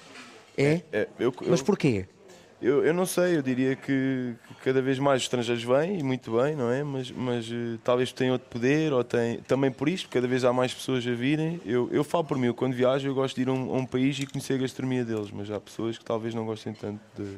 É? 0.57 0.63
é, 0.63 0.83
é 0.91 1.07
eu, 1.19 1.33
eu... 1.41 1.49
Mas 1.49 1.61
porquê? 1.61 2.05
Eu, 2.07 2.22
eu 2.63 2.93
não 2.93 3.05
sei, 3.05 3.35
eu 3.35 3.41
diria 3.41 3.75
que, 3.75 4.35
que, 4.47 4.55
cada 4.63 4.81
vez 4.81 4.97
mais 4.97 5.21
os 5.21 5.25
estrangeiros 5.25 5.63
vêm, 5.63 5.99
e 5.99 6.03
muito 6.03 6.31
bem, 6.31 6.55
não 6.55 6.71
é? 6.71 6.81
Mas, 6.81 7.11
mas 7.11 7.49
uh, 7.49 7.77
talvez 7.83 8.13
tenham 8.13 8.33
outro 8.33 8.47
poder, 8.49 8.93
ou 8.93 9.03
tem, 9.03 9.39
também 9.39 9.69
por 9.69 9.89
isto, 9.89 10.07
cada 10.07 10.25
vez 10.27 10.45
há 10.45 10.53
mais 10.53 10.73
pessoas 10.73 11.05
a 11.05 11.11
virem. 11.11 11.59
Eu, 11.65 11.89
eu 11.91 12.05
falo 12.05 12.23
por 12.23 12.37
mim, 12.37 12.47
eu, 12.47 12.53
quando 12.53 12.73
viajo, 12.73 13.05
eu 13.05 13.13
gosto 13.13 13.35
de 13.35 13.41
ir 13.41 13.49
a 13.49 13.51
um, 13.51 13.75
a 13.75 13.77
um, 13.79 13.85
país 13.85 14.17
e 14.17 14.25
conhecer 14.25 14.53
a 14.53 14.57
gastronomia 14.57 15.03
deles, 15.03 15.29
mas 15.29 15.51
há 15.51 15.59
pessoas 15.59 15.97
que 15.97 16.05
talvez 16.05 16.33
não 16.33 16.45
gostem 16.45 16.73
tanto 16.73 17.01
de, 17.17 17.35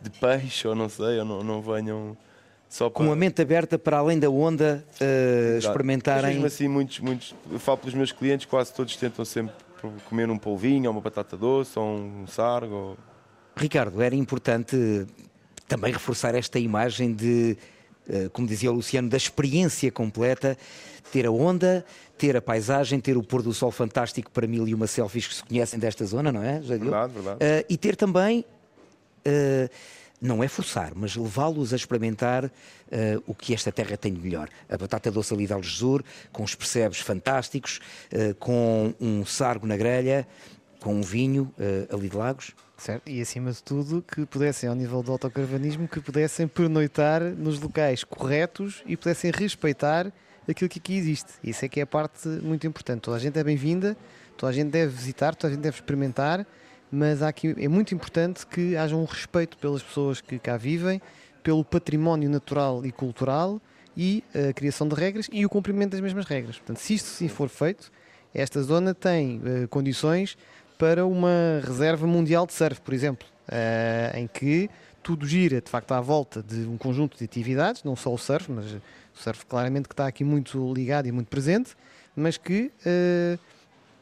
de 0.00 0.10
peixe, 0.18 0.68
ou 0.68 0.74
não 0.76 0.88
sei, 0.88 1.18
ou 1.18 1.24
não, 1.24 1.42
não 1.42 1.60
venham. 1.60 2.16
Só 2.68 2.88
para... 2.88 3.04
Com 3.04 3.10
a 3.10 3.16
mente 3.16 3.42
aberta 3.42 3.76
para 3.76 3.98
além 3.98 4.20
da 4.20 4.30
onda 4.30 4.84
uh, 5.00 5.58
experimentarem. 5.58 6.22
Mas 6.22 6.32
mesmo 6.34 6.46
assim, 6.46 6.68
muitos, 6.68 7.00
muitos, 7.00 7.34
eu 7.50 7.58
falo 7.58 7.78
pelos 7.78 7.94
meus 7.94 8.12
clientes, 8.12 8.46
quase 8.46 8.72
todos 8.72 8.94
tentam 8.94 9.24
sempre 9.24 9.54
comer 10.08 10.30
um 10.30 10.38
polvinho, 10.38 10.88
ou 10.88 10.94
uma 10.94 11.00
batata 11.00 11.36
doce, 11.36 11.76
ou 11.76 11.86
um 11.86 12.26
sargo. 12.28 12.74
Ou 12.74 13.09
Ricardo, 13.56 14.00
era 14.00 14.14
importante 14.14 15.06
também 15.70 15.92
reforçar 15.92 16.34
esta 16.34 16.58
imagem 16.58 17.12
de, 17.14 17.56
eh, 18.08 18.28
como 18.32 18.46
dizia 18.46 18.70
o 18.72 18.74
Luciano, 18.74 19.08
da 19.08 19.16
experiência 19.16 19.90
completa, 19.92 20.58
ter 21.12 21.26
a 21.26 21.30
onda, 21.30 21.84
ter 22.18 22.36
a 22.36 22.42
paisagem, 22.42 22.98
ter 23.00 23.16
o 23.16 23.22
pôr 23.22 23.40
do 23.40 23.54
sol 23.54 23.70
fantástico 23.70 24.30
para 24.32 24.46
mil 24.48 24.66
e 24.66 24.74
uma 24.74 24.88
selfies 24.88 25.28
que 25.28 25.34
se 25.34 25.44
conhecem 25.44 25.78
desta 25.78 26.04
zona, 26.04 26.32
não 26.32 26.42
é? 26.42 26.60
Já 26.62 26.76
verdade, 26.76 27.12
verdade. 27.12 27.36
Uh, 27.36 27.66
e 27.68 27.76
ter 27.76 27.94
também, 27.94 28.44
uh, 29.26 29.70
não 30.20 30.42
é 30.42 30.48
forçar, 30.48 30.92
mas 30.94 31.14
levá-los 31.14 31.72
a 31.72 31.76
experimentar 31.76 32.44
uh, 32.46 32.50
o 33.26 33.34
que 33.34 33.54
esta 33.54 33.70
terra 33.70 33.96
tem 33.96 34.12
de 34.12 34.20
melhor. 34.20 34.48
A 34.68 34.76
batata 34.76 35.10
doce 35.10 35.32
ali 35.32 35.46
de 35.46 35.52
Algesur, 35.52 36.02
com 36.32 36.42
os 36.42 36.54
percebes 36.54 36.98
fantásticos, 36.98 37.80
com 38.38 38.92
um 39.00 39.24
sargo 39.24 39.66
na 39.66 39.76
grelha, 39.76 40.26
com 40.80 40.94
um 40.94 41.02
vinho 41.02 41.52
ali 41.92 42.08
de 42.08 42.16
Lagos. 42.16 42.54
Certo? 42.76 43.08
E 43.08 43.20
acima 43.20 43.52
de 43.52 43.62
tudo, 43.62 44.02
que 44.02 44.24
pudessem, 44.24 44.68
ao 44.68 44.74
nível 44.74 45.02
do 45.02 45.12
autocaravanismo, 45.12 45.86
que 45.86 46.00
pudessem 46.00 46.48
pernoitar 46.48 47.22
nos 47.22 47.60
locais 47.60 48.02
corretos 48.02 48.82
e 48.86 48.96
pudessem 48.96 49.30
respeitar 49.30 50.10
aquilo 50.48 50.68
que 50.68 50.78
aqui 50.78 50.96
existe. 50.96 51.32
Isso 51.44 51.64
é 51.64 51.68
que 51.68 51.80
é 51.80 51.82
a 51.82 51.86
parte 51.86 52.26
muito 52.26 52.66
importante. 52.66 53.02
Toda 53.02 53.16
a 53.16 53.20
gente 53.20 53.38
é 53.38 53.44
bem-vinda, 53.44 53.96
toda 54.36 54.50
a 54.50 54.54
gente 54.54 54.70
deve 54.70 54.92
visitar, 54.94 55.34
toda 55.34 55.52
a 55.52 55.54
gente 55.54 55.62
deve 55.62 55.76
experimentar, 55.76 56.46
mas 56.90 57.22
aqui 57.22 57.54
é 57.58 57.68
muito 57.68 57.94
importante 57.94 58.46
que 58.46 58.76
haja 58.76 58.96
um 58.96 59.04
respeito 59.04 59.58
pelas 59.58 59.82
pessoas 59.82 60.20
que 60.20 60.38
cá 60.38 60.56
vivem, 60.56 61.00
pelo 61.42 61.64
património 61.64 62.28
natural 62.28 62.84
e 62.84 62.90
cultural 62.90 63.60
e 63.96 64.24
a 64.34 64.52
criação 64.52 64.88
de 64.88 64.94
regras 64.94 65.28
e 65.30 65.44
o 65.44 65.48
cumprimento 65.48 65.92
das 65.92 66.00
mesmas 66.00 66.24
regras. 66.24 66.56
Portanto, 66.56 66.78
se 66.78 66.94
isto 66.94 67.06
sim 67.06 67.28
for 67.28 67.48
feito, 67.48 67.92
esta 68.32 68.62
zona 68.62 68.94
tem 68.94 69.38
uh, 69.38 69.68
condições 69.68 70.36
para 70.80 71.04
uma 71.04 71.60
reserva 71.62 72.06
mundial 72.06 72.46
de 72.46 72.54
surf, 72.54 72.80
por 72.80 72.94
exemplo, 72.94 73.28
uh, 73.48 74.16
em 74.16 74.26
que 74.26 74.70
tudo 75.02 75.26
gira 75.26 75.60
de 75.60 75.70
facto 75.70 75.92
à 75.92 76.00
volta 76.00 76.42
de 76.42 76.60
um 76.60 76.78
conjunto 76.78 77.18
de 77.18 77.24
atividades, 77.24 77.84
não 77.84 77.94
só 77.94 78.10
o 78.10 78.16
surf, 78.16 78.50
mas 78.50 78.64
o 78.72 78.80
surf 79.12 79.44
claramente 79.44 79.86
que 79.86 79.92
está 79.92 80.06
aqui 80.06 80.24
muito 80.24 80.72
ligado 80.72 81.06
e 81.06 81.12
muito 81.12 81.28
presente, 81.28 81.76
mas 82.16 82.38
que 82.38 82.72
uh, 82.80 83.38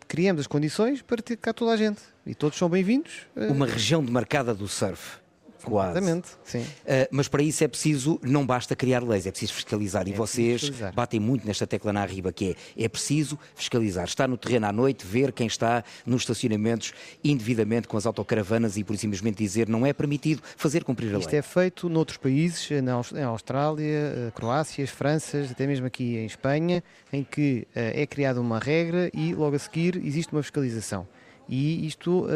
criamos 0.07 0.43
as 0.43 0.47
condições 0.47 1.03
para 1.03 1.21
ter 1.21 1.37
cá 1.37 1.53
toda 1.53 1.73
a 1.73 1.77
gente 1.77 2.01
e 2.25 2.33
todos 2.33 2.57
são 2.57 2.69
bem-vindos. 2.69 3.27
Uh... 3.35 3.53
Uma 3.53 3.67
região 3.67 4.03
demarcada 4.05 4.55
do 4.55 4.69
surf. 4.69 5.19
Quase. 5.65 5.99
Exatamente, 5.99 6.29
sim. 6.45 6.61
Uh, 6.61 7.09
mas 7.11 7.29
para 7.29 7.43
isso 7.43 7.65
é 7.65 7.69
preciso, 7.69 8.21
não 8.23 8.47
basta 8.47 8.77
criar 8.77 9.03
leis, 9.03 9.27
é 9.27 9.31
preciso 9.31 9.55
fiscalizar. 9.55 10.07
É 10.07 10.11
e 10.11 10.13
vocês 10.13 10.61
fiscalizar. 10.61 10.95
batem 10.95 11.21
muito 11.21 11.47
nesta 11.47 11.67
tecla 11.67 11.93
na 11.93 12.03
arriba, 12.03 12.33
que 12.33 12.57
é, 12.77 12.85
é 12.85 12.89
preciso 12.89 13.39
fiscalizar. 13.55 14.05
Estar 14.05 14.29
no 14.29 14.37
terreno 14.37 14.67
à 14.67 14.73
noite, 14.73 15.07
ver 15.07 15.33
quem 15.33 15.47
está 15.47 15.83
nos 16.07 16.23
estacionamentos 16.23 16.93
indevidamente 17.23 17.89
com 17.89 17.97
as 17.97 18.07
autocaravanas 18.07 18.77
e 18.77 18.85
por 18.85 18.97
simplesmente 18.97 19.39
dizer 19.39 19.69
não 19.69 19.85
é 19.85 19.93
permitido 19.93 20.43
fazer 20.57 20.85
cumprir 20.85 21.07
a 21.15 21.19
Isto 21.19 21.31
lei. 21.31 21.39
Isto 21.41 21.49
é 21.49 21.61
feito 21.61 21.89
noutros 21.89 22.17
países, 22.17 22.69
na 22.83 23.27
Austrália, 23.27 23.85
eh, 23.85 24.33
Croácia, 24.35 24.87
Franças, 24.87 25.51
até 25.51 25.67
mesmo 25.67 25.87
aqui 25.87 26.17
em 26.17 26.27
Espanha, 26.27 26.83
em 27.13 27.25
que 27.25 27.67
uh, 27.71 27.73
é 27.75 28.07
criada 28.07 28.41
uma 28.41 28.59
regra 28.59 29.11
e 29.13 29.35
logo 29.35 29.57
a 29.57 29.59
seguir 29.59 29.97
existe 30.05 30.33
uma 30.33 30.43
fiscalização. 30.43 31.07
E 31.49 31.87
isto 31.87 32.25
uh, 32.25 32.29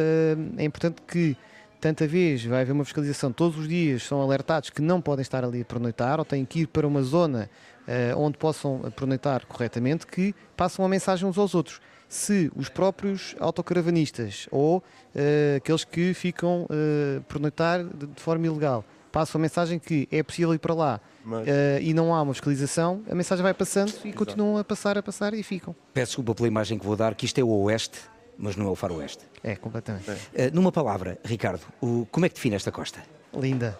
é 0.56 0.64
importante 0.64 1.02
que 1.06 1.36
tanta 1.82 2.06
vez 2.06 2.44
vai 2.44 2.62
haver 2.62 2.70
uma 2.70 2.84
fiscalização 2.84 3.32
todos 3.32 3.58
os 3.58 3.66
dias, 3.68 4.04
são 4.04 4.22
alertados 4.22 4.70
que 4.70 4.80
não 4.80 5.00
podem 5.00 5.22
estar 5.22 5.44
ali 5.44 5.62
a 5.62 5.64
pernoitar 5.64 6.20
ou 6.20 6.24
têm 6.24 6.44
que 6.44 6.60
ir 6.60 6.68
para 6.68 6.86
uma 6.86 7.02
zona 7.02 7.50
uh, 7.88 8.16
onde 8.16 8.38
possam 8.38 8.80
pernoitar 8.94 9.44
corretamente, 9.46 10.06
que 10.06 10.32
passam 10.56 10.84
a 10.84 10.88
mensagem 10.88 11.28
uns 11.28 11.36
aos 11.36 11.56
outros. 11.56 11.80
Se 12.08 12.52
os 12.54 12.68
próprios 12.68 13.34
autocaravanistas 13.40 14.46
ou 14.52 14.78
uh, 14.78 15.56
aqueles 15.56 15.82
que 15.82 16.14
ficam 16.14 16.66
uh, 16.66 17.20
pernoitar 17.22 17.82
de, 17.82 18.06
de 18.06 18.22
forma 18.22 18.46
ilegal 18.46 18.84
passam 19.10 19.40
a 19.40 19.42
mensagem 19.42 19.78
que 19.78 20.08
é 20.10 20.22
possível 20.22 20.54
ir 20.54 20.58
para 20.58 20.74
lá 20.74 21.00
Mas... 21.24 21.48
uh, 21.48 21.50
e 21.80 21.92
não 21.92 22.14
há 22.14 22.22
uma 22.22 22.32
fiscalização, 22.32 23.02
a 23.10 23.14
mensagem 23.14 23.42
vai 23.42 23.54
passando 23.54 23.88
e 23.88 24.08
Exato. 24.08 24.16
continuam 24.16 24.56
a 24.56 24.62
passar, 24.62 24.96
a 24.96 25.02
passar 25.02 25.34
e 25.34 25.42
ficam. 25.42 25.74
Peço 25.92 26.10
desculpa 26.10 26.32
pela 26.36 26.46
imagem 26.46 26.78
que 26.78 26.86
vou 26.86 26.94
dar, 26.94 27.16
que 27.16 27.26
isto 27.26 27.38
é 27.38 27.42
o 27.42 27.48
Oeste, 27.48 27.98
mas 28.38 28.54
não 28.54 28.68
é 28.68 28.70
o 28.70 28.76
Faroeste. 28.76 29.31
É, 29.42 29.56
completamente. 29.56 30.10
Uh, 30.10 30.16
numa 30.52 30.70
palavra, 30.70 31.18
Ricardo, 31.24 31.62
o, 31.80 32.06
como 32.10 32.26
é 32.26 32.28
que 32.28 32.34
define 32.36 32.56
esta 32.56 32.70
costa? 32.70 33.02
Linda. 33.34 33.78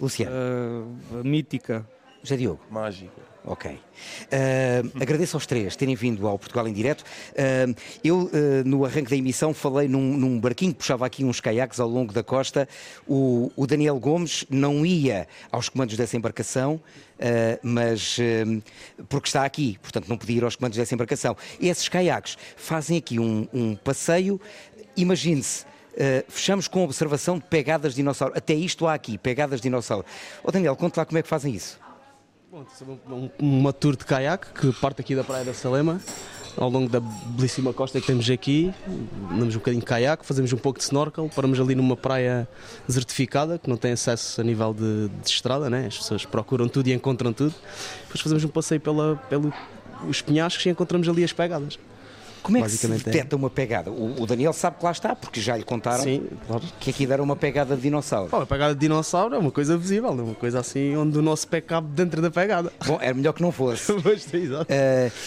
Luciano? 0.00 0.32
Uh, 1.12 1.24
mítica. 1.24 1.86
José 2.22 2.36
Diogo? 2.36 2.60
Mágica. 2.70 3.28
Ok. 3.44 3.70
Uh, 3.70 5.00
agradeço 5.00 5.36
aos 5.36 5.46
três 5.46 5.74
terem 5.74 5.94
vindo 5.94 6.26
ao 6.28 6.38
Portugal 6.38 6.68
em 6.68 6.72
Direto. 6.72 7.02
Uh, 7.32 7.74
eu, 8.04 8.24
uh, 8.24 8.30
no 8.66 8.84
arranque 8.84 9.08
da 9.08 9.16
emissão, 9.16 9.54
falei 9.54 9.88
num, 9.88 10.18
num, 10.18 10.38
barquinho 10.38 10.72
que 10.72 10.78
puxava 10.78 11.06
aqui 11.06 11.24
uns 11.24 11.40
caiaques 11.40 11.80
ao 11.80 11.88
longo 11.88 12.12
da 12.12 12.22
costa. 12.22 12.68
O, 13.06 13.50
o 13.56 13.66
Daniel 13.66 13.98
Gomes 13.98 14.44
não 14.50 14.84
ia 14.84 15.26
aos 15.50 15.70
comandos 15.70 15.96
dessa 15.96 16.16
embarcação, 16.16 16.80
mas 17.62 18.16
porque 19.08 19.28
está 19.28 19.44
aqui, 19.44 19.76
portanto 19.82 20.08
não 20.08 20.16
podia 20.16 20.36
ir 20.36 20.44
aos 20.44 20.54
comandos 20.54 20.76
dessa 20.78 20.94
embarcação. 20.94 21.36
Esses 21.60 21.88
caiaques 21.88 22.36
fazem 22.56 22.98
aqui 22.98 23.18
um, 23.18 23.48
um 23.52 23.74
passeio. 23.74 24.40
Imagine-se. 24.98 25.64
Uh, 25.64 26.24
fechamos 26.28 26.68
com 26.68 26.84
observação 26.84 27.38
de 27.38 27.44
pegadas 27.44 27.92
de 27.92 27.96
dinossauro. 27.96 28.34
Até 28.36 28.54
isto 28.54 28.86
há 28.86 28.94
aqui, 28.94 29.18
pegadas 29.18 29.60
de 29.60 29.64
dinossauro. 29.64 30.04
Oh, 30.44 30.52
Daniel, 30.52 30.76
conte 30.76 30.96
lá 30.96 31.04
como 31.04 31.18
é 31.18 31.22
que 31.22 31.28
fazem 31.28 31.54
isso. 31.54 31.78
Bom, 32.50 33.30
uma 33.38 33.72
tour 33.72 33.96
de 33.96 34.04
caiaque 34.04 34.46
que 34.52 34.72
parte 34.80 35.00
aqui 35.00 35.14
da 35.14 35.22
Praia 35.22 35.44
da 35.44 35.52
Salema 35.52 36.00
ao 36.56 36.68
longo 36.68 36.88
da 36.88 37.00
belíssima 37.00 37.72
costa 37.72 38.00
que 38.00 38.06
temos 38.06 38.28
aqui. 38.28 38.72
Andamos 39.30 39.54
um 39.54 39.58
bocadinho 39.58 39.80
de 39.80 39.86
caiaque, 39.86 40.26
fazemos 40.26 40.52
um 40.52 40.56
pouco 40.56 40.78
de 40.78 40.84
snorkel, 40.84 41.30
paramos 41.34 41.60
ali 41.60 41.74
numa 41.74 41.96
praia 41.96 42.48
desertificada 42.86 43.58
que 43.58 43.68
não 43.68 43.76
tem 43.76 43.92
acesso 43.92 44.40
a 44.40 44.44
nível 44.44 44.74
de, 44.74 45.08
de 45.08 45.28
estrada, 45.28 45.70
né? 45.70 45.86
as 45.86 45.98
pessoas 45.98 46.24
procuram 46.24 46.68
tudo 46.68 46.88
e 46.88 46.92
encontram 46.92 47.32
tudo. 47.32 47.54
Depois 48.02 48.20
fazemos 48.20 48.44
um 48.44 48.48
passeio 48.48 48.80
pela, 48.80 49.16
pelos 49.28 50.22
penhascos 50.22 50.66
e 50.66 50.68
encontramos 50.68 51.08
ali 51.08 51.22
as 51.22 51.32
pegadas. 51.32 51.78
Como 52.42 52.58
é 52.58 52.62
que 52.62 52.70
se 52.70 52.86
detecta 52.86 53.34
é. 53.34 53.36
uma 53.36 53.50
pegada? 53.50 53.90
O, 53.90 54.22
o, 54.22 54.26
Daniel 54.26 54.52
sabe 54.52 54.78
que 54.78 54.84
lá 54.84 54.92
está, 54.92 55.14
porque 55.14 55.40
já 55.40 55.56
lhe 55.56 55.64
contaram 55.64 56.02
Sim, 56.02 56.26
claro. 56.46 56.62
que 56.80 56.90
aqui 56.90 57.06
deram 57.06 57.24
uma 57.24 57.36
pegada 57.36 57.76
de 57.76 57.82
dinossauro. 57.82 58.30
Bom, 58.30 58.42
a 58.42 58.46
pegada 58.46 58.74
de 58.74 58.80
dinossauro 58.80 59.34
é 59.34 59.38
uma 59.38 59.50
coisa 59.50 59.76
visível, 59.76 60.10
é 60.10 60.22
uma 60.22 60.34
coisa 60.34 60.60
assim 60.60 60.96
onde 60.96 61.18
o 61.18 61.22
nosso 61.22 61.48
pé 61.48 61.60
cabe 61.60 61.88
dentro 61.88 62.22
da 62.22 62.30
pegada. 62.30 62.72
Bom, 62.86 62.98
era 63.00 63.14
melhor 63.14 63.32
que 63.32 63.42
não 63.42 63.52
fosse. 63.52 63.92
uh, 63.92 63.98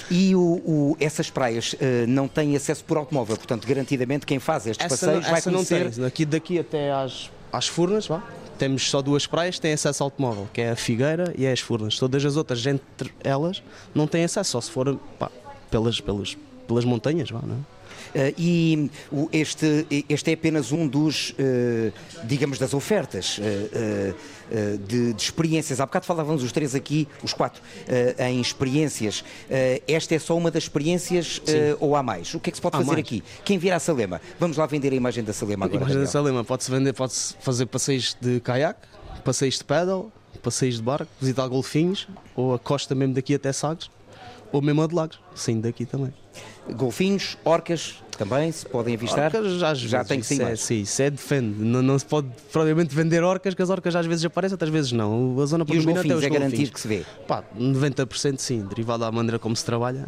e 0.10 0.36
o, 0.36 0.42
o, 0.42 0.98
essas 1.00 1.30
praias 1.30 1.74
uh, 1.74 1.78
não 2.08 2.28
têm 2.28 2.56
acesso 2.56 2.84
por 2.84 2.98
automóvel, 2.98 3.38
portanto, 3.38 3.68
garantidamente 3.68 4.26
quem 4.26 4.40
faz 4.40 4.68
estes 4.68 4.86
essa 4.86 4.96
passeios 4.96 5.26
não, 5.26 5.32
vai 5.32 5.42
conhecer... 5.42 5.84
Não 5.86 5.92
tem. 5.92 6.04
Daqui, 6.04 6.26
daqui 6.26 6.60
até 6.60 6.92
às, 6.92 7.30
às 7.52 7.68
Furnas, 7.68 8.08
vá, 8.08 8.24
temos 8.62 8.88
só 8.90 9.02
duas 9.02 9.26
praias 9.26 9.56
que 9.56 9.62
têm 9.62 9.74
acesso 9.74 10.04
ao 10.04 10.08
automóvel, 10.08 10.48
que 10.54 10.62
é 10.62 10.70
a 10.70 10.76
Figueira 10.76 11.34
e 11.36 11.46
é 11.46 11.52
as 11.52 11.60
Furnas. 11.60 11.98
Todas 11.98 12.24
as 12.24 12.38
outras, 12.38 12.64
entre 12.68 13.12
elas, 13.24 13.64
não 13.94 14.06
têm 14.06 14.24
acesso, 14.24 14.52
só 14.52 14.62
se 14.62 14.70
for 14.70 15.00
pá, 15.18 15.32
pelas, 15.72 16.00
pelas, 16.00 16.38
pelas 16.68 16.86
montanhas, 16.86 17.30
vá, 17.30 17.42
não 17.42 17.56
é? 17.56 17.82
Uh, 18.12 18.34
e 18.38 18.92
este, 19.32 20.06
este 20.10 20.32
é 20.32 20.34
apenas 20.34 20.72
um 20.72 20.88
dos, 20.88 21.32
uh, 21.32 21.94
digamos, 22.26 22.60
das 22.60 22.74
ofertas 22.74 23.38
uh, 23.38 24.16
de, 24.86 25.14
de, 25.14 25.22
experiências. 25.22 25.80
Há 25.80 25.86
bocado 25.86 26.06
falávamos 26.06 26.44
os 26.44 26.52
três 26.52 26.76
aqui, 26.76 27.08
os 27.24 27.32
quatro, 27.32 27.62
em 28.20 28.42
experiências. 28.42 29.24
esta 29.88 30.14
é 30.14 30.20
só 30.20 30.38
uma 30.38 30.52
das 30.52 30.64
experiências 30.64 31.42
ou 31.80 31.96
há 31.96 32.04
mais? 32.04 32.34
O 32.34 32.40
que 32.40 32.50
é 32.50 32.52
que 32.52 32.58
se 32.58 32.62
pode 32.62 32.76
há 32.76 32.80
fazer 32.80 32.92
mais. 32.92 33.00
aqui? 33.00 33.24
Quem 33.46 33.58
vir 33.58 33.72
à 33.72 33.80
Salema? 33.80 34.20
Vamos 34.38 34.58
lá 34.58 34.66
vender 34.66 34.92
a 34.92 34.96
imagem 34.96 35.24
da 35.24 35.32
Salema 35.32 35.68
agora. 35.68 35.80
A 35.80 35.86
imagem 35.86 36.02
da 36.02 36.08
Salema 36.08 36.44
pode-se 36.44 36.70
vender, 36.70 36.92
pode-se 36.92 37.34
fazer 37.40 37.66
passeios 37.68 38.18
de 38.20 38.42
caiaque, 38.42 38.86
passeios 39.24 39.58
de 39.58 39.64
pedal, 39.64 40.12
passeios 40.44 40.76
de 40.76 40.82
barco, 40.82 41.10
visitar 41.22 41.48
golfinhos, 41.48 42.10
ou 42.36 42.54
a 42.54 42.60
costa 42.60 42.94
mesmo 42.94 43.14
daqui 43.14 43.34
até 43.34 43.54
Sagres, 43.54 43.90
ou 44.52 44.62
mesmo 44.62 44.82
a 44.82 44.88
de 44.88 44.96
Lagos, 44.96 45.20
saindo 45.34 45.62
daqui 45.62 45.86
também. 45.86 46.14
Golfinhos, 46.70 47.38
orcas 47.44 47.96
também 48.18 48.52
se 48.52 48.66
podem 48.66 48.94
avistar? 48.96 49.34
Orcas, 49.36 49.64
às 49.64 49.80
já 49.80 50.04
tem 50.04 50.20
que 50.20 50.26
ser. 50.26 50.42
É, 50.42 50.56
sim, 50.56 50.82
isso 50.82 51.02
é 51.02 51.10
defende. 51.10 51.64
Não, 51.64 51.82
não 51.82 51.98
se 51.98 52.06
pode 52.06 52.28
provavelmente 52.52 52.94
vender 52.94 53.24
orcas, 53.24 53.54
que 53.54 53.62
as 53.62 53.70
orcas 53.70 53.96
às 53.96 54.06
vezes 54.06 54.24
aparecem, 54.26 54.54
outras 54.54 54.70
vezes 54.70 54.92
não. 54.92 55.40
A 55.42 55.46
zona 55.46 55.66
e 55.68 55.78
os 55.78 55.86
golfinhos, 55.86 56.18
os 56.18 56.24
é 56.24 56.30
garantir 56.30 56.70
que 56.70 56.80
se 56.80 56.88
vê? 56.88 57.04
Pá, 57.28 57.44
90% 57.58 58.38
sim, 58.38 58.62
derivado 58.62 59.04
da 59.04 59.12
maneira 59.12 59.40
como 59.40 59.56
se 59.56 59.66
trabalha. 59.66 60.08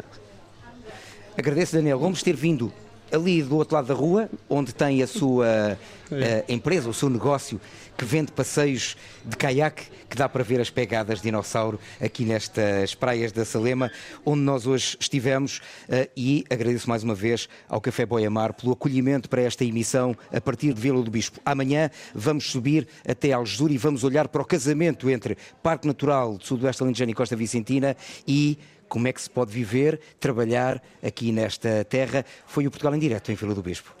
Agradeço, 1.36 1.74
Daniel 1.74 1.98
Gomes, 1.98 2.22
ter 2.22 2.36
vindo 2.36 2.72
ali 3.14 3.42
do 3.42 3.56
outro 3.56 3.76
lado 3.76 3.86
da 3.86 3.94
rua, 3.94 4.28
onde 4.48 4.74
tem 4.74 5.02
a 5.02 5.06
sua 5.06 5.78
uh, 6.10 6.16
empresa, 6.48 6.88
o 6.88 6.94
seu 6.94 7.08
negócio, 7.08 7.60
que 7.96 8.04
vende 8.04 8.32
passeios 8.32 8.96
de 9.24 9.36
caiaque, 9.36 9.84
que 10.10 10.16
dá 10.16 10.28
para 10.28 10.42
ver 10.42 10.60
as 10.60 10.68
pegadas 10.68 11.18
de 11.18 11.24
dinossauro 11.24 11.78
aqui 12.00 12.24
nestas 12.24 12.94
praias 12.94 13.32
da 13.32 13.44
Salema, 13.44 13.90
onde 14.24 14.42
nós 14.42 14.66
hoje 14.66 14.96
estivemos. 14.98 15.58
Uh, 15.88 16.08
e 16.16 16.44
agradeço 16.50 16.88
mais 16.88 17.02
uma 17.02 17.14
vez 17.14 17.48
ao 17.68 17.80
Café 17.80 18.04
Boiamar 18.04 18.52
pelo 18.52 18.72
acolhimento 18.72 19.28
para 19.28 19.42
esta 19.42 19.64
emissão 19.64 20.16
a 20.32 20.40
partir 20.40 20.72
de 20.72 20.80
Vila 20.80 21.02
do 21.02 21.10
Bispo. 21.10 21.40
Amanhã 21.44 21.90
vamos 22.14 22.50
subir 22.50 22.86
até 23.06 23.32
Algesur 23.32 23.70
e 23.70 23.78
vamos 23.78 24.04
olhar 24.04 24.28
para 24.28 24.42
o 24.42 24.44
casamento 24.44 25.08
entre 25.08 25.36
Parque 25.62 25.86
Natural 25.86 26.36
do 26.36 26.44
Sudoeste 26.44 26.82
Alentejano 26.82 27.10
e 27.10 27.14
Costa 27.14 27.36
Vicentina 27.36 27.96
e 28.26 28.58
como 28.94 29.08
é 29.08 29.12
que 29.12 29.20
se 29.20 29.28
pode 29.28 29.50
viver, 29.50 29.98
trabalhar 30.20 30.80
aqui 31.04 31.32
nesta 31.32 31.84
terra. 31.84 32.24
Foi 32.46 32.64
o 32.64 32.70
Portugal 32.70 32.94
em 32.94 33.00
Direto 33.00 33.32
em 33.32 33.34
Vila 33.34 33.52
do 33.52 33.60
Bispo. 33.60 33.92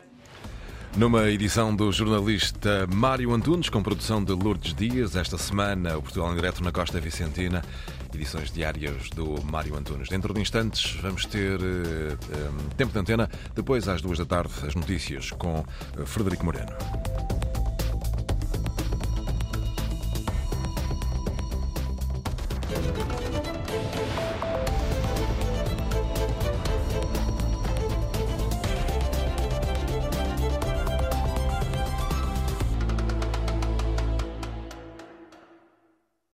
Numa 0.96 1.28
edição 1.28 1.74
do 1.74 1.90
jornalista 1.90 2.86
Mário 2.86 3.32
Antunes, 3.34 3.68
com 3.68 3.82
produção 3.82 4.22
de 4.22 4.30
Lourdes 4.30 4.72
Dias, 4.72 5.16
esta 5.16 5.36
semana 5.36 5.98
o 5.98 6.02
Portugal 6.02 6.30
em 6.30 6.36
Direto 6.36 6.62
na 6.62 6.70
Costa 6.70 7.00
Vicentina, 7.00 7.64
edições 8.14 8.52
diárias 8.52 9.10
do 9.10 9.42
Mário 9.42 9.74
Antunes. 9.74 10.08
Dentro 10.08 10.32
de 10.32 10.40
instantes 10.40 10.94
vamos 11.02 11.26
ter 11.26 11.58
um, 11.60 12.68
tempo 12.76 12.92
de 12.92 12.98
antena, 13.00 13.28
depois 13.52 13.88
às 13.88 14.00
duas 14.00 14.18
da 14.18 14.24
tarde 14.24 14.52
as 14.64 14.76
notícias 14.76 15.32
com 15.32 15.64
eh, 15.98 16.06
Frederico 16.06 16.44
Moreno. 16.44 16.70